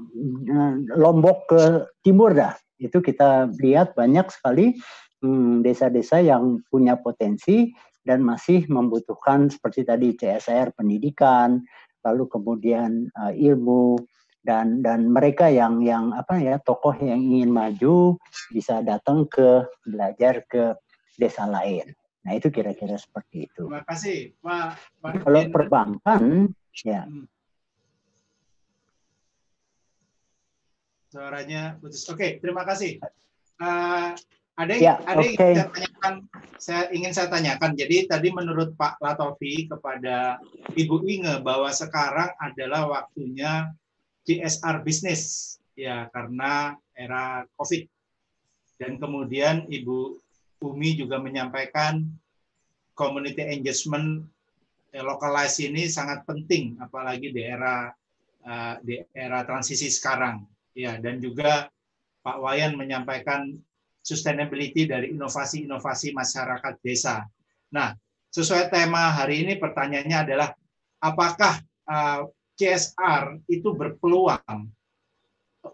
[0.99, 1.61] Lombok ke
[2.03, 4.75] timur dah itu kita lihat banyak sekali
[5.23, 7.73] hmm, desa-desa yang punya potensi
[8.05, 11.59] dan masih membutuhkan seperti tadi CSR pendidikan,
[12.05, 13.99] lalu kemudian uh, ilmu
[14.47, 18.15] dan dan mereka yang yang apa ya tokoh yang ingin maju
[18.55, 20.71] bisa datang ke belajar ke
[21.19, 21.91] desa lain.
[22.27, 23.71] Nah itu kira-kira seperti itu.
[23.71, 24.75] Terima kasih Pak.
[24.99, 26.51] Pak Kalau perbankan
[26.83, 27.07] ya.
[27.07, 27.23] Hmm.
[31.07, 32.03] Suaranya putus.
[32.11, 32.99] Oke, okay, terima kasih.
[33.63, 34.11] Uh,
[34.59, 35.31] ada yang, ya, ada okay.
[35.31, 36.15] yang saya tanyakan,
[36.59, 37.71] saya ingin saya tanyakan.
[37.79, 40.43] Jadi tadi menurut Pak Latofi kepada
[40.75, 43.71] Ibu Inge bahwa sekarang adalah waktunya
[44.27, 47.87] CSR bisnis ya karena era COVID.
[48.77, 50.26] Dan kemudian Ibu
[50.63, 52.01] Umi juga menyampaikan
[52.97, 54.25] community engagement
[54.89, 57.93] eh, lokalisasi ini sangat penting apalagi di era
[58.47, 60.41] uh, di era transisi sekarang
[60.73, 61.69] ya dan juga
[62.25, 63.53] Pak Wayan menyampaikan
[64.01, 67.27] sustainability dari inovasi-inovasi masyarakat desa.
[67.75, 67.91] Nah,
[68.31, 70.49] sesuai tema hari ini pertanyaannya adalah
[71.03, 72.23] apakah uh,
[72.55, 74.71] CSR itu berpeluang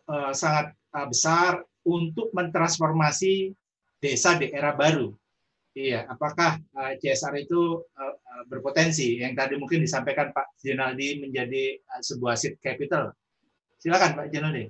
[0.10, 3.54] uh, sangat uh, besar untuk mentransformasi
[4.04, 5.16] desa di era baru.
[5.74, 8.14] Iya, apakah uh, CSR itu uh,
[8.46, 13.16] berpotensi yang tadi mungkin disampaikan Pak Jenaldi menjadi uh, sebuah seed capital?
[13.82, 14.70] Silakan Pak Jenaldi.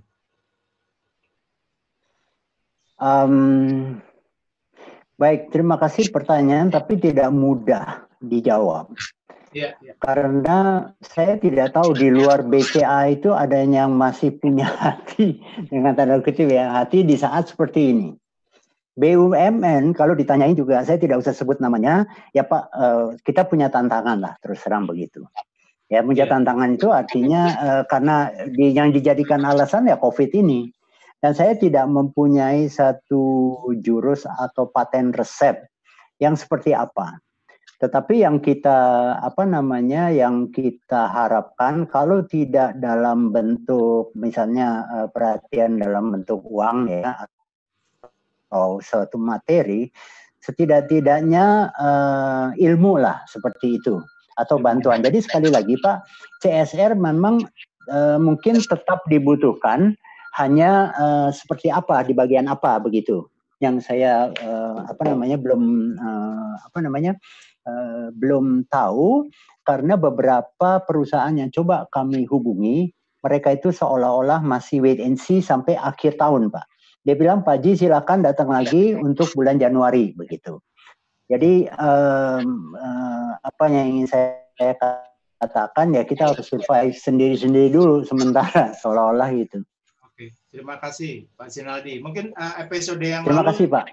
[3.03, 3.99] Um,
[5.19, 8.95] baik, terima kasih pertanyaan, tapi tidak mudah dijawab.
[9.51, 9.93] Ya, ya.
[9.99, 16.23] Karena saya tidak tahu di luar BCA itu ada yang masih punya hati dengan tanda
[16.23, 18.09] kutip ya hati di saat seperti ini.
[18.93, 24.21] BUMN kalau ditanyain juga saya tidak usah sebut namanya ya Pak uh, kita punya tantangan
[24.21, 25.25] lah terus terang begitu.
[25.89, 26.31] Ya punya ya.
[26.37, 30.69] tantangan itu artinya uh, karena di, yang dijadikan alasan ya COVID ini.
[31.23, 35.55] Dan saya tidak mempunyai satu jurus atau paten resep
[36.19, 37.15] yang seperti apa.
[37.79, 38.79] Tetapi yang kita
[39.19, 46.91] apa namanya yang kita harapkan kalau tidak dalam bentuk misalnya eh, perhatian dalam bentuk uang
[46.91, 47.27] ya
[48.53, 49.89] atau suatu materi,
[50.45, 53.97] setidak-tidaknya uh, ilmu lah seperti itu
[54.37, 55.01] atau bantuan.
[55.01, 56.05] Jadi sekali lagi Pak,
[56.45, 57.41] CSR memang
[57.89, 59.97] uh, mungkin tetap dibutuhkan
[60.37, 63.25] hanya uh, seperti apa di bagian apa begitu
[63.61, 67.13] yang saya uh, apa namanya belum uh, apa namanya
[67.69, 69.29] uh, belum tahu
[69.63, 72.91] karena beberapa perusahaan yang coba kami hubungi
[73.23, 76.65] mereka itu seolah-olah masih wait and see sampai akhir tahun pak
[77.03, 80.59] dia bilang Pak Ji silakan datang lagi untuk bulan Januari begitu
[81.27, 84.75] jadi um, uh, apa yang ingin saya
[85.39, 89.63] katakan ya kita harus survive sendiri-sendiri dulu sementara seolah-olah gitu
[90.53, 91.97] Terima kasih Pak Sinaldi.
[91.97, 93.85] Mungkin uh, episode yang Terima lalu, kasih Pak.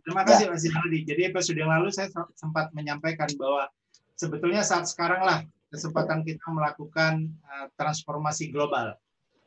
[0.00, 0.50] Terima kasih ya.
[0.56, 0.98] Pak Sinaldi.
[1.04, 3.68] Jadi episode yang lalu saya sempat menyampaikan bahwa
[4.16, 8.96] sebetulnya saat sekarang lah kesempatan kita melakukan uh, transformasi global,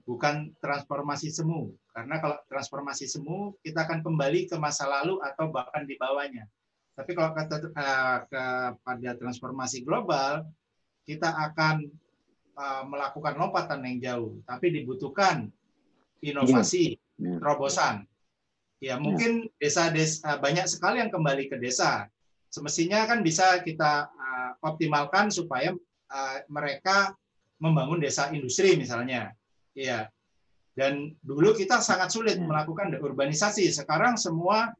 [0.05, 1.71] bukan transformasi semu.
[1.91, 6.47] Karena kalau transformasi semu kita akan kembali ke masa lalu atau bahkan di bawahnya.
[6.95, 10.45] Tapi kalau kata uh, kepada transformasi global,
[11.07, 11.87] kita akan
[12.55, 14.31] uh, melakukan lompatan yang jauh.
[14.43, 15.47] Tapi dibutuhkan
[16.21, 17.39] inovasi, ya.
[17.41, 18.05] terobosan.
[18.81, 22.09] Ya, mungkin desa-desa banyak sekali yang kembali ke desa.
[22.51, 25.71] semestinya kan bisa kita uh, optimalkan supaya
[26.11, 27.15] uh, mereka
[27.63, 29.31] membangun desa industri misalnya.
[29.75, 30.07] Iya.
[30.71, 32.47] Dan dulu kita sangat sulit hmm.
[32.47, 33.67] melakukan urbanisasi.
[33.71, 34.71] Sekarang semua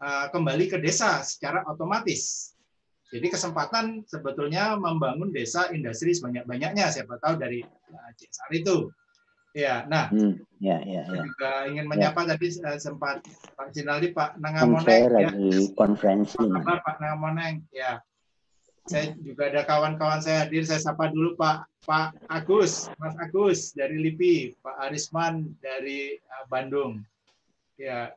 [0.00, 2.52] uh, kembali ke desa secara otomatis.
[3.08, 6.92] Jadi kesempatan sebetulnya membangun desa industri sebanyak-banyaknya.
[6.92, 8.76] Siapa tahu dari uh, CSR itu.
[9.56, 11.24] Ya, nah, hmm, ya, ya, ya.
[11.24, 12.36] juga ingin menyapa ya.
[12.36, 13.24] tadi uh, sempat
[13.56, 15.30] Pak Jinaldi, Pak Nangamoneng, ya.
[15.72, 16.36] konferensi.
[16.36, 17.64] Apa kabar Pak Nangamoneng?
[17.72, 17.98] Ya,
[18.88, 20.64] saya juga ada kawan-kawan saya hadir.
[20.64, 27.04] Saya sapa dulu Pak Pak Agus, Mas Agus dari LIPI, Pak Arisman dari uh, Bandung.
[27.76, 28.16] Ya,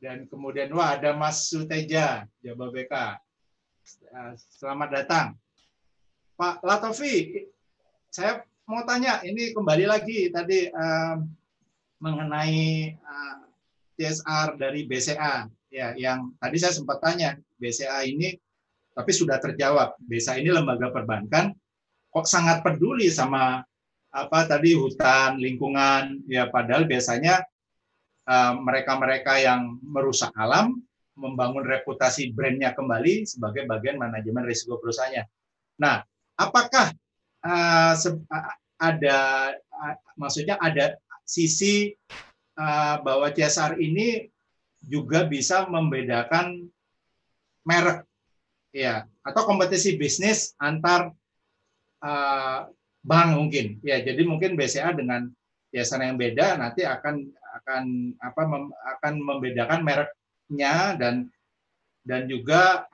[0.00, 3.20] dan kemudian wah ada Mas Suteja Jababeka.
[4.08, 5.26] Uh, selamat datang.
[6.40, 7.44] Pak Latofi,
[8.08, 11.28] saya mau tanya, ini kembali lagi tadi um,
[12.00, 13.44] mengenai uh,
[13.98, 18.38] CSR dari BCA, ya, yang tadi saya sempat tanya, BCA ini,
[18.98, 19.94] tapi sudah terjawab.
[20.02, 21.54] BCA ini lembaga perbankan,
[22.10, 23.62] kok sangat peduli sama
[24.10, 27.46] apa tadi hutan, lingkungan, ya, padahal biasanya
[28.58, 30.82] mereka-mereka uh, yang merusak alam
[31.14, 35.24] membangun reputasi brandnya kembali sebagai bagian manajemen risiko perusahaannya.
[35.78, 36.02] Nah,
[36.34, 36.90] apakah
[37.46, 37.94] uh,
[38.78, 39.18] ada
[40.18, 41.94] maksudnya ada sisi
[42.58, 44.26] uh, bahwa CSR ini
[44.82, 46.66] juga bisa membedakan
[47.66, 48.07] merek
[48.78, 51.10] ya atau kompetisi bisnis antar
[51.98, 52.70] uh,
[53.02, 55.26] bank mungkin ya jadi mungkin BCA dengan
[55.74, 57.26] CSR yang beda nanti akan
[57.60, 57.84] akan
[58.22, 61.28] apa mem, akan membedakan mereknya dan
[62.06, 62.88] dan juga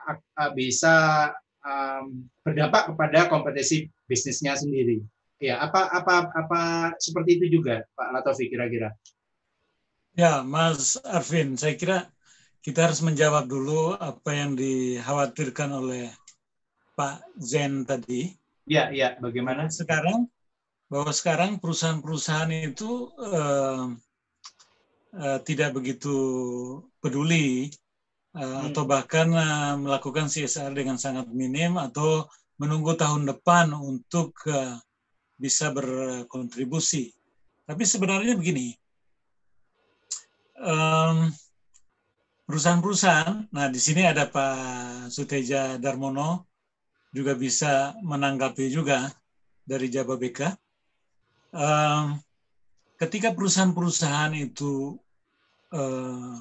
[0.51, 1.29] bisa
[1.63, 4.99] um, berdampak kepada kompetisi bisnisnya sendiri.
[5.39, 6.61] Ya, apa apa apa
[6.99, 8.91] seperti itu juga Pak Latofi kira-kira?
[10.15, 12.07] Ya, Mas Arvin, saya kira
[12.65, 16.09] kita harus menjawab dulu apa yang dikhawatirkan oleh
[16.97, 18.33] Pak Zen tadi.
[18.65, 19.69] Ya, ya, bagaimana?
[19.69, 20.25] Sekarang
[20.89, 23.93] bahwa sekarang perusahaan-perusahaan itu uh,
[25.13, 26.17] uh, tidak begitu
[26.97, 27.69] peduli
[28.33, 28.73] uh, hmm.
[28.73, 32.25] atau bahkan uh, melakukan CSR dengan sangat minim atau
[32.57, 34.73] menunggu tahun depan untuk uh,
[35.37, 37.13] bisa berkontribusi.
[37.69, 38.73] Tapi sebenarnya begini,
[42.45, 46.45] perusahaan-perusahaan, nah di sini ada Pak Suteja Darmono,
[47.09, 49.09] juga bisa menanggapi juga
[49.65, 50.53] dari Jababeka.
[51.55, 52.19] Um,
[53.01, 54.99] ketika perusahaan-perusahaan itu
[55.73, 56.37] uh,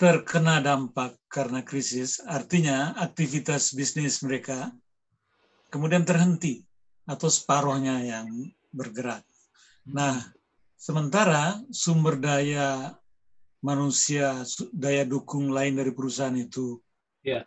[0.00, 4.72] terkena dampak karena krisis, artinya aktivitas bisnis mereka
[5.68, 6.64] kemudian terhenti
[7.04, 8.28] atau separuhnya yang
[8.72, 9.22] bergerak.
[9.86, 10.18] Nah,
[10.74, 12.96] sementara sumber daya
[13.64, 16.80] manusia, daya dukung lain dari perusahaan itu
[17.24, 17.44] ya.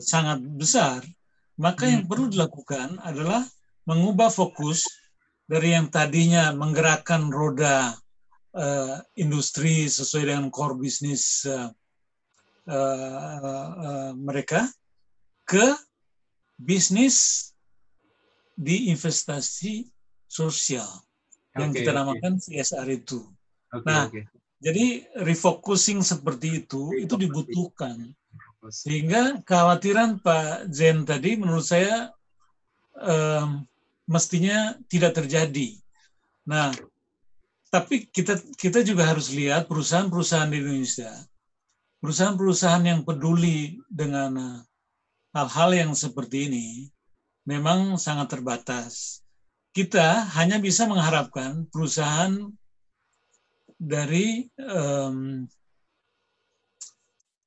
[0.00, 1.04] sangat besar,
[1.60, 2.10] maka yang hmm.
[2.10, 3.44] perlu dilakukan adalah
[3.84, 4.84] mengubah fokus
[5.44, 7.92] dari yang tadinya menggerakkan roda
[8.56, 11.68] uh, industri sesuai dengan core bisnis uh,
[12.68, 14.64] uh, uh, mereka
[15.44, 15.76] ke
[16.56, 17.50] bisnis
[18.56, 19.84] di investasi
[20.24, 20.86] sosial
[21.54, 22.62] yang kita namakan okay.
[22.62, 23.20] CSR itu.
[23.70, 24.24] Okay, nah, okay.
[24.64, 28.16] Jadi refocusing seperti itu itu dibutuhkan
[28.72, 32.08] sehingga kekhawatiran Pak Zen tadi menurut saya
[32.96, 33.60] um,
[34.08, 35.76] mestinya tidak terjadi.
[36.48, 36.72] Nah,
[37.68, 41.12] tapi kita kita juga harus lihat perusahaan-perusahaan di Indonesia,
[42.00, 44.62] perusahaan-perusahaan yang peduli dengan
[45.34, 46.66] hal-hal yang seperti ini,
[47.48, 49.20] memang sangat terbatas.
[49.74, 52.46] Kita hanya bisa mengharapkan perusahaan
[53.78, 55.44] dari um,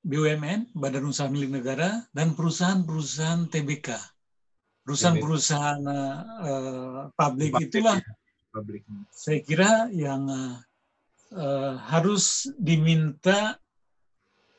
[0.07, 3.91] BUMN, Badan Usaha Milik Negara, dan perusahaan-perusahaan TBK.
[4.87, 7.99] Perusahaan-perusahaan uh, publik itulah
[8.55, 8.87] publik.
[9.11, 13.59] saya kira yang uh, harus diminta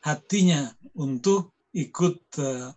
[0.05, 0.69] hatinya
[1.01, 2.69] untuk ikut uh,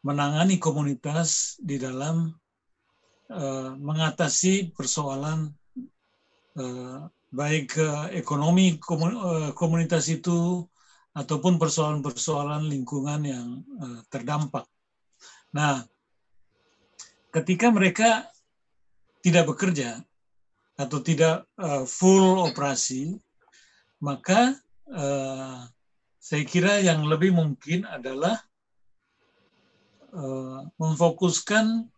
[0.00, 2.32] menangani komunitas di dalam
[3.28, 5.52] uh, mengatasi persoalan
[6.56, 8.78] uh, baik uh, ekonomi
[9.54, 10.62] komunitas itu
[11.16, 13.48] ataupun persoalan-persoalan lingkungan yang
[13.80, 14.66] uh, terdampak.
[15.54, 15.82] Nah,
[17.32, 18.28] ketika mereka
[19.24, 19.98] tidak bekerja
[20.76, 21.48] atau tidak
[21.88, 23.16] full operasi,
[23.96, 24.54] maka
[26.20, 28.36] saya kira yang lebih mungkin adalah
[30.16, 31.92] Eh, memfokuskan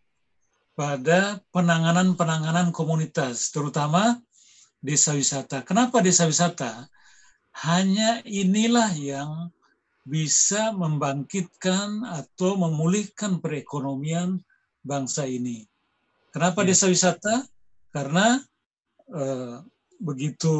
[0.74, 4.18] pada penanganan-penanganan komunitas, terutama
[4.78, 5.62] desa wisata.
[5.66, 6.86] Kenapa desa wisata?
[7.66, 9.50] Hanya inilah yang
[10.08, 14.40] bisa membangkitkan atau memulihkan perekonomian
[14.80, 15.68] bangsa ini.
[16.32, 16.72] Kenapa ya.
[16.72, 17.44] desa wisata?
[17.92, 18.40] Karena
[19.12, 19.56] eh,
[20.00, 20.54] begitu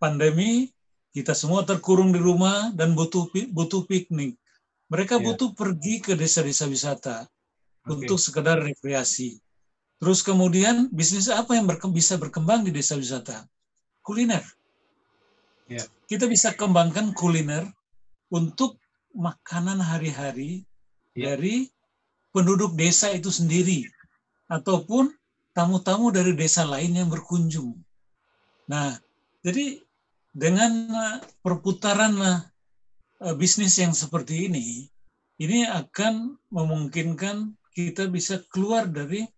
[0.00, 0.72] pandemi
[1.12, 4.40] kita semua terkurung di rumah dan butuh butuh piknik.
[4.88, 5.24] Mereka ya.
[5.30, 7.28] butuh pergi ke desa-desa wisata
[7.84, 7.92] okay.
[7.92, 9.38] untuk sekedar rekreasi.
[10.02, 13.46] Terus kemudian bisnis apa yang berkembang, bisa berkembang di desa wisata?
[14.02, 14.42] Kuliner.
[15.70, 15.86] Yeah.
[16.10, 17.70] Kita bisa kembangkan kuliner
[18.34, 18.82] untuk
[19.14, 20.66] makanan hari-hari
[21.14, 21.38] ya.
[21.38, 21.70] dari
[22.34, 23.86] penduduk desa itu sendiri
[24.50, 25.14] ataupun
[25.54, 27.78] tamu-tamu dari desa lain yang berkunjung.
[28.66, 28.98] Nah,
[29.46, 29.86] jadi
[30.34, 31.16] dengan uh,
[31.46, 32.40] perputaran uh,
[33.22, 34.90] uh, bisnis yang seperti ini,
[35.38, 39.30] ini akan memungkinkan kita bisa keluar dari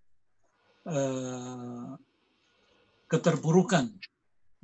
[0.89, 1.97] uh,
[3.09, 3.89] keterpurukan.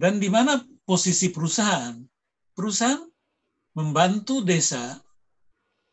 [0.01, 1.97] Dan di mana posisi perusahaan?
[2.57, 3.05] Perusahaan
[3.77, 4.97] membantu desa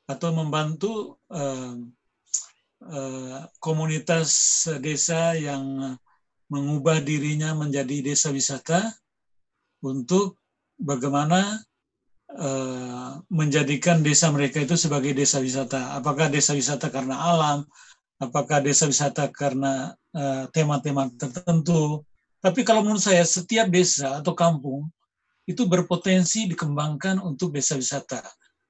[0.07, 1.75] atau membantu uh,
[2.87, 5.95] uh, komunitas desa yang
[6.47, 8.79] mengubah dirinya menjadi desa wisata
[9.83, 10.39] untuk
[10.79, 11.59] bagaimana
[13.31, 15.95] menjadikan desa mereka itu sebagai desa wisata.
[15.95, 17.63] Apakah desa wisata karena alam,
[18.17, 19.93] apakah desa wisata karena
[20.51, 22.01] tema-tema uh, tertentu.
[22.41, 24.89] Tapi kalau menurut saya setiap desa atau kampung
[25.47, 28.19] itu berpotensi dikembangkan untuk desa wisata.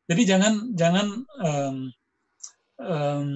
[0.07, 1.07] Jadi jangan jangan
[1.43, 1.77] um,
[2.79, 3.29] um,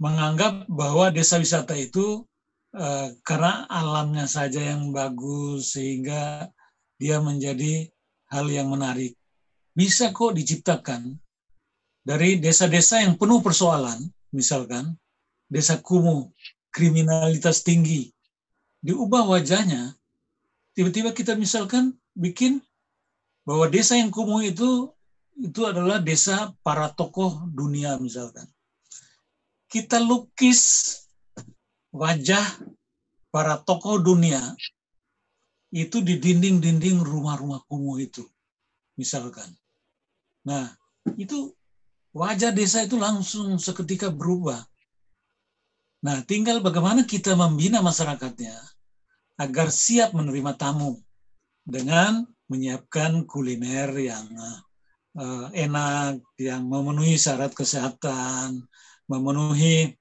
[0.00, 2.24] menganggap bahwa desa wisata itu
[2.76, 6.48] uh, karena alamnya saja yang bagus sehingga
[6.96, 7.90] dia menjadi
[8.30, 9.18] hal yang menarik.
[9.72, 11.16] Bisa kok diciptakan
[12.02, 14.00] dari desa-desa yang penuh persoalan,
[14.32, 14.96] misalkan
[15.52, 16.32] desa kumuh,
[16.72, 18.10] kriminalitas tinggi,
[18.80, 19.94] diubah wajahnya
[20.72, 22.64] tiba-tiba kita misalkan bikin
[23.44, 24.88] bahwa desa yang kumuh itu
[25.36, 28.48] itu adalah desa para tokoh dunia misalkan.
[29.68, 30.92] Kita lukis
[31.92, 32.44] wajah
[33.32, 34.40] para tokoh dunia
[35.72, 38.24] itu di dinding-dinding rumah-rumah kumuh itu
[39.00, 39.48] misalkan.
[40.44, 40.68] Nah,
[41.16, 41.56] itu
[42.12, 44.60] wajah desa itu langsung seketika berubah.
[46.02, 48.52] Nah, tinggal bagaimana kita membina masyarakatnya
[49.40, 51.00] agar siap menerima tamu
[51.64, 54.28] dengan menyiapkan kuliner yang
[55.16, 58.66] uh, enak, yang memenuhi syarat kesehatan,
[59.08, 59.96] memenuhi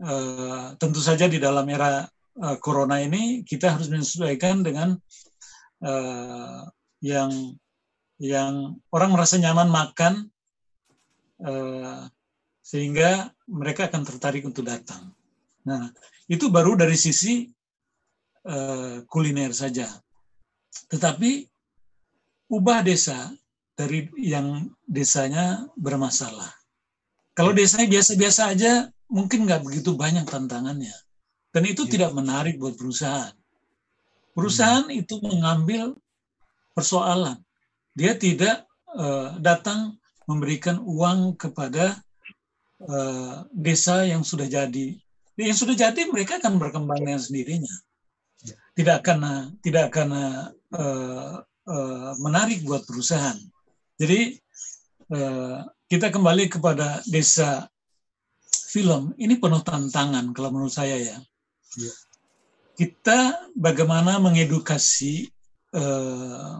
[0.00, 2.08] uh, tentu saja di dalam era
[2.40, 4.96] uh, corona ini kita harus menyesuaikan dengan
[5.84, 6.64] uh,
[7.04, 7.58] yang
[8.22, 10.31] yang orang merasa nyaman makan
[12.62, 15.10] sehingga mereka akan tertarik untuk datang.
[15.66, 15.90] Nah,
[16.30, 17.46] itu baru dari sisi
[18.46, 19.90] uh, kuliner saja.
[20.88, 21.46] Tetapi
[22.50, 23.30] ubah desa
[23.74, 26.50] dari yang desanya bermasalah.
[27.32, 28.72] Kalau desanya biasa-biasa aja,
[29.08, 30.92] mungkin nggak begitu banyak tantangannya.
[31.52, 31.90] Dan itu ya.
[31.96, 33.32] tidak menarik buat perusahaan.
[34.32, 35.00] Perusahaan hmm.
[35.04, 35.92] itu mengambil
[36.72, 37.36] persoalan.
[37.92, 38.64] Dia tidak
[38.96, 41.98] uh, datang memberikan uang kepada
[42.84, 44.98] uh, desa yang sudah jadi.
[45.38, 47.72] Yang sudah jadi mereka akan berkembang dengan sendirinya
[48.72, 49.18] tidak akan
[49.60, 50.08] tidak akan
[50.72, 53.36] uh, uh, menarik buat perusahaan.
[54.00, 54.36] Jadi
[55.12, 57.68] uh, kita kembali kepada desa
[58.72, 61.16] film ini penuh tantangan kalau menurut saya ya.
[61.76, 61.94] ya.
[62.72, 65.28] Kita bagaimana mengedukasi
[65.76, 66.56] uh,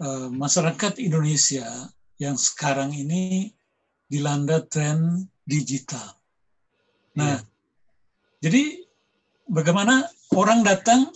[0.00, 1.68] uh, masyarakat Indonesia
[2.20, 3.52] yang sekarang ini
[4.08, 6.16] dilanda tren digital.
[7.16, 7.44] Nah, ya.
[8.48, 8.84] jadi
[9.48, 11.08] bagaimana orang datang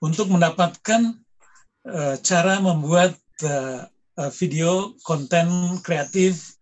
[0.00, 1.16] untuk mendapatkan
[1.84, 3.88] uh, cara membuat uh,
[4.36, 6.56] video konten kreatif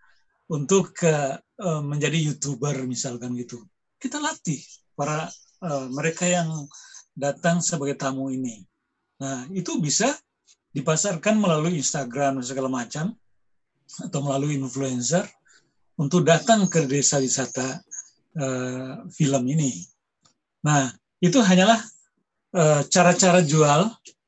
[0.51, 3.63] untuk uh, uh, menjadi youtuber misalkan gitu.
[3.99, 4.63] Kita latih
[4.95, 5.27] para
[5.63, 6.67] uh, mereka yang
[7.19, 8.63] datang sebagai tamu ini.
[9.19, 10.15] Nah itu bisa
[10.71, 13.11] dipasarkan melalui Instagram dan segala macam
[13.97, 15.25] atau melalui influencer
[15.99, 17.83] untuk datang ke desa wisata
[18.39, 19.83] uh, film ini.
[20.63, 21.79] Nah, itu hanyalah
[22.55, 23.81] eh, cara-cara uh, jual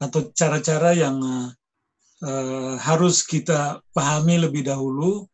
[0.02, 5.26] atau cara-cara yang uh, harus kita pahami lebih dahulu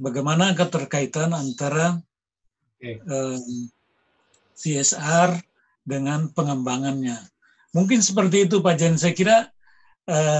[0.00, 2.00] bagaimana keterkaitan antara
[2.80, 3.38] uh,
[4.56, 5.36] CSR
[5.84, 7.20] dengan pengembangannya.
[7.76, 8.96] Mungkin seperti itu Pak Jen.
[8.96, 9.36] Saya kira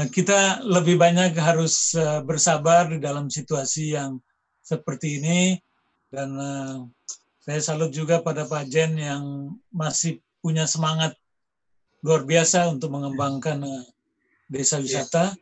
[0.08, 4.16] kita lebih banyak harus uh, bersabar di dalam situasi yang
[4.64, 5.40] seperti ini
[6.08, 6.76] dan uh,
[7.44, 11.16] saya salut juga pada Pak Jen yang masih punya semangat
[12.00, 13.60] luar biasa untuk mengembangkan
[14.48, 15.36] desa wisata.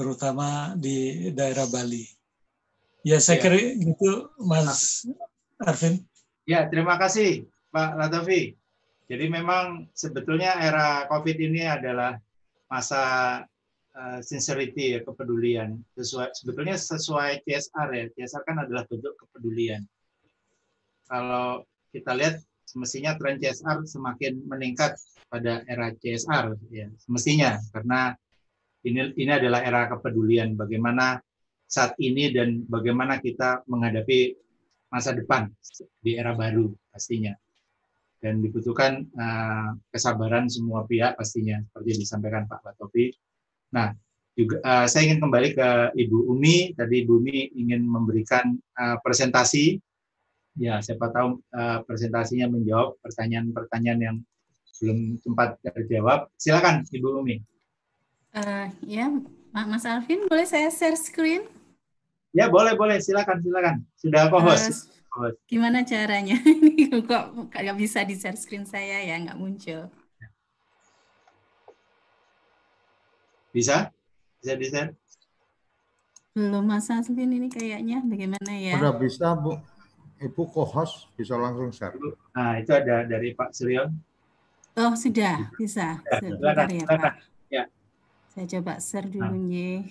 [0.00, 2.08] terutama di daerah Bali.
[3.04, 3.42] Ya saya ya.
[3.44, 5.04] kira gitu Mas
[5.60, 6.00] Arvin.
[6.48, 8.56] Ya terima kasih Pak Latofi.
[9.10, 12.16] Jadi memang sebetulnya era COVID ini adalah
[12.70, 13.02] masa
[13.98, 15.82] uh, sincerity ya kepedulian.
[15.98, 18.04] Sesuai sebetulnya sesuai CSR ya.
[18.14, 19.82] CSR kan adalah bentuk kepedulian.
[21.10, 24.94] Kalau kita lihat semestinya tren CSR semakin meningkat
[25.26, 27.58] pada era CSR ya semestinya.
[27.74, 28.14] Karena
[28.86, 31.18] ini ini adalah era kepedulian bagaimana
[31.70, 34.34] saat ini dan bagaimana kita menghadapi
[34.90, 35.46] masa depan
[36.02, 37.30] di era baru pastinya
[38.20, 43.08] dan dibutuhkan uh, kesabaran semua pihak pastinya seperti disampaikan Pak Latofi.
[43.72, 43.96] Nah,
[44.36, 46.76] juga uh, saya ingin kembali ke Ibu Umi.
[46.76, 49.80] Tadi Ibu Umi ingin memberikan uh, presentasi.
[50.60, 54.16] Ya, siapa tahu uh, presentasinya menjawab pertanyaan-pertanyaan yang
[54.80, 56.28] belum sempat terjawab.
[56.36, 57.40] Silakan Ibu Umi.
[58.36, 59.10] Uh, ya,
[59.50, 61.48] Mas Alvin, boleh saya share screen?
[62.30, 63.02] Ya, boleh, boleh.
[63.02, 63.82] Silakan, silakan.
[63.98, 64.86] Sudah co-host.
[64.86, 64.99] Uh,
[65.50, 66.38] Gimana caranya?
[66.46, 69.90] Ini kok nggak bisa di share screen saya ya, nggak muncul.
[73.50, 73.90] Bisa?
[74.38, 74.94] Bisa di share?
[76.30, 78.78] Belum Mas Aslin ini kayaknya bagaimana ya?
[78.78, 79.58] Udah bisa Bu.
[80.20, 81.96] Ibu kohos bisa langsung share.
[82.36, 83.90] Nah, itu ada dari Pak Suryo.
[84.78, 85.98] Oh, sudah bisa.
[86.06, 87.14] Ya, Sebentar ya, Pak.
[87.50, 87.64] Ya.
[88.30, 89.42] Saya coba share dulu nah.
[89.50, 89.90] nih.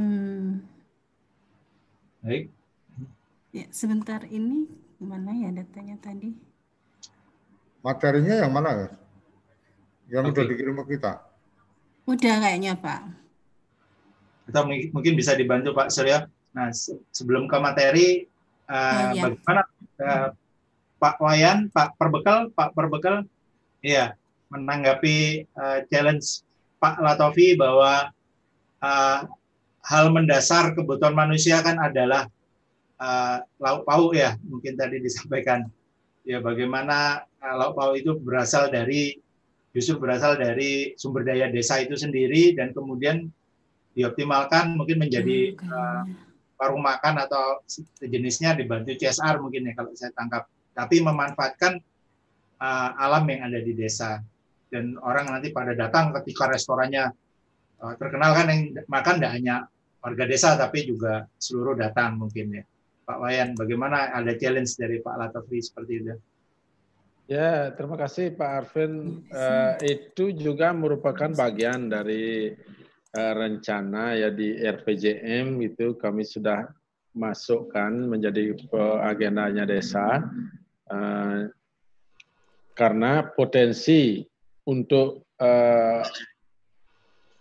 [0.00, 0.64] Hmm.
[2.24, 2.48] Baik.
[3.52, 4.64] Ya, sebentar ini
[4.96, 6.32] mana ya datanya tadi?
[7.84, 8.88] Materinya yang mana ya?
[10.08, 10.32] Yang okay.
[10.32, 11.12] udah dikirim ke kita?
[12.08, 13.00] Udah kayaknya Pak.
[14.48, 16.24] Kita mungkin bisa dibantu Pak Surya.
[16.56, 16.72] Nah,
[17.12, 18.24] sebelum ke materi,
[18.72, 19.22] uh, oh, iya.
[19.28, 19.62] bagaimana
[20.00, 20.28] uh,
[20.96, 23.28] Pak Wayan, Pak Perbekal, Pak Perbekal,
[23.84, 24.16] ya
[24.48, 26.42] menanggapi uh, challenge
[26.80, 28.08] Pak Latofi bahwa
[28.80, 29.18] uh,
[29.84, 32.28] hal mendasar kebutuhan manusia kan adalah
[33.00, 35.66] uh, lauk pauk ya mungkin tadi disampaikan.
[36.24, 39.16] Ya bagaimana uh, lauk pauk itu berasal dari
[39.72, 43.30] justru berasal dari sumber daya desa itu sendiri dan kemudian
[43.94, 46.04] dioptimalkan mungkin menjadi uh,
[46.60, 47.64] warung makan atau
[47.96, 50.44] sejenisnya dibantu CSR mungkin ya kalau saya tangkap.
[50.76, 51.80] Tapi memanfaatkan
[52.60, 54.20] uh, alam yang ada di desa.
[54.70, 57.10] Dan orang nanti pada datang ketika restorannya
[57.80, 59.56] uh, terkenal kan yang makan tidak hanya
[60.00, 62.64] warga desa tapi juga seluruh datang mungkin ya.
[63.04, 66.14] Pak Wayan, bagaimana ada challenge dari Pak Latofri seperti itu?
[67.26, 69.22] Ya, terima kasih Pak Arvin.
[69.30, 72.54] Uh, itu juga merupakan bagian dari
[73.14, 76.70] uh, rencana ya di RPJM itu kami sudah
[77.10, 78.54] masukkan menjadi
[79.02, 80.22] agendanya desa
[80.86, 81.50] uh,
[82.78, 84.22] karena potensi
[84.66, 86.02] untuk uh,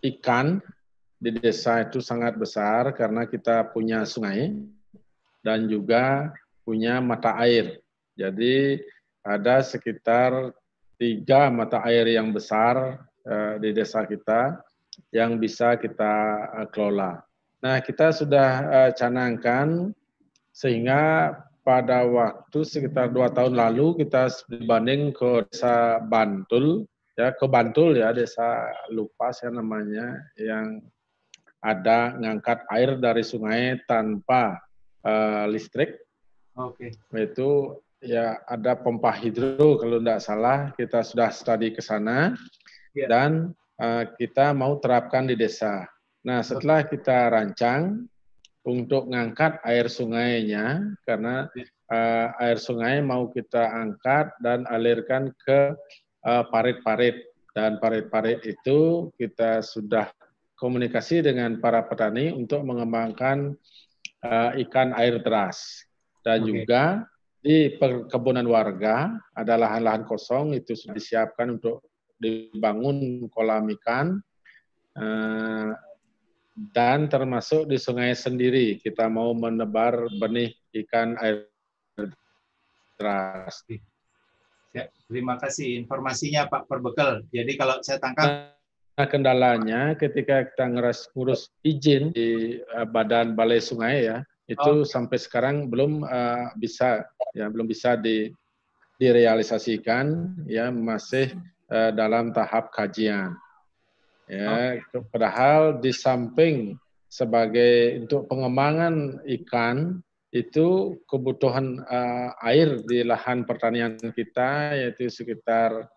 [0.03, 0.63] ikan
[1.19, 4.55] di desa itu sangat besar karena kita punya sungai
[5.43, 6.31] dan juga
[6.63, 7.83] punya mata air.
[8.15, 8.79] Jadi
[9.23, 10.55] ada sekitar
[10.99, 14.59] tiga mata air yang besar uh, di desa kita
[15.11, 16.13] yang bisa kita
[16.55, 17.23] uh, kelola.
[17.59, 19.91] Nah, kita sudah uh, canangkan
[20.55, 26.87] sehingga pada waktu sekitar dua tahun lalu kita dibanding ke desa Bantul
[27.19, 30.79] ya ke Bantul ya desa lupa saya namanya yang
[31.59, 34.55] ada ngangkat air dari sungai tanpa
[35.03, 35.99] uh, listrik.
[36.55, 36.95] Oke.
[36.95, 37.27] Okay.
[37.27, 42.31] Itu ya ada pompa hidro kalau tidak salah kita sudah studi ke sana
[42.95, 43.11] yeah.
[43.11, 43.51] dan
[43.83, 45.83] uh, kita mau terapkan di desa.
[46.23, 48.07] Nah setelah kita rancang
[48.63, 51.51] untuk ngangkat air sungainya karena
[51.91, 55.75] uh, air sungai mau kita angkat dan alirkan ke
[56.23, 60.11] parit-parit uh, dan parit-parit itu kita sudah
[60.59, 63.55] komunikasi dengan para petani untuk mengembangkan
[64.23, 65.87] uh, ikan air deras
[66.21, 66.47] dan okay.
[66.51, 66.83] juga
[67.39, 71.87] di perkebunan warga ada lahan-lahan kosong itu sudah disiapkan untuk
[72.19, 74.19] dibangun kolam ikan
[74.99, 75.71] uh,
[76.75, 80.51] dan termasuk di sungai sendiri kita mau menebar benih
[80.83, 81.47] ikan air
[82.99, 83.63] deras.
[84.69, 87.25] Ya, terima kasih informasinya Pak Perbekal.
[87.33, 88.53] Jadi kalau saya tangkap
[88.99, 94.83] Nah, kendalanya ketika kita ngeras ngurus izin di uh, badan balai sungai ya, itu oh.
[94.83, 98.27] sampai sekarang belum uh, bisa ya belum bisa di
[98.99, 101.31] direalisasikan ya masih
[101.71, 103.39] uh, dalam tahap kajian.
[104.27, 105.07] Ya, oh.
[105.15, 106.75] padahal di samping
[107.07, 115.89] sebagai untuk pengembangan ikan itu kebutuhan uh, air di lahan pertanian kita yaitu sekitar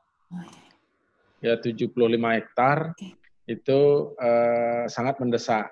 [1.45, 2.97] ya 75 hektar
[3.45, 3.81] itu
[4.17, 5.69] uh, sangat mendesak.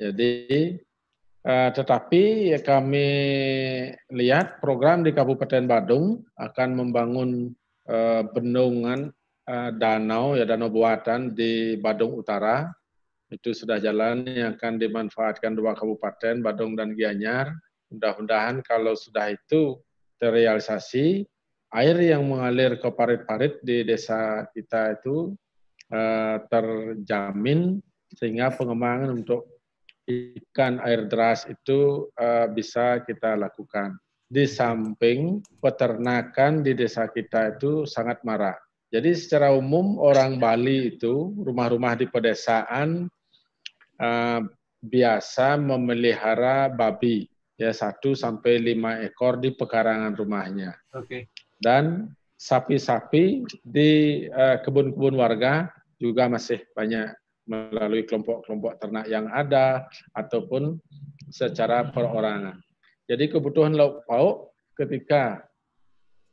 [0.00, 0.80] Jadi
[1.44, 3.08] uh, tetapi ya kami
[4.08, 7.52] lihat program di Kabupaten Badung akan membangun
[7.92, 9.12] uh, bendungan
[9.52, 12.72] uh, danau ya danau buatan di Badung Utara
[13.32, 17.48] itu sudah jalan yang akan dimanfaatkan dua kabupaten Badung dan Gianyar.
[17.92, 19.76] Mudah-mudahan kalau sudah itu
[20.16, 21.28] terrealisasi
[21.72, 25.32] air yang mengalir ke parit-parit di desa kita itu
[25.92, 27.80] uh, terjamin
[28.12, 29.48] sehingga pengembangan untuk
[30.04, 33.96] ikan air deras itu uh, bisa kita lakukan.
[34.32, 38.56] Di samping peternakan di desa kita itu sangat marah.
[38.92, 43.08] Jadi secara umum orang Bali itu rumah-rumah di pedesaan
[43.96, 44.40] uh,
[44.84, 47.31] biasa memelihara babi
[47.62, 50.74] ya satu sampai lima ekor di pekarangan rumahnya.
[50.90, 51.06] Oke.
[51.06, 51.22] Okay
[51.62, 53.90] dan sapi-sapi di
[54.26, 55.70] eh, kebun-kebun warga
[56.02, 57.14] juga masih banyak
[57.46, 59.86] melalui kelompok-kelompok ternak yang ada
[60.18, 60.82] ataupun
[61.30, 62.58] secara perorangan.
[63.06, 65.46] Jadi kebutuhan lauk pauk ketika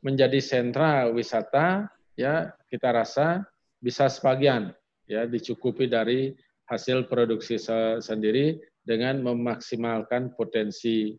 [0.02, 3.46] menjadi sentra wisata ya kita rasa
[3.82, 4.74] bisa sebagian
[5.06, 6.34] ya dicukupi dari
[6.70, 7.58] hasil produksi
[8.02, 11.14] sendiri dengan memaksimalkan potensi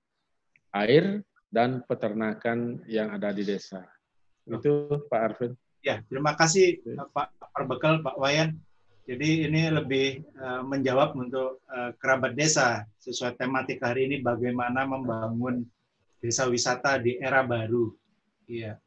[0.75, 3.83] air dan peternakan yang ada di desa.
[4.47, 5.53] Itu Pak Arvin.
[5.81, 6.79] Ya, terima kasih
[7.11, 8.61] Pak Perbekal, Pak Wayan.
[9.11, 15.67] Jadi ini lebih uh, menjawab untuk uh, kerabat desa sesuai tematik hari ini bagaimana membangun
[16.23, 17.91] desa wisata di era baru.
[18.47, 18.79] Iya.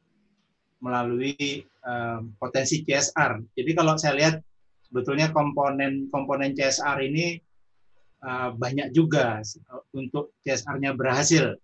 [0.80, 3.52] Melalui uh, potensi CSR.
[3.52, 4.36] Jadi kalau saya lihat
[4.88, 7.42] sebetulnya komponen-komponen CSR ini
[8.56, 9.44] banyak juga
[9.92, 11.60] untuk CSR-nya berhasil.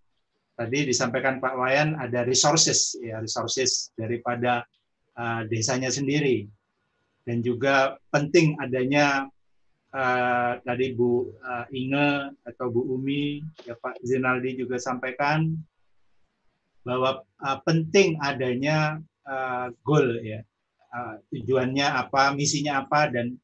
[0.59, 4.67] Tadi disampaikan Pak Wayan ada resources ya resources daripada
[5.15, 6.51] uh, desanya sendiri.
[7.23, 9.31] Dan juga penting adanya
[9.95, 15.55] uh, tadi Bu uh, Inge atau Bu Umi ya Pak Zinaldi juga sampaikan
[16.83, 20.43] bahwa uh, penting adanya uh, goal ya.
[20.89, 23.37] Uh, tujuannya apa misinya apa dan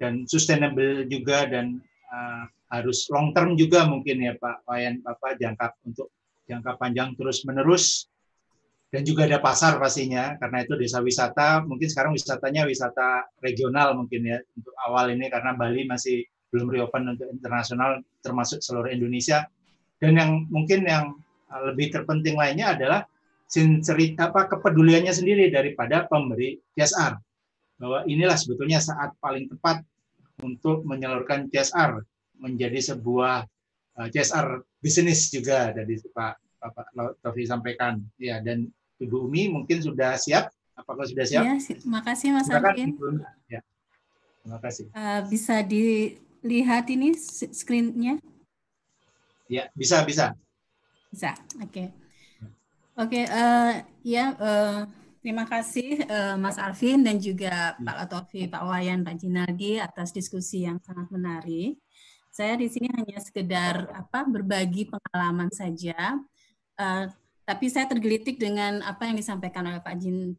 [0.00, 1.78] dan sustainable juga dan
[2.10, 6.10] uh, harus long term juga mungkin ya Pak Wayan Bapak jangka untuk
[6.46, 8.10] jangka panjang terus menerus
[8.90, 11.62] dan juga ada pasar pastinya karena itu desa wisata.
[11.62, 17.06] Mungkin sekarang wisatanya wisata regional mungkin ya untuk awal ini karena Bali masih belum reopen
[17.06, 19.46] untuk internasional termasuk seluruh Indonesia.
[20.02, 21.14] Dan yang mungkin yang
[21.70, 23.00] lebih terpenting lainnya adalah
[23.50, 27.14] cerita apa kepeduliannya sendiri daripada pemberi CSR
[27.78, 29.82] bahwa inilah sebetulnya saat paling tepat
[30.40, 32.00] untuk menyalurkan CSR
[32.40, 33.44] menjadi sebuah
[34.00, 36.86] uh, CSR bisnis juga dari Pak Bapak
[37.24, 38.04] Taufik sampaikan.
[38.20, 38.68] Ya, dan
[39.00, 40.52] Ibu Umi mungkin sudah siap.
[40.76, 41.44] Apakah sudah siap?
[41.44, 42.96] Ya, terima kasih Mas Alvin.
[43.48, 43.60] Ya.
[44.40, 44.88] Terima kasih.
[44.92, 47.12] Uh, bisa dilihat ini
[47.52, 48.20] screen-nya?
[49.48, 50.32] Ya, bisa, bisa.
[51.10, 51.68] Bisa, oke.
[51.68, 51.86] Okay.
[53.00, 53.72] Oke, okay, uh, eh,
[54.04, 54.84] ya uh,
[55.20, 60.64] terima kasih uh, Mas Alvin dan juga Pak Latofi, Pak Wayan, Pak Jinaldi atas diskusi
[60.64, 61.76] yang sangat menarik.
[62.32, 66.16] Saya di sini hanya sekedar apa berbagi pengalaman saja.
[66.80, 67.04] Uh,
[67.44, 70.38] tapi saya tergelitik dengan apa yang disampaikan oleh Pak Jin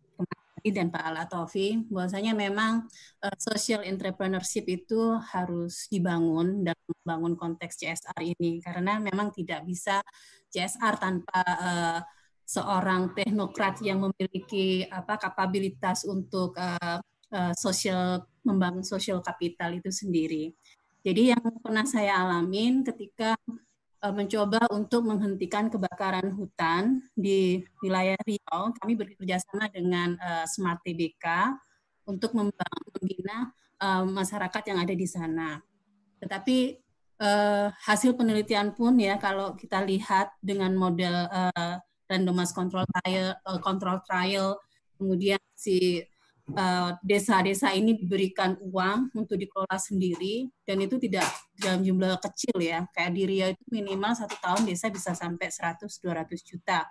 [0.69, 2.85] dan Pak Alatofi, bahwasanya memang
[3.25, 10.05] uh, social entrepreneurship itu harus dibangun dalam membangun konteks CSR ini karena memang tidak bisa
[10.53, 11.99] CSR tanpa uh,
[12.51, 16.99] seorang teknokrat yang memiliki apa kapabilitas untuk uh,
[17.31, 20.51] uh, social membangun social capital itu sendiri.
[20.99, 23.39] Jadi yang pernah saya alamin ketika
[24.03, 30.83] uh, mencoba untuk menghentikan kebakaran hutan di wilayah Riau, kami bekerja sama dengan uh, Smart
[30.83, 31.55] TBK
[32.03, 35.63] untuk membina uh, masyarakat yang ada di sana.
[36.19, 36.57] Tetapi
[37.23, 41.79] uh, hasil penelitian pun ya kalau kita lihat dengan model uh,
[42.11, 44.59] randomized control trial, uh, control trial,
[44.99, 46.03] kemudian si
[46.51, 51.23] Eh, desa-desa uh, ini diberikan uang untuk dikelola sendiri dan itu tidak
[51.55, 52.83] dalam jumlah kecil ya.
[52.91, 55.87] Kayak di Riau itu minimal satu tahun desa bisa sampai 100-200
[56.43, 56.83] juta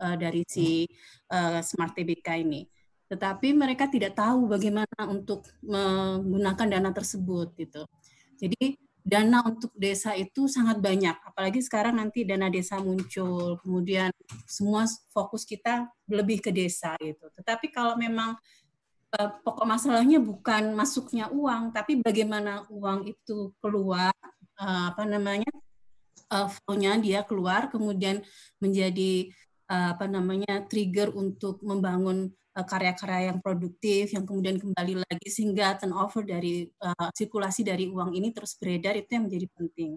[0.00, 0.88] uh, dari si
[1.28, 2.64] uh, smart TBK ini.
[3.12, 7.84] Tetapi mereka tidak tahu bagaimana untuk menggunakan dana tersebut gitu.
[8.40, 11.14] Jadi dana untuk desa itu sangat banyak.
[11.26, 14.14] Apalagi sekarang nanti dana desa muncul kemudian
[14.46, 17.26] semua fokus kita lebih ke desa gitu.
[17.34, 18.38] Tetapi kalau memang
[19.18, 24.14] uh, pokok masalahnya bukan masuknya uang, tapi bagaimana uang itu keluar,
[24.56, 25.50] uh, apa namanya,
[26.30, 28.22] uh, flow-nya dia keluar, kemudian
[28.62, 29.30] menjadi
[29.72, 36.68] apa namanya trigger untuk membangun karya-karya yang produktif yang kemudian kembali lagi sehingga turnover dari
[36.84, 39.92] uh, sirkulasi dari uang ini terus beredar itu yang menjadi penting.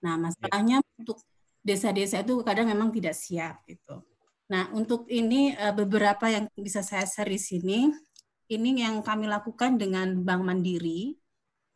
[0.00, 0.96] Nah, masalahnya yeah.
[0.96, 1.20] untuk
[1.60, 4.00] desa-desa itu kadang memang tidak siap gitu.
[4.48, 7.78] Nah, untuk ini uh, beberapa yang bisa saya share di sini,
[8.48, 11.14] ini yang kami lakukan dengan Bank Mandiri.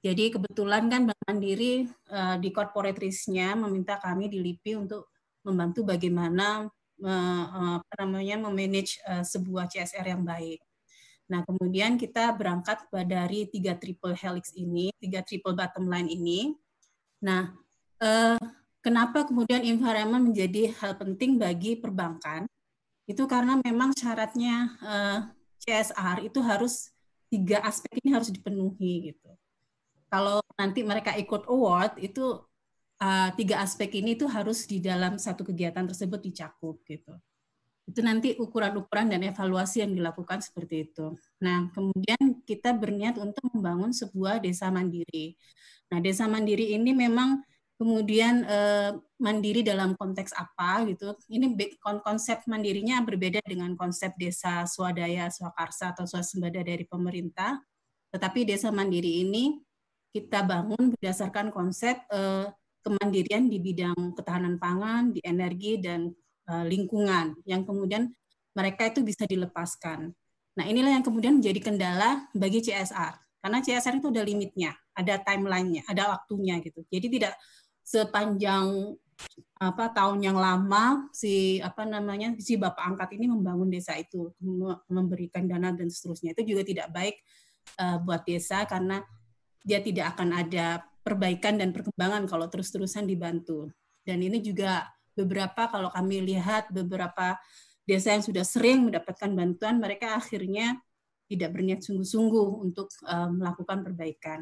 [0.01, 5.13] Jadi kebetulan kan Bank Mandiri uh, di corporate risk-nya meminta kami di LIPI untuk
[5.45, 6.65] membantu bagaimana
[7.03, 10.63] apa namanya memanage uh, sebuah CSR yang baik.
[11.29, 16.53] Nah, kemudian kita berangkat dari tiga triple helix ini, tiga triple bottom line ini.
[17.25, 17.51] Nah,
[18.05, 18.39] uh,
[18.85, 22.45] kenapa kemudian environment menjadi hal penting bagi perbankan?
[23.05, 24.81] Itu karena memang syaratnya
[25.61, 26.89] CSR itu harus
[27.29, 29.29] tiga aspek ini harus dipenuhi gitu.
[30.09, 32.39] Kalau nanti mereka ikut award itu
[33.05, 37.13] uh, tiga aspek ini tuh harus di dalam satu kegiatan tersebut dicakup gitu.
[37.85, 41.13] Itu nanti ukuran-ukuran dan evaluasi yang dilakukan seperti itu.
[41.45, 45.37] Nah, kemudian kita berniat untuk membangun sebuah desa mandiri.
[45.93, 47.45] Nah, desa mandiri ini memang
[47.77, 51.13] kemudian eh, mandiri dalam konteks apa gitu.
[51.29, 51.53] Ini
[52.01, 57.61] konsep mandirinya berbeda dengan konsep desa swadaya, swakarsa atau swasembada dari pemerintah.
[58.17, 59.61] Tetapi desa mandiri ini
[60.09, 62.49] kita bangun berdasarkan konsep eh,
[62.85, 66.13] kemandirian di bidang ketahanan pangan, di energi dan
[66.53, 68.13] uh, lingkungan yang kemudian
[68.55, 70.13] mereka itu bisa dilepaskan.
[70.55, 73.19] Nah, inilah yang kemudian menjadi kendala bagi CSR.
[73.43, 76.87] Karena CSR itu ada limitnya, ada timelinenya, ada waktunya gitu.
[76.89, 77.35] Jadi tidak
[77.85, 78.97] sepanjang
[79.63, 84.35] apa tahun yang lama si apa namanya si bapak angkat ini membangun desa itu
[84.91, 87.17] memberikan dana dan seterusnya itu juga tidak baik
[87.79, 89.07] uh, buat desa karena
[89.63, 93.69] dia tidak akan ada perbaikan dan perkembangan kalau terus-terusan dibantu.
[94.01, 97.37] Dan ini juga beberapa kalau kami lihat beberapa
[97.85, 100.81] desa yang sudah sering mendapatkan bantuan, mereka akhirnya
[101.29, 104.41] tidak berniat sungguh-sungguh untuk uh, melakukan perbaikan.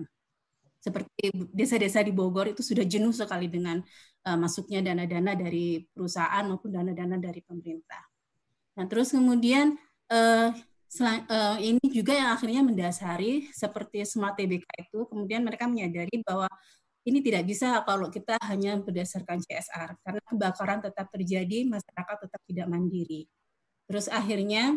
[0.83, 3.79] Seperti desa-desa di Bogor itu sudah jenuh sekali dengan
[4.27, 8.03] uh, masuknya dana-dana dari perusahaan maupun dana-dana dari pemerintah.
[8.79, 9.79] Nah, terus kemudian
[10.11, 10.51] uh,
[10.93, 16.45] Selain, uh, ini juga yang akhirnya mendasari seperti Smart TBK itu, kemudian mereka menyadari bahwa
[17.09, 22.67] ini tidak bisa kalau kita hanya berdasarkan CSR, karena kebakaran tetap terjadi, masyarakat tetap tidak
[22.69, 23.25] mandiri.
[23.89, 24.77] Terus akhirnya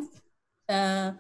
[0.72, 1.20] uh,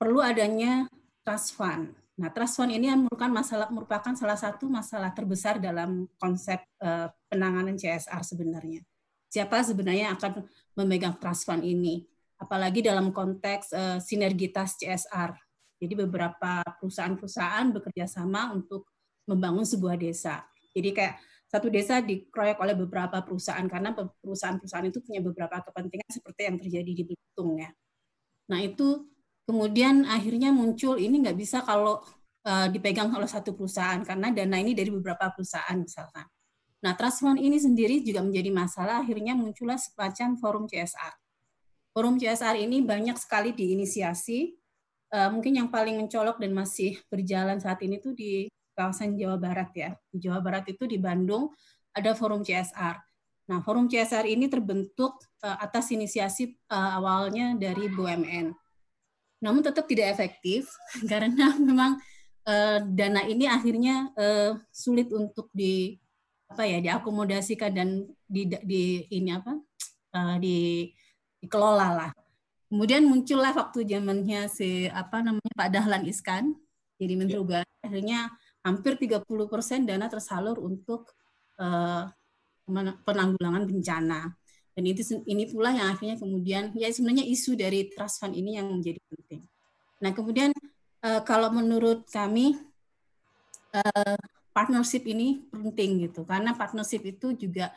[0.00, 0.88] perlu adanya
[1.20, 1.92] trust fund.
[2.16, 7.76] Nah, trust fund ini merupakan masalah merupakan salah satu masalah terbesar dalam konsep uh, penanganan
[7.76, 8.80] CSR sebenarnya.
[9.28, 10.40] Siapa sebenarnya akan
[10.80, 12.11] memegang trust fund ini?
[12.42, 15.30] Apalagi dalam konteks uh, sinergitas CSR.
[15.78, 18.90] Jadi beberapa perusahaan-perusahaan bekerja sama untuk
[19.30, 20.42] membangun sebuah desa.
[20.74, 21.14] Jadi kayak
[21.46, 26.90] satu desa dikeroyok oleh beberapa perusahaan karena perusahaan-perusahaan itu punya beberapa kepentingan seperti yang terjadi
[26.90, 27.70] di Belitung ya.
[28.50, 29.06] Nah itu
[29.46, 32.00] kemudian akhirnya muncul ini nggak bisa kalau
[32.46, 36.24] uh, dipegang oleh satu perusahaan karena dana ini dari beberapa perusahaan misalkan.
[36.82, 41.21] Nah trust ini sendiri juga menjadi masalah akhirnya muncullah semacam forum CSR
[41.92, 44.56] Forum CSR ini banyak sekali diinisiasi.
[45.12, 49.70] Uh, mungkin yang paling mencolok dan masih berjalan saat ini tuh di kawasan Jawa Barat
[49.76, 49.90] ya.
[50.08, 51.52] Di Jawa Barat itu di Bandung
[51.92, 52.96] ada Forum CSR.
[53.52, 58.56] Nah, Forum CSR ini terbentuk uh, atas inisiasi uh, awalnya dari BUMN.
[59.44, 60.72] Namun tetap tidak efektif
[61.10, 62.00] karena memang
[62.48, 66.00] uh, dana ini akhirnya uh, sulit untuk di
[66.48, 67.88] apa ya diakomodasikan dan
[68.28, 69.56] di, di ini apa
[70.12, 70.88] uh, di
[71.42, 72.10] dikelola lah.
[72.72, 76.56] Kemudian muncullah waktu zamannya si apa namanya Pak Dahlan Iskan
[76.96, 77.60] jadi Menteri ya.
[77.84, 78.30] Akhirnya
[78.62, 79.26] hampir 30%
[79.84, 81.12] dana tersalur untuk
[81.58, 82.06] uh,
[83.04, 84.32] penanggulangan bencana.
[84.72, 88.72] Dan itu ini pula yang akhirnya kemudian ya sebenarnya isu dari trust fund ini yang
[88.72, 89.44] menjadi penting.
[90.00, 90.50] Nah, kemudian
[91.04, 92.56] uh, kalau menurut kami
[93.76, 94.16] uh,
[94.56, 97.72] partnership ini penting gitu karena partnership itu juga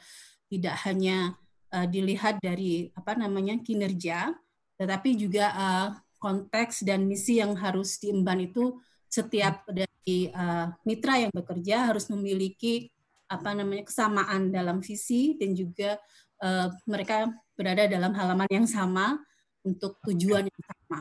[0.48, 1.36] tidak hanya
[1.76, 4.32] uh, dilihat dari apa namanya kinerja,
[4.80, 8.80] tetapi juga uh, konteks dan misi yang harus diemban itu
[9.12, 12.90] setiap dari uh, mitra yang bekerja harus memiliki
[13.28, 16.00] apa namanya kesamaan dalam visi dan juga
[16.40, 19.20] uh, mereka berada dalam halaman yang sama
[19.66, 21.00] untuk tujuan yang sama.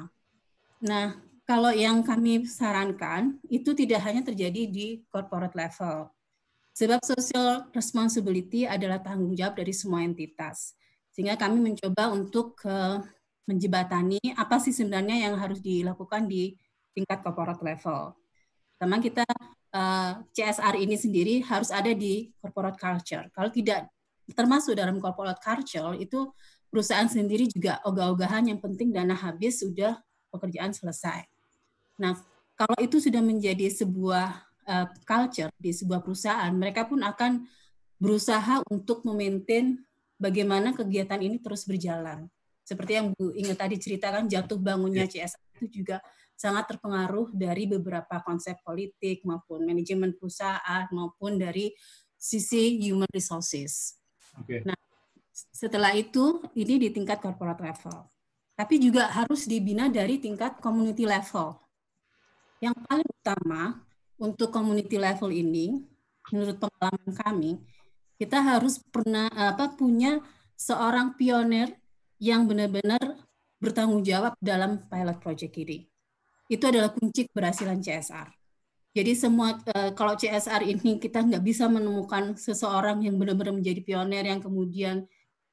[0.84, 1.06] Nah,
[1.44, 6.08] kalau yang kami sarankan itu tidak hanya terjadi di corporate level,
[6.74, 10.74] Sebab social responsibility adalah tanggung jawab dari semua entitas.
[11.14, 12.98] Sehingga kami mencoba untuk uh,
[13.46, 16.56] menjebatani apa sih sebenarnya yang harus dilakukan di
[16.96, 18.16] tingkat corporate level.
[18.74, 19.24] Pertama kita
[19.74, 23.24] eh, CSR ini sendiri harus ada di corporate culture.
[23.34, 23.90] Kalau tidak
[24.32, 26.32] termasuk dalam corporate culture itu
[26.72, 30.00] perusahaan sendiri juga ogah-ogahan yang penting dana habis sudah
[30.32, 31.28] pekerjaan selesai.
[32.00, 32.18] Nah,
[32.56, 37.44] kalau itu sudah menjadi sebuah uh, culture di sebuah perusahaan, mereka pun akan
[38.00, 39.80] berusaha untuk memaintain
[40.18, 42.28] bagaimana kegiatan ini terus berjalan.
[42.64, 45.28] Seperti yang Bu Inge tadi ceritakan, jatuh bangunnya iya.
[45.28, 46.00] CSR itu juga
[46.34, 51.70] sangat terpengaruh dari beberapa konsep politik maupun manajemen perusahaan maupun dari
[52.16, 54.00] sisi human resources.
[54.42, 54.64] Okay.
[54.64, 54.74] Nah,
[55.30, 58.08] setelah itu ini di tingkat corporate level.
[58.54, 61.58] Tapi juga harus dibina dari tingkat community level.
[62.62, 63.62] Yang paling utama
[64.24, 65.84] untuk community level ini
[66.32, 67.52] menurut pengalaman kami,
[68.16, 70.24] kita harus pernah apa punya
[70.56, 71.76] seorang pionir
[72.16, 73.20] yang benar-benar
[73.60, 75.84] bertanggung jawab dalam pilot project ini.
[76.48, 78.32] Itu adalah kunci keberhasilan CSR.
[78.94, 84.22] Jadi semua eh, kalau CSR ini kita nggak bisa menemukan seseorang yang benar-benar menjadi pionir
[84.22, 85.04] yang kemudian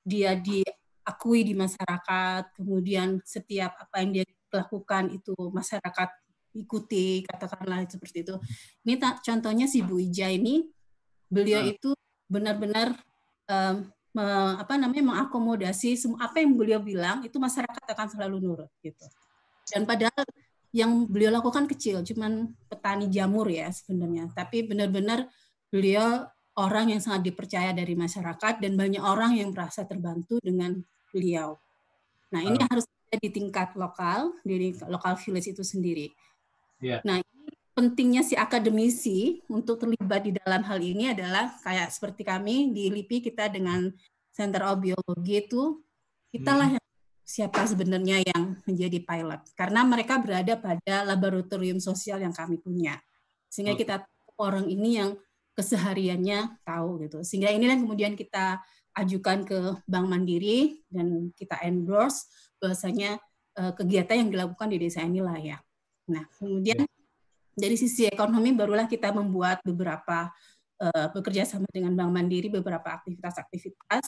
[0.05, 6.20] dia diakui di masyarakat, kemudian setiap apa yang dia lakukan itu masyarakat
[6.55, 8.35] ikuti, katakanlah seperti itu.
[8.83, 10.67] Ini tak, contohnya si Bu Ija ini,
[11.31, 11.71] beliau hmm.
[11.73, 11.89] itu
[12.27, 12.95] benar-benar
[13.47, 14.25] um, me,
[14.59, 19.07] apa namanya mengakomodasi semua apa yang beliau bilang itu masyarakat akan selalu nurut gitu.
[19.71, 20.23] Dan padahal
[20.71, 24.31] yang beliau lakukan kecil, cuman petani jamur ya sebenarnya.
[24.31, 25.27] Tapi benar-benar
[25.67, 26.27] beliau
[26.59, 30.79] orang yang sangat dipercaya dari masyarakat dan banyak orang yang merasa terbantu dengan
[31.11, 31.59] beliau.
[32.31, 32.67] Nah, ini uh.
[32.67, 36.07] harus di tingkat lokal, di lokal village itu sendiri.
[36.81, 36.99] Yeah.
[37.05, 37.21] Nah,
[37.77, 43.31] pentingnya si akademisi untuk terlibat di dalam hal ini adalah kayak seperti kami di LIPI
[43.31, 43.87] kita dengan
[44.33, 45.79] Center of Biologi itu
[46.33, 46.75] kita lah hmm.
[46.79, 46.87] yang
[47.21, 52.99] siapa sebenarnya yang menjadi pilot karena mereka berada pada laboratorium sosial yang kami punya
[53.47, 54.03] sehingga kita
[54.39, 55.15] orang ini yang
[55.55, 57.21] kesehariannya tahu gitu.
[57.21, 58.63] Sehingga inilah yang kemudian kita
[58.95, 62.27] ajukan ke Bank Mandiri dan kita endorse
[62.59, 63.19] bahwasanya
[63.59, 65.61] uh, kegiatan yang dilakukan di desa ini layak.
[66.09, 66.87] Nah, kemudian
[67.51, 70.31] dari sisi ekonomi barulah kita membuat beberapa
[70.81, 74.07] uh, bekerja sama dengan Bank Mandiri beberapa aktivitas-aktivitas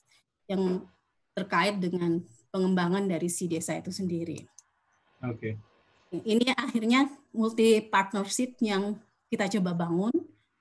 [0.50, 0.88] yang
[1.34, 2.22] terkait dengan
[2.54, 4.46] pengembangan dari si desa itu sendiri.
[5.26, 5.58] Oke.
[5.58, 6.22] Okay.
[6.24, 9.02] Ini akhirnya multi partnership yang
[9.34, 10.14] kita coba bangun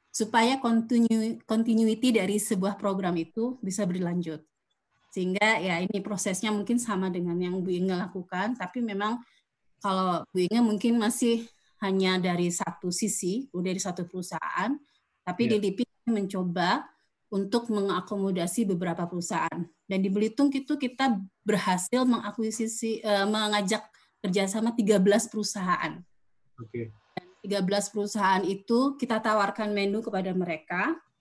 [0.09, 4.41] supaya continue, continuity dari sebuah program itu bisa berlanjut.
[5.13, 9.21] Sehingga ya ini prosesnya mungkin sama dengan yang Bu Inge lakukan, tapi memang
[9.83, 11.45] kalau Bu Inge mungkin masih
[11.83, 14.71] hanya dari satu sisi, dari satu perusahaan,
[15.27, 15.59] tapi yeah.
[15.59, 15.85] LIPI
[16.15, 16.87] mencoba
[17.33, 19.67] untuk mengakomodasi beberapa perusahaan.
[19.89, 23.83] Dan di Belitung itu kita berhasil mengakuisisi, uh, mengajak
[24.23, 25.99] kerjasama 13 perusahaan.
[26.61, 26.71] Oke.
[26.71, 26.87] Okay.
[27.43, 31.12] 13 perusahaan itu kita tawarkan menu kepada mereka eh,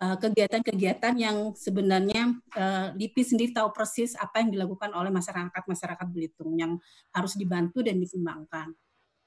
[0.00, 6.56] kegiatan-kegiatan yang sebenarnya uh, LIPI sendiri tahu persis apa yang dilakukan oleh masyarakat masyarakat Belitung
[6.56, 6.80] yang
[7.12, 8.72] harus dibantu dan dikembangkan.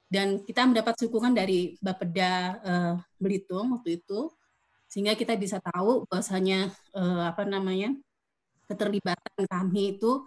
[0.09, 2.33] Dan kita mendapat dukungan dari Bapeda
[2.65, 4.33] uh, Belitung waktu itu
[4.89, 7.93] sehingga kita bisa tahu bahwasanya uh, apa namanya
[8.65, 10.25] keterlibatan kami itu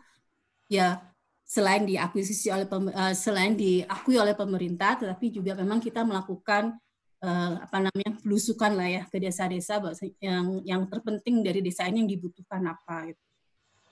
[0.70, 1.02] ya
[1.46, 2.66] selain diakuisisi oleh
[3.14, 6.74] selain diakui oleh pemerintah, tetapi juga memang kita melakukan
[7.22, 9.80] uh, apa namanya belusukan lah ya ke desa-desa
[10.20, 13.22] yang yang terpenting dari desa ini yang dibutuhkan apa gitu.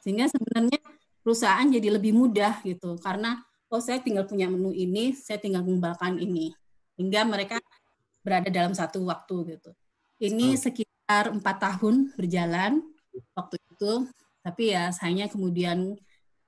[0.05, 0.81] Sehingga sebenarnya
[1.25, 3.41] perusahaan jadi lebih mudah gitu karena
[3.73, 6.53] oh saya tinggal punya menu ini, saya tinggal mengembangkan ini.
[6.95, 7.59] Hingga mereka
[8.23, 9.71] berada dalam satu waktu gitu.
[10.23, 12.81] Ini sekitar empat tahun berjalan
[13.35, 14.07] waktu itu,
[14.41, 15.99] tapi ya sayangnya kemudian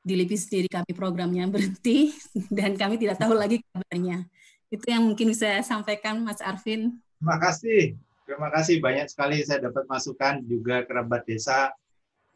[0.07, 2.15] di LIPI sendiri kami programnya berhenti
[2.57, 4.23] dan kami tidak tahu lagi kabarnya.
[4.72, 6.98] Itu yang mungkin bisa saya sampaikan Mas Arvin.
[7.18, 7.94] Terima kasih.
[8.26, 11.70] Terima kasih banyak sekali saya dapat masukan juga kerabat desa.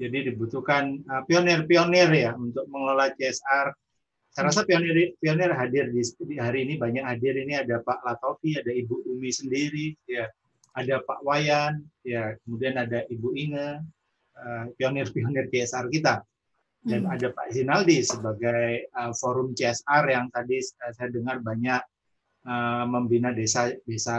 [0.01, 3.75] Jadi dibutuhkan uh, pionir-pionir ya untuk mengelola CSR.
[4.31, 8.55] Saya rasa pionir pionir hadir di, di hari ini banyak hadir ini ada Pak Latofi,
[8.55, 10.31] ada Ibu Umi sendiri, ya,
[10.79, 13.83] ada Pak Wayan, ya, kemudian ada Ibu Inge,
[14.39, 16.23] uh, pionir-pionir CSR kita
[16.81, 17.13] dan hmm.
[17.13, 21.81] ada Pak Zinaldi sebagai uh, forum CSR yang tadi uh, saya dengar banyak
[22.47, 24.17] uh, membina desa desa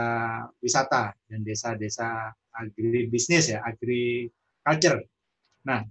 [0.62, 5.00] wisata dan desa-desa agribisnis ya agriculture.
[5.66, 5.82] Nah,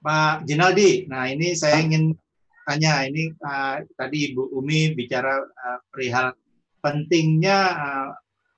[0.00, 2.12] Pak Zinaldi, nah ini saya ingin
[2.64, 6.32] tanya ini uh, tadi Ibu Umi bicara uh, perihal
[6.80, 8.08] pentingnya uh,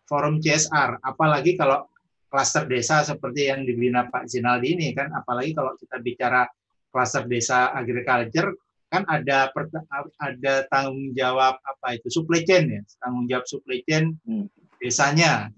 [0.07, 1.89] forum CSR, apalagi kalau
[2.31, 6.47] klaster desa seperti yang dibina Pak Zinaldi ini kan, apalagi kalau kita bicara
[6.93, 8.53] klaster desa agriculture
[8.93, 9.49] kan ada
[10.21, 14.53] ada tanggung jawab apa itu supply chain ya tanggung jawab supply chain hmm.
[14.85, 15.49] desanya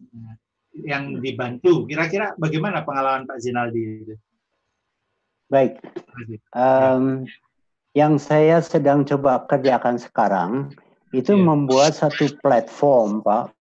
[0.87, 1.23] yang hmm.
[1.23, 4.15] dibantu kira-kira bagaimana pengalaman Pak Zinaldi itu?
[5.51, 5.79] Baik.
[6.55, 7.27] Um,
[7.95, 10.75] yang saya sedang coba kerjakan sekarang
[11.15, 11.45] itu yeah.
[11.47, 13.55] membuat satu platform, Pak.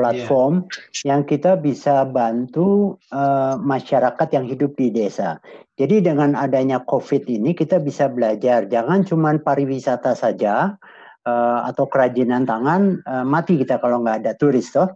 [0.00, 1.12] Platform yeah.
[1.12, 5.36] yang kita bisa bantu uh, masyarakat yang hidup di desa.
[5.76, 10.80] Jadi dengan adanya COVID ini kita bisa belajar, jangan cuma pariwisata saja
[11.28, 14.88] uh, atau kerajinan tangan uh, mati kita kalau nggak ada turis toh.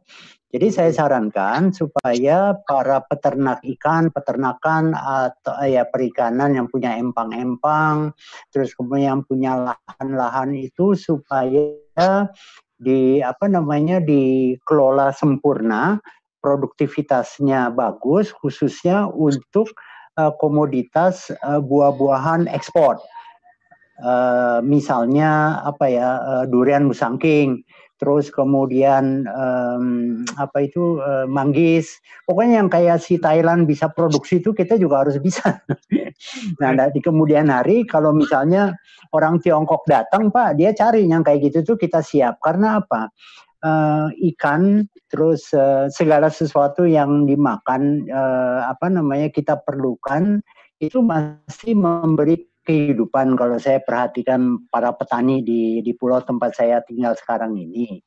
[0.55, 8.15] Jadi saya sarankan supaya para peternak ikan, peternakan atau ya perikanan yang punya empang-empang,
[8.55, 12.31] terus kemudian yang punya lahan-lahan itu supaya
[12.79, 15.99] di apa namanya dikelola sempurna,
[16.45, 19.73] produktivitasnya bagus, khususnya untuk
[20.21, 23.01] uh, komoditas uh, buah-buahan ekspor.
[24.03, 27.63] Uh, misalnya apa ya uh, durian musangking
[27.95, 32.03] terus kemudian um, apa itu uh, manggis.
[32.27, 35.43] Pokoknya yang kayak si Thailand bisa produksi itu kita juga harus bisa.
[36.63, 38.71] Nah di kemudian hari kalau misalnya
[39.11, 42.39] orang Tiongkok datang pak dia cari yang kayak gitu tuh kita siap.
[42.39, 43.11] Karena apa?
[43.65, 50.45] Uh, ikan terus uh, segala sesuatu yang dimakan uh, apa namanya kita perlukan
[50.85, 57.15] itu masih memberi kehidupan kalau saya perhatikan para petani di di pulau tempat saya tinggal
[57.15, 58.03] sekarang ini.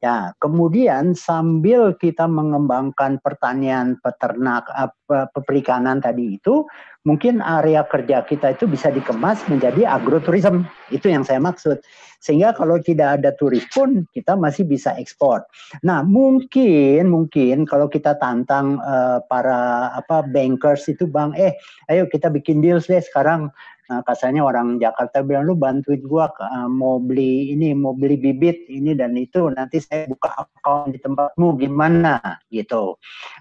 [0.00, 6.64] Ya, kemudian sambil kita mengembangkan pertanian, peternak, apa, perikanan tadi itu,
[7.04, 10.64] mungkin area kerja kita itu bisa dikemas menjadi agroturism.
[10.88, 11.84] Itu yang saya maksud.
[12.16, 15.44] Sehingga kalau tidak ada turis pun kita masih bisa ekspor.
[15.84, 21.60] Nah, mungkin mungkin kalau kita tantang uh, para apa bankers itu Bang, eh
[21.92, 23.52] ayo kita bikin deal deh sekarang
[23.90, 28.70] Nah, kasarnya orang Jakarta bilang lu bantuin gua uh, mau beli ini, mau beli bibit
[28.70, 32.94] ini dan itu nanti saya buka akun di tempatmu gimana gitu.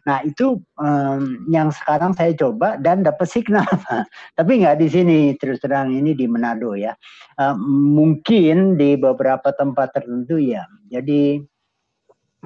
[0.10, 3.70] Nah, itu um, yang sekarang saya coba dan dapat signal.
[4.38, 6.98] Tapi nggak di sini terus terang ini di Manado ya.
[7.38, 10.66] Uh, mungkin di beberapa tempat tertentu ya.
[10.90, 11.38] Jadi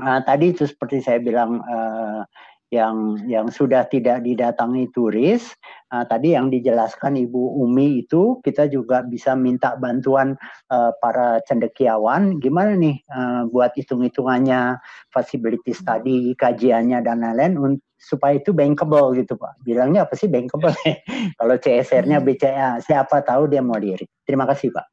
[0.03, 2.27] uh, tadi itu seperti saya bilang uh,
[2.73, 5.53] yang yang sudah tidak didatangi turis.
[5.93, 10.33] Uh, tadi yang dijelaskan Ibu Umi itu kita juga bisa minta bantuan
[10.73, 12.41] uh, para cendekiawan.
[12.41, 14.81] Gimana nih uh, buat hitung-hitungannya,
[15.13, 19.61] feasibility study, kajiannya dan lain-lain supaya itu bankable gitu Pak.
[19.61, 20.73] Bilangnya apa sih bankable?
[21.39, 22.25] Kalau CSR-nya hmm.
[22.25, 24.09] BCA, siapa tahu dia mau diri.
[24.25, 24.85] Terima kasih Pak.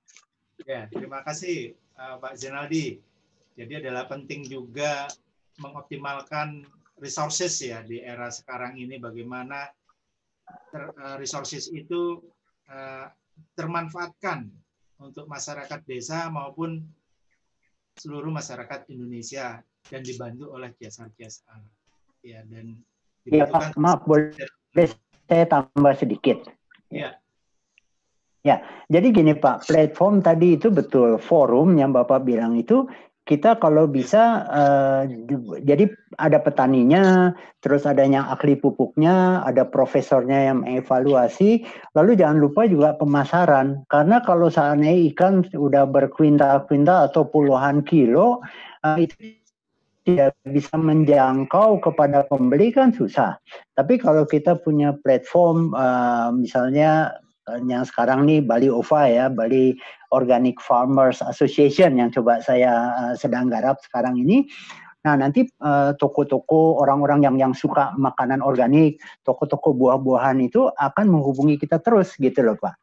[0.68, 3.00] Ya, terima kasih uh, Pak Zenaldi.
[3.56, 5.08] Jadi adalah penting juga
[5.60, 6.64] mengoptimalkan
[7.00, 9.66] resources ya di era sekarang ini bagaimana
[10.70, 12.20] ter, uh, resources itu
[12.68, 13.08] uh,
[13.56, 14.46] termanfaatkan
[15.00, 16.84] untuk masyarakat desa maupun
[17.96, 21.60] seluruh masyarakat Indonesia dan dibantu oleh CSR-CSR.
[22.20, 22.76] Ya dan
[23.24, 24.36] ya, Pak, maaf boleh
[25.24, 26.44] saya tambah sedikit.
[26.92, 27.16] Ya.
[28.40, 32.88] Ya, jadi gini Pak, platform tadi itu betul forum yang Bapak bilang itu
[33.30, 35.06] kita kalau bisa uh,
[35.62, 35.86] jadi
[36.18, 37.30] ada petaninya,
[37.62, 41.62] terus adanya ahli pupuknya, ada profesornya yang mengevaluasi,
[41.94, 43.86] lalu jangan lupa juga pemasaran.
[43.86, 48.42] Karena kalau saatnya ikan udah berkuintal-kuintal atau puluhan kilo,
[48.82, 49.38] uh, itu
[50.02, 53.38] tidak bisa menjangkau kepada pembeli kan susah.
[53.78, 57.14] Tapi kalau kita punya platform, uh, misalnya
[57.64, 59.74] yang sekarang nih Bali OVA ya, Bali
[60.12, 64.46] Organic Farmers Association yang coba saya uh, sedang garap sekarang ini.
[65.00, 71.56] Nah nanti uh, toko-toko orang-orang yang yang suka makanan organik, toko-toko buah-buahan itu akan menghubungi
[71.56, 72.76] kita terus gitu loh Pak.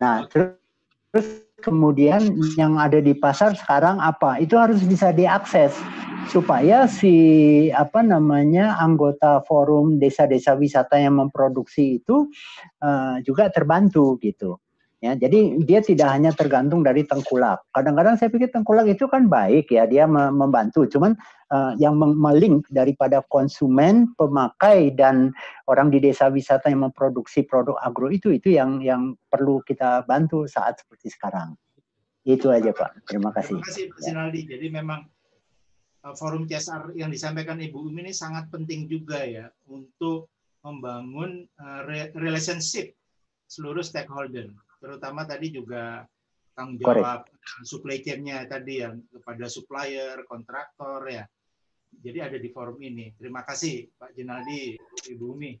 [0.00, 0.56] Nah terus,
[1.12, 4.40] terus kemudian yang ada di pasar sekarang apa?
[4.40, 5.76] Itu harus bisa diakses
[6.32, 12.32] supaya si apa namanya anggota forum desa-desa wisata yang memproduksi itu
[12.80, 14.56] uh, juga terbantu gitu.
[15.04, 17.60] Ya, jadi dia tidak hanya tergantung dari tengkulak.
[17.76, 20.88] Kadang-kadang saya pikir tengkulak itu kan baik ya, dia membantu.
[20.88, 21.12] Cuman
[21.52, 25.28] uh, yang melink daripada konsumen, pemakai dan
[25.68, 30.48] orang di desa wisata yang memproduksi produk agro itu itu yang yang perlu kita bantu
[30.48, 31.52] saat seperti sekarang.
[32.24, 33.04] Itu aja Pak.
[33.04, 33.60] Terima kasih.
[33.60, 34.40] Terima kasih Pak Sinaldi.
[34.48, 34.56] Ya.
[34.56, 35.04] Jadi memang
[36.00, 40.32] uh, forum CSR yang disampaikan Ibu Umi ini sangat penting juga ya untuk
[40.64, 41.84] membangun uh,
[42.16, 42.96] relationship
[43.52, 44.48] seluruh stakeholder
[44.84, 46.04] terutama tadi juga
[46.52, 47.64] tanggung jawab Correct.
[47.64, 51.24] supply chain-nya tadi yang kepada supplier, kontraktor ya.
[51.94, 53.16] Jadi ada di forum ini.
[53.16, 54.76] Terima kasih Pak Jenaldi,
[55.08, 55.56] Ibu Umi.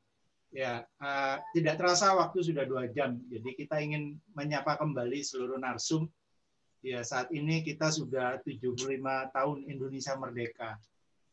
[0.54, 3.18] Ya, uh, tidak terasa waktu sudah dua jam.
[3.26, 6.06] Jadi kita ingin menyapa kembali seluruh narsum.
[6.84, 8.76] Ya, saat ini kita sudah 75
[9.34, 10.78] tahun Indonesia merdeka.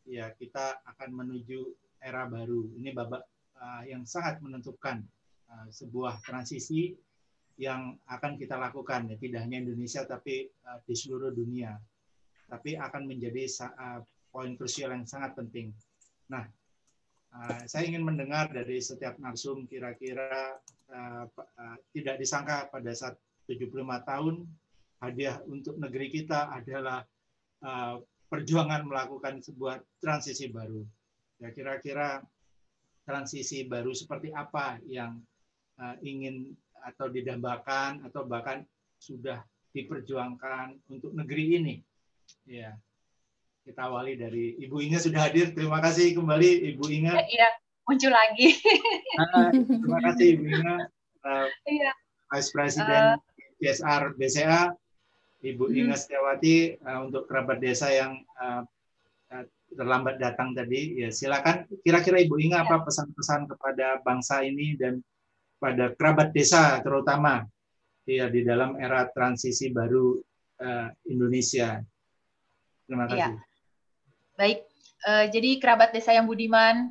[0.08, 1.70] Ya, kita akan menuju
[2.02, 2.66] era baru.
[2.74, 3.22] Ini babak
[3.62, 5.06] uh, yang sangat menentukan
[5.46, 6.96] uh, sebuah transisi
[7.60, 11.76] yang akan kita lakukan ya tidak hanya Indonesia tapi uh, di seluruh dunia
[12.52, 15.72] tapi akan menjadi uh, poin krusial yang sangat penting.
[16.28, 16.44] Nah,
[17.32, 20.60] uh, saya ingin mendengar dari setiap narsum kira-kira
[20.92, 23.16] uh, uh, tidak disangka pada saat
[23.48, 23.72] 75
[24.04, 24.44] tahun
[25.00, 27.04] hadiah untuk negeri kita adalah
[27.64, 27.96] uh,
[28.28, 30.84] perjuangan melakukan sebuah transisi baru.
[31.40, 32.20] Ya kira-kira
[33.08, 35.20] transisi baru seperti apa yang
[35.80, 36.52] uh, ingin
[36.82, 38.66] atau didambakan atau bahkan
[38.98, 39.42] sudah
[39.72, 41.74] diperjuangkan untuk negeri ini.
[42.46, 42.76] Ya.
[43.62, 45.54] Kita awali dari Ibu Inga sudah hadir.
[45.54, 47.14] Terima kasih kembali Ibu Inga.
[47.34, 47.48] Iya,
[47.86, 48.58] muncul lagi.
[49.18, 50.76] Nah, terima kasih Ibu Inga.
[51.22, 51.92] Uh, iya.
[52.34, 53.22] Vice President uh,
[53.62, 54.74] CSR BCA
[55.42, 55.78] Ibu hmm.
[55.78, 58.66] Inga Setiawati uh, untuk kerabat desa yang uh,
[59.72, 61.66] terlambat datang tadi, ya silakan.
[61.82, 62.84] Kira-kira Ibu Inga apa ya.
[62.86, 65.02] pesan-pesan kepada bangsa ini dan
[65.62, 67.46] pada kerabat desa terutama
[68.02, 70.18] ya di dalam era transisi baru
[70.58, 71.78] uh, Indonesia.
[72.90, 73.10] Terima iya.
[73.14, 73.22] kasih.
[73.22, 73.40] Ya.
[74.34, 74.58] Baik,
[75.06, 76.90] uh, jadi kerabat desa yang budiman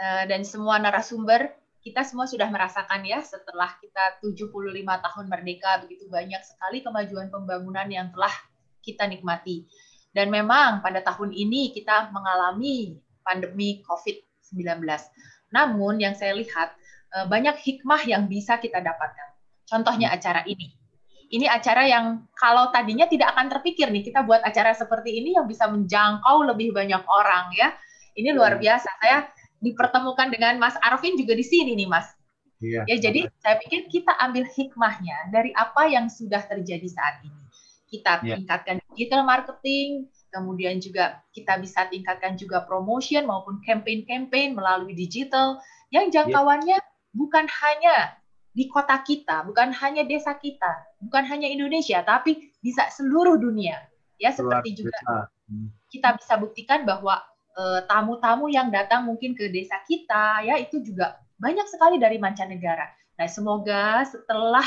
[0.00, 4.52] uh, dan semua narasumber kita semua sudah merasakan ya setelah kita 75
[4.84, 8.32] tahun merdeka begitu banyak sekali kemajuan pembangunan yang telah
[8.84, 9.64] kita nikmati.
[10.12, 14.84] Dan memang pada tahun ini kita mengalami pandemi COVID-19.
[15.54, 16.76] Namun yang saya lihat
[17.10, 19.28] banyak hikmah yang bisa kita dapatkan.
[19.66, 20.74] Contohnya acara ini.
[21.30, 25.46] Ini acara yang kalau tadinya tidak akan terpikir nih kita buat acara seperti ini yang
[25.46, 27.70] bisa menjangkau lebih banyak orang ya.
[28.18, 28.90] Ini luar biasa.
[28.98, 29.30] Saya
[29.62, 32.10] dipertemukan dengan Mas Arvin juga di sini nih Mas.
[32.60, 32.82] Iya.
[32.90, 37.40] Ya jadi saya pikir kita ambil hikmahnya dari apa yang sudah terjadi saat ini.
[37.86, 38.34] Kita iya.
[38.36, 46.10] tingkatkan digital marketing, kemudian juga kita bisa tingkatkan juga promotion maupun campaign-campaign melalui digital yang
[46.10, 46.89] jangkauannya iya.
[47.14, 48.18] Bukan hanya
[48.50, 53.78] di kota kita, bukan hanya desa kita, bukan hanya Indonesia, tapi bisa seluruh dunia.
[54.20, 55.00] Ya seperti juga
[55.48, 55.88] hmm.
[55.88, 57.24] kita bisa buktikan bahwa
[57.60, 62.86] Eh, tamu-tamu yang datang mungkin ke desa kita ya itu juga banyak sekali dari mancanegara.
[63.18, 64.64] Nah, semoga setelah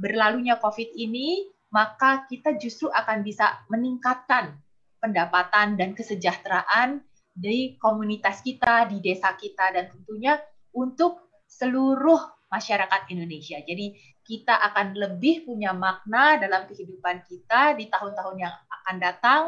[0.00, 4.56] berlalunya Covid ini maka kita justru akan bisa meningkatkan
[4.98, 7.04] pendapatan dan kesejahteraan
[7.36, 10.40] di komunitas kita, di desa kita dan tentunya
[10.72, 12.18] untuk seluruh
[12.50, 13.58] masyarakat Indonesia.
[13.62, 13.94] Jadi
[14.24, 19.42] kita akan lebih punya makna dalam kehidupan kita di tahun-tahun yang akan datang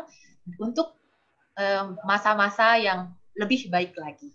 [0.61, 0.97] untuk
[2.05, 4.33] masa-masa yang lebih baik lagi.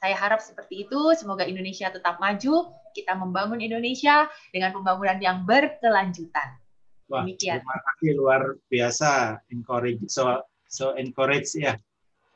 [0.00, 1.00] Saya harap seperti itu.
[1.14, 2.74] Semoga Indonesia tetap maju.
[2.92, 6.58] Kita membangun Indonesia dengan pembangunan yang berkelanjutan.
[7.06, 7.60] Wah, Demikian.
[7.62, 9.40] Terima kasih luar biasa.
[9.52, 11.78] Encourage, so, so encourage ya.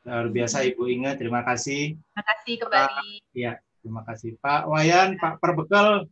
[0.07, 1.11] Luar biasa Ibu Inge.
[1.19, 1.97] Terima kasih.
[1.97, 3.09] Terima kasih kembali.
[3.35, 3.51] ya,
[3.81, 6.07] terima kasih Pak Wayan, Pak Perbekal.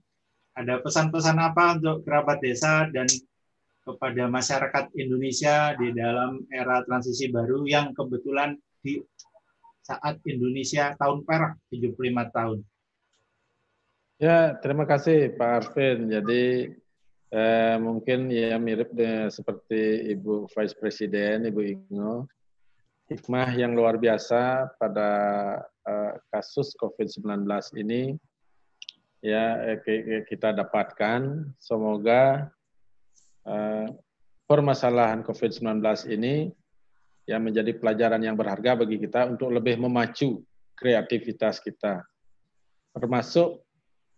[0.55, 3.05] Ada pesan-pesan apa untuk kerabat desa dan
[3.85, 8.97] kepada masyarakat Indonesia di dalam era transisi baru yang kebetulan di
[9.85, 12.59] saat Indonesia tahun perak 75 tahun.
[14.17, 16.09] Ya, terima kasih Pak Arvin.
[16.09, 16.73] Jadi
[17.29, 22.25] eh, mungkin ya mirip dengan seperti Ibu Vice Presiden, Ibu Ingo.
[23.05, 25.09] Hikmah yang luar biasa pada
[26.33, 27.45] kasus COVID-19
[27.77, 28.17] ini
[29.21, 31.53] ya eh, kita dapatkan.
[31.61, 32.49] Semoga
[33.45, 33.87] Eh,
[34.49, 35.77] permasalahan COVID-19
[36.17, 36.49] ini
[37.29, 40.41] yang menjadi pelajaran yang berharga bagi kita untuk lebih memacu
[40.73, 42.01] kreativitas kita.
[42.97, 43.61] Termasuk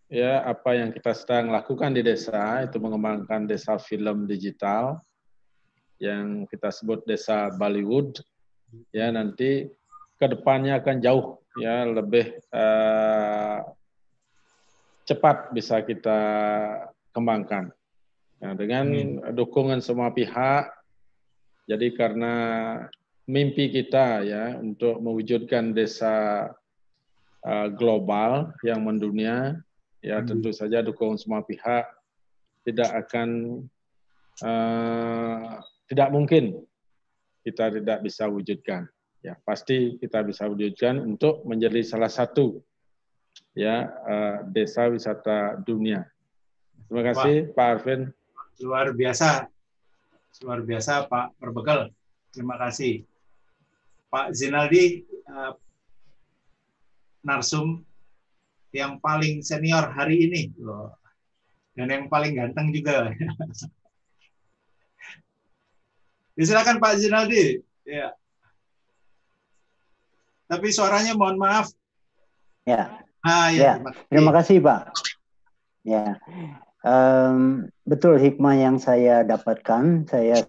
[0.08, 5.04] ya apa yang kita sedang lakukan di desa itu mengembangkan desa film digital
[6.00, 8.24] yang kita sebut desa Bollywood
[8.96, 9.68] ya nanti
[10.16, 13.66] ke depannya akan jauh ya lebih uh,
[15.08, 16.20] cepat bisa kita
[17.16, 17.72] kembangkan
[18.38, 19.34] Nah, dengan hmm.
[19.34, 20.70] dukungan semua pihak,
[21.66, 22.34] jadi karena
[23.26, 26.48] mimpi kita ya untuk mewujudkan desa
[27.42, 29.58] uh, global yang mendunia,
[30.06, 30.28] ya hmm.
[30.30, 31.90] tentu saja dukungan semua pihak
[32.62, 33.30] tidak akan
[34.46, 35.58] uh,
[35.90, 36.62] tidak mungkin
[37.42, 38.86] kita tidak bisa wujudkan.
[39.26, 42.62] Ya pasti kita bisa wujudkan untuk menjadi salah satu
[43.58, 46.06] ya uh, desa wisata dunia.
[46.88, 47.54] Terima kasih Wah.
[47.58, 48.02] Pak Arvin.
[48.62, 49.50] Luar biasa.
[50.46, 51.90] Luar biasa Pak Perbekal.
[52.30, 53.04] Terima kasih.
[54.08, 55.58] Pak Zinaldi uh,
[57.26, 57.84] narsum
[58.72, 60.54] yang paling senior hari ini.
[60.62, 60.94] Loh.
[61.74, 63.10] Dan yang paling ganteng juga.
[66.38, 67.66] Ya, silakan Pak Zinaldi.
[67.82, 68.14] Ya
[70.48, 71.70] tapi suaranya mohon maaf
[72.64, 73.92] ya ah ya, ya.
[74.10, 74.92] terima kasih Pak
[75.88, 76.20] Ya,
[76.84, 80.04] um, betul hikmah yang saya dapatkan.
[80.04, 80.44] Saya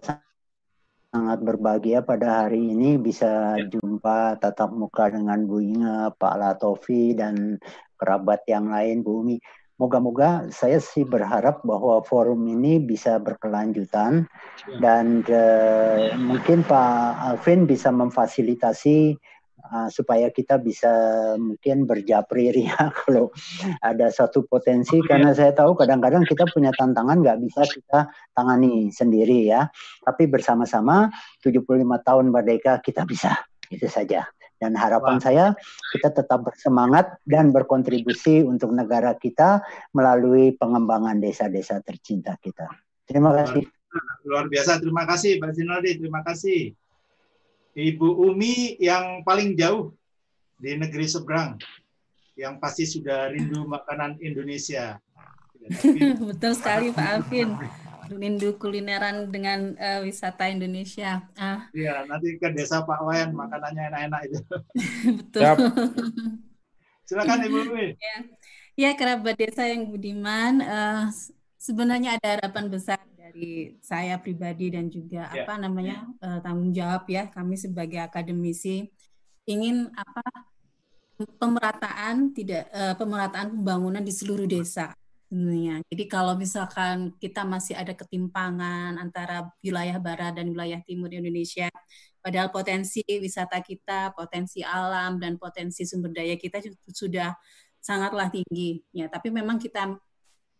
[1.15, 3.71] sangat berbahagia pada hari ini bisa ya.
[3.71, 7.55] jumpa tatap muka dengan Bu Inga, Pak Latofi, dan
[7.95, 9.39] kerabat yang lain, Bu Umi.
[9.79, 14.27] Moga-moga saya sih berharap bahwa forum ini bisa berkelanjutan
[14.67, 14.75] ya.
[14.83, 19.15] dan uh, mungkin Pak Alvin bisa memfasilitasi
[19.69, 20.91] uh, supaya kita bisa
[21.37, 23.29] mungkin berjapri ya kalau
[23.81, 24.99] ada satu potensi.
[25.05, 29.69] Karena saya tahu kadang-kadang kita punya tantangan nggak bisa kita tangani sendiri ya.
[30.03, 31.09] Tapi bersama-sama
[31.45, 33.37] 75 tahun merdeka kita bisa.
[33.69, 34.25] Itu saja.
[34.59, 35.23] Dan harapan Wah.
[35.23, 35.45] saya
[35.95, 39.63] kita tetap bersemangat dan berkontribusi untuk negara kita
[39.95, 42.67] melalui pengembangan desa-desa tercinta kita.
[43.07, 43.63] Terima kasih.
[44.27, 44.83] Luar biasa.
[44.83, 46.75] Terima kasih Pak Sinodi terima kasih
[47.77, 49.93] Ibu Umi yang paling jauh
[50.59, 51.55] di negeri seberang,
[52.35, 54.97] yang pasti sudah rindu makanan Indonesia.
[56.29, 57.55] Betul sekali Pak Alvin.
[58.09, 61.29] Rindu kulineran dengan uh, wisata Indonesia.
[61.37, 61.69] Ah.
[61.69, 64.41] Iya, nanti ke desa Pak Wayan makanannya enak-enak itu.
[65.21, 65.41] Betul.
[65.45, 65.57] Yep.
[67.05, 67.87] Silakan Ibu Umi.
[68.01, 68.17] Ya.
[68.73, 71.05] ya, kerabat desa yang budiman, uh,
[71.61, 72.97] sebenarnya ada harapan besar
[73.29, 75.45] dari saya pribadi dan juga yeah.
[75.45, 78.89] apa namanya uh, tanggung jawab ya kami sebagai akademisi
[79.45, 80.25] ingin apa
[81.37, 84.97] pemerataan tidak uh, pemerataan pembangunan di seluruh desa
[85.29, 85.85] sebenarnya.
[85.85, 91.69] Jadi kalau misalkan kita masih ada ketimpangan antara wilayah barat dan wilayah timur Indonesia,
[92.23, 97.37] padahal potensi wisata kita, potensi alam dan potensi sumber daya kita sudah
[97.77, 99.05] sangatlah tinggi ya.
[99.05, 100.01] Tapi memang kita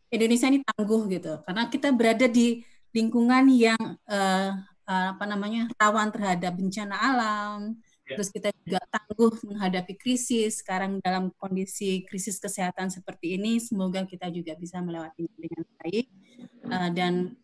[0.10, 1.34] Indonesia ini tangguh gitu.
[1.46, 4.52] Karena kita berada di lingkungan yang uh,
[4.90, 7.78] uh, apa namanya rawan terhadap bencana alam
[8.10, 8.18] yeah.
[8.18, 10.66] terus kita juga tangguh menghadapi krisis.
[10.66, 16.06] Sekarang dalam kondisi krisis kesehatan seperti ini semoga kita juga bisa melewati dengan baik.
[16.66, 17.38] Uh, dan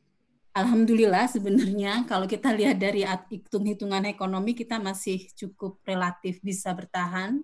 [0.55, 7.43] Alhamdulillah sebenarnya kalau kita lihat dari hitung-hitungan ekonomi kita masih cukup relatif bisa bertahan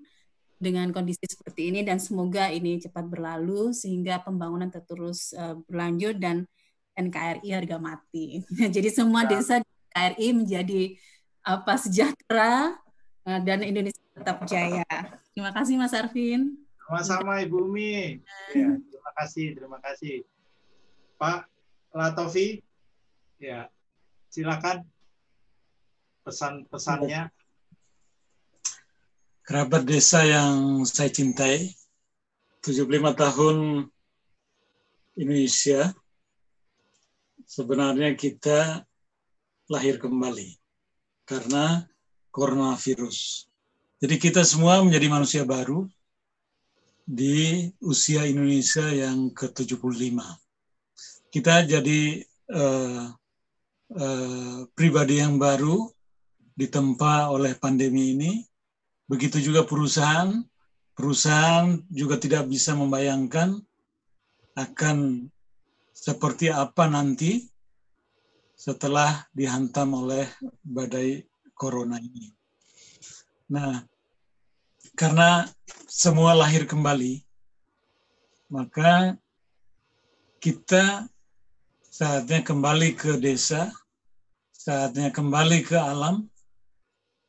[0.61, 6.45] dengan kondisi seperti ini dan semoga ini cepat berlalu sehingga pembangunan terus uh, berlanjut dan
[6.93, 8.45] NKRI harga mati.
[8.75, 9.35] Jadi semua ya.
[9.35, 10.81] desa di NKRI menjadi
[11.41, 12.77] apa sejahtera
[13.25, 14.85] uh, dan Indonesia tetap jaya.
[15.33, 16.61] Terima kasih Mas Arvin.
[16.85, 18.21] Sama-sama Ibu Umi.
[18.53, 20.21] Ya, terima kasih, terima kasih.
[21.17, 21.49] Pak
[21.97, 22.61] Latofi,
[23.41, 23.65] ya
[24.29, 24.85] silakan
[26.21, 27.40] pesan-pesannya
[29.45, 31.73] kerabat desa yang saya cintai,
[32.61, 33.57] 75 tahun
[35.17, 35.91] Indonesia,
[37.49, 38.85] sebenarnya kita
[39.67, 40.55] lahir kembali
[41.25, 41.89] karena
[42.31, 43.49] coronavirus.
[44.01, 45.85] Jadi kita semua menjadi manusia baru
[47.05, 50.15] di usia Indonesia yang ke-75.
[51.31, 53.11] Kita jadi uh,
[53.95, 55.91] uh, pribadi yang baru
[56.55, 58.50] ditempa oleh pandemi ini
[59.11, 60.39] Begitu juga perusahaan,
[60.95, 63.59] perusahaan juga tidak bisa membayangkan
[64.55, 65.27] akan
[65.91, 67.51] seperti apa nanti
[68.55, 70.31] setelah dihantam oleh
[70.63, 71.27] badai
[71.59, 72.31] corona ini.
[73.51, 73.83] Nah,
[74.95, 75.43] karena
[75.91, 77.19] semua lahir kembali,
[78.47, 79.19] maka
[80.39, 81.03] kita
[81.83, 83.75] saatnya kembali ke desa,
[84.55, 86.31] saatnya kembali ke alam,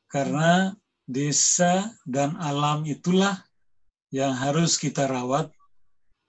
[0.06, 3.42] karena desa dan alam itulah
[4.12, 5.48] yang harus kita rawat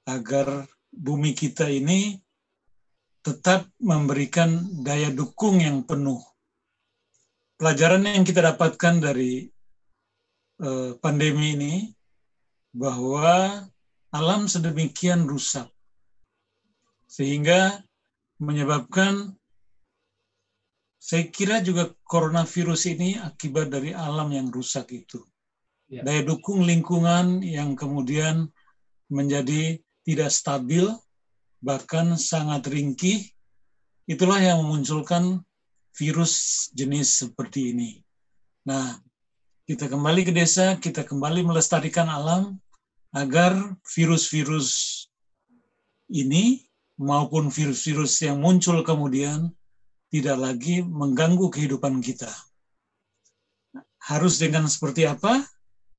[0.07, 2.19] agar bumi kita ini
[3.23, 6.19] tetap memberikan daya dukung yang penuh.
[7.55, 9.47] Pelajaran yang kita dapatkan dari
[10.59, 11.73] uh, pandemi ini
[12.75, 13.63] bahwa
[14.11, 15.69] alam sedemikian rusak
[17.07, 17.79] sehingga
[18.41, 19.37] menyebabkan
[21.03, 25.19] saya kira juga coronavirus ini akibat dari alam yang rusak itu.
[25.91, 25.99] Ya.
[25.99, 28.47] Daya dukung lingkungan yang kemudian
[29.11, 30.87] menjadi tidak stabil,
[31.59, 33.19] bahkan sangat ringkih,
[34.07, 35.43] itulah yang memunculkan
[35.91, 37.99] virus jenis seperti ini.
[38.63, 38.95] Nah,
[39.67, 42.55] kita kembali ke desa, kita kembali melestarikan alam
[43.11, 45.03] agar virus-virus
[46.07, 46.63] ini
[46.95, 49.51] maupun virus-virus yang muncul kemudian
[50.13, 52.29] tidak lagi mengganggu kehidupan kita.
[54.05, 55.41] Harus dengan seperti apa?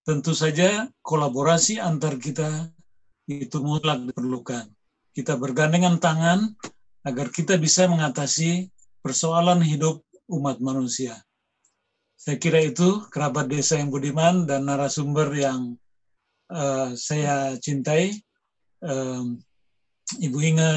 [0.07, 2.71] Tentu saja kolaborasi antar kita
[3.27, 4.71] itu mutlak diperlukan.
[5.11, 6.47] Kita bergandengan tangan
[7.03, 8.71] agar kita bisa mengatasi
[9.03, 11.19] persoalan hidup umat manusia.
[12.15, 15.75] Saya kira itu kerabat desa yang budiman dan narasumber yang
[16.55, 18.15] uh, saya cintai.
[18.79, 19.43] Um,
[20.21, 20.73] Ibu Inge,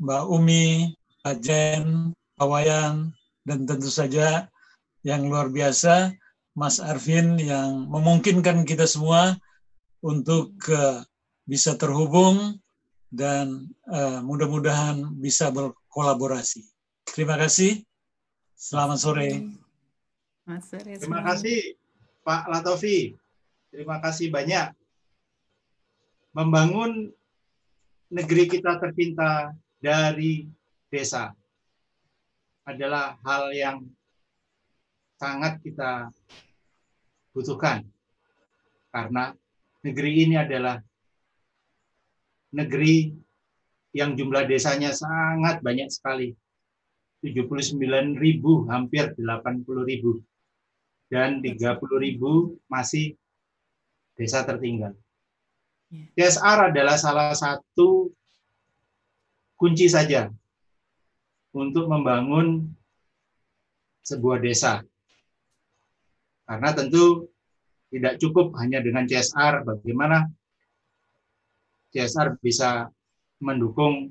[0.00, 3.12] Mbak Umi, Pak Jen, Pak Wayan,
[3.44, 4.48] dan tentu saja
[5.04, 6.16] yang luar biasa
[6.56, 9.36] Mas Arvin yang memungkinkan kita semua
[10.00, 11.04] untuk uh,
[11.44, 12.56] bisa terhubung
[13.12, 16.64] dan uh, mudah-mudahan bisa berkolaborasi.
[17.04, 17.84] Terima kasih.
[18.56, 19.44] Selamat sore.
[20.96, 21.76] Terima kasih
[22.24, 23.20] Pak Latofi.
[23.68, 24.72] Terima kasih banyak.
[26.32, 27.12] Membangun
[28.08, 30.48] negeri kita tercinta dari
[30.88, 31.36] desa
[32.72, 33.76] adalah hal yang
[35.20, 36.08] sangat kita
[37.34, 37.84] butuhkan.
[38.90, 39.34] Karena
[39.84, 40.80] negeri ini adalah
[42.54, 43.14] negeri
[43.94, 46.34] yang jumlah desanya sangat banyak sekali.
[47.20, 47.76] 79
[48.16, 50.24] ribu, hampir 80 ribu.
[51.10, 53.18] Dan 30 ribu masih
[54.16, 54.96] desa tertinggal.
[55.90, 58.14] CSR adalah salah satu
[59.58, 60.30] kunci saja
[61.50, 62.70] untuk membangun
[64.06, 64.82] sebuah desa.
[66.46, 67.30] Karena tentu
[67.90, 70.26] tidak cukup hanya dengan CSR, bagaimana
[71.90, 72.86] CSR bisa
[73.42, 74.10] mendukung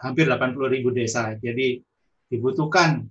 [0.00, 1.32] hampir 80 ribu desa.
[1.36, 1.80] Jadi
[2.28, 3.08] dibutuhkan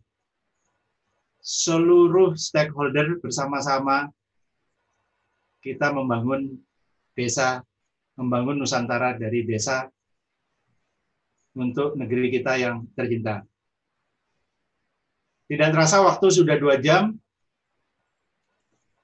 [1.42, 4.14] seluruh stakeholder bersama-sama
[5.62, 6.54] kita membangun
[7.18, 7.66] desa,
[8.14, 9.90] membangun Nusantara dari desa
[11.58, 13.42] untuk negeri kita yang tercinta.
[15.50, 17.18] Tidak terasa waktu sudah dua jam.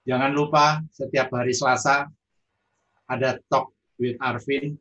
[0.05, 2.11] Jangan lupa setiap hari Selasa
[3.09, 4.75] ada Talk with Arvin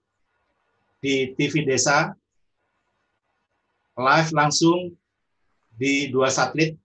[1.03, 2.15] di TV Desa,
[3.99, 4.95] live langsung
[5.75, 6.79] di dua satelit,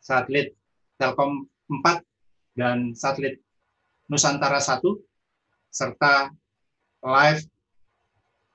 [0.00, 0.52] satelit
[1.00, 2.04] Telkom 4
[2.56, 3.40] dan satelit
[4.08, 4.80] Nusantara 1,
[5.72, 6.28] serta
[7.00, 7.42] live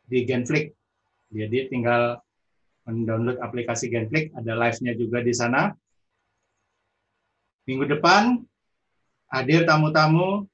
[0.06, 0.85] di Genflix
[1.36, 2.24] jadi tinggal
[2.88, 5.76] mendownload aplikasi Genflix, ada live-nya juga di sana.
[7.68, 8.40] Minggu depan
[9.34, 10.48] hadir tamu-tamu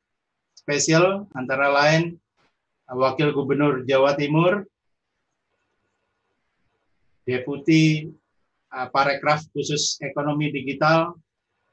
[0.58, 2.18] spesial antara lain
[2.92, 4.68] Wakil Gubernur Jawa Timur,
[7.24, 8.12] Deputi
[8.74, 11.16] uh, Parekraf khusus Ekonomi Digital,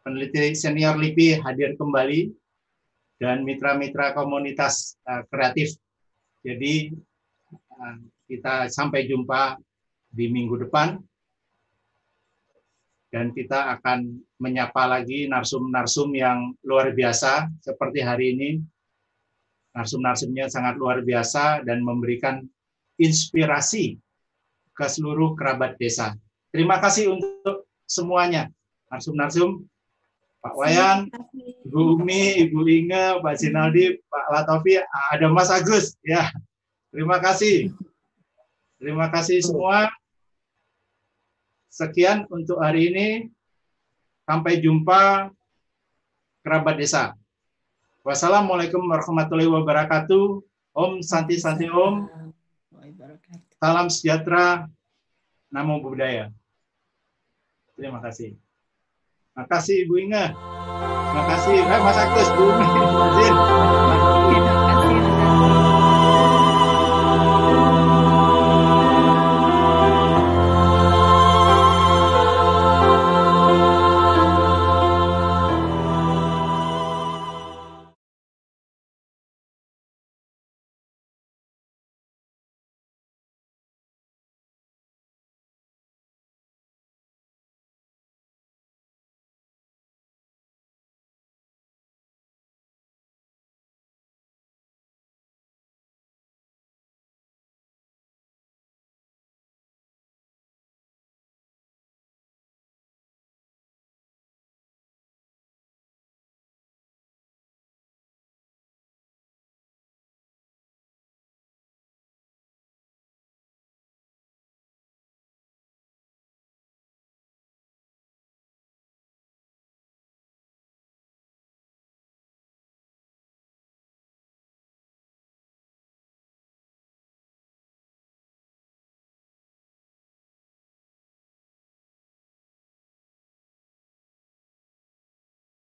[0.07, 2.31] peneliti senior LIPI hadir kembali,
[3.19, 5.75] dan mitra-mitra komunitas uh, kreatif.
[6.47, 6.95] Jadi
[7.51, 7.99] uh,
[8.29, 9.57] kita sampai jumpa
[10.13, 11.01] di minggu depan.
[13.09, 18.51] Dan kita akan menyapa lagi narsum-narsum yang luar biasa seperti hari ini.
[19.73, 22.45] Narsum-narsumnya sangat luar biasa dan memberikan
[23.01, 23.97] inspirasi
[24.77, 26.13] ke seluruh kerabat desa.
[26.53, 28.53] Terima kasih untuk semuanya.
[28.93, 29.65] Narsum-narsum,
[30.45, 31.09] Pak Wayan,
[31.65, 35.97] Ibu Umi, Ibu Inge, Pak Sinaldi, Pak Latofi, ada Mas Agus.
[36.05, 36.29] Ya,
[36.93, 37.73] terima kasih.
[38.79, 39.91] Terima kasih semua.
[41.69, 43.09] Sekian untuk hari ini.
[44.23, 45.33] Sampai jumpa
[46.47, 47.17] kerabat desa.
[48.07, 50.41] Wassalamualaikum warahmatullahi wabarakatuh.
[50.79, 52.07] Om Santi Santi Om.
[53.59, 54.71] Salam sejahtera.
[55.51, 56.31] Namo Buddhaya.
[57.75, 58.37] Terima kasih.
[59.33, 60.25] Terima kasih Ibu Inga.
[60.35, 62.67] Terima kasih eh, Mas Agus, Bu Umi,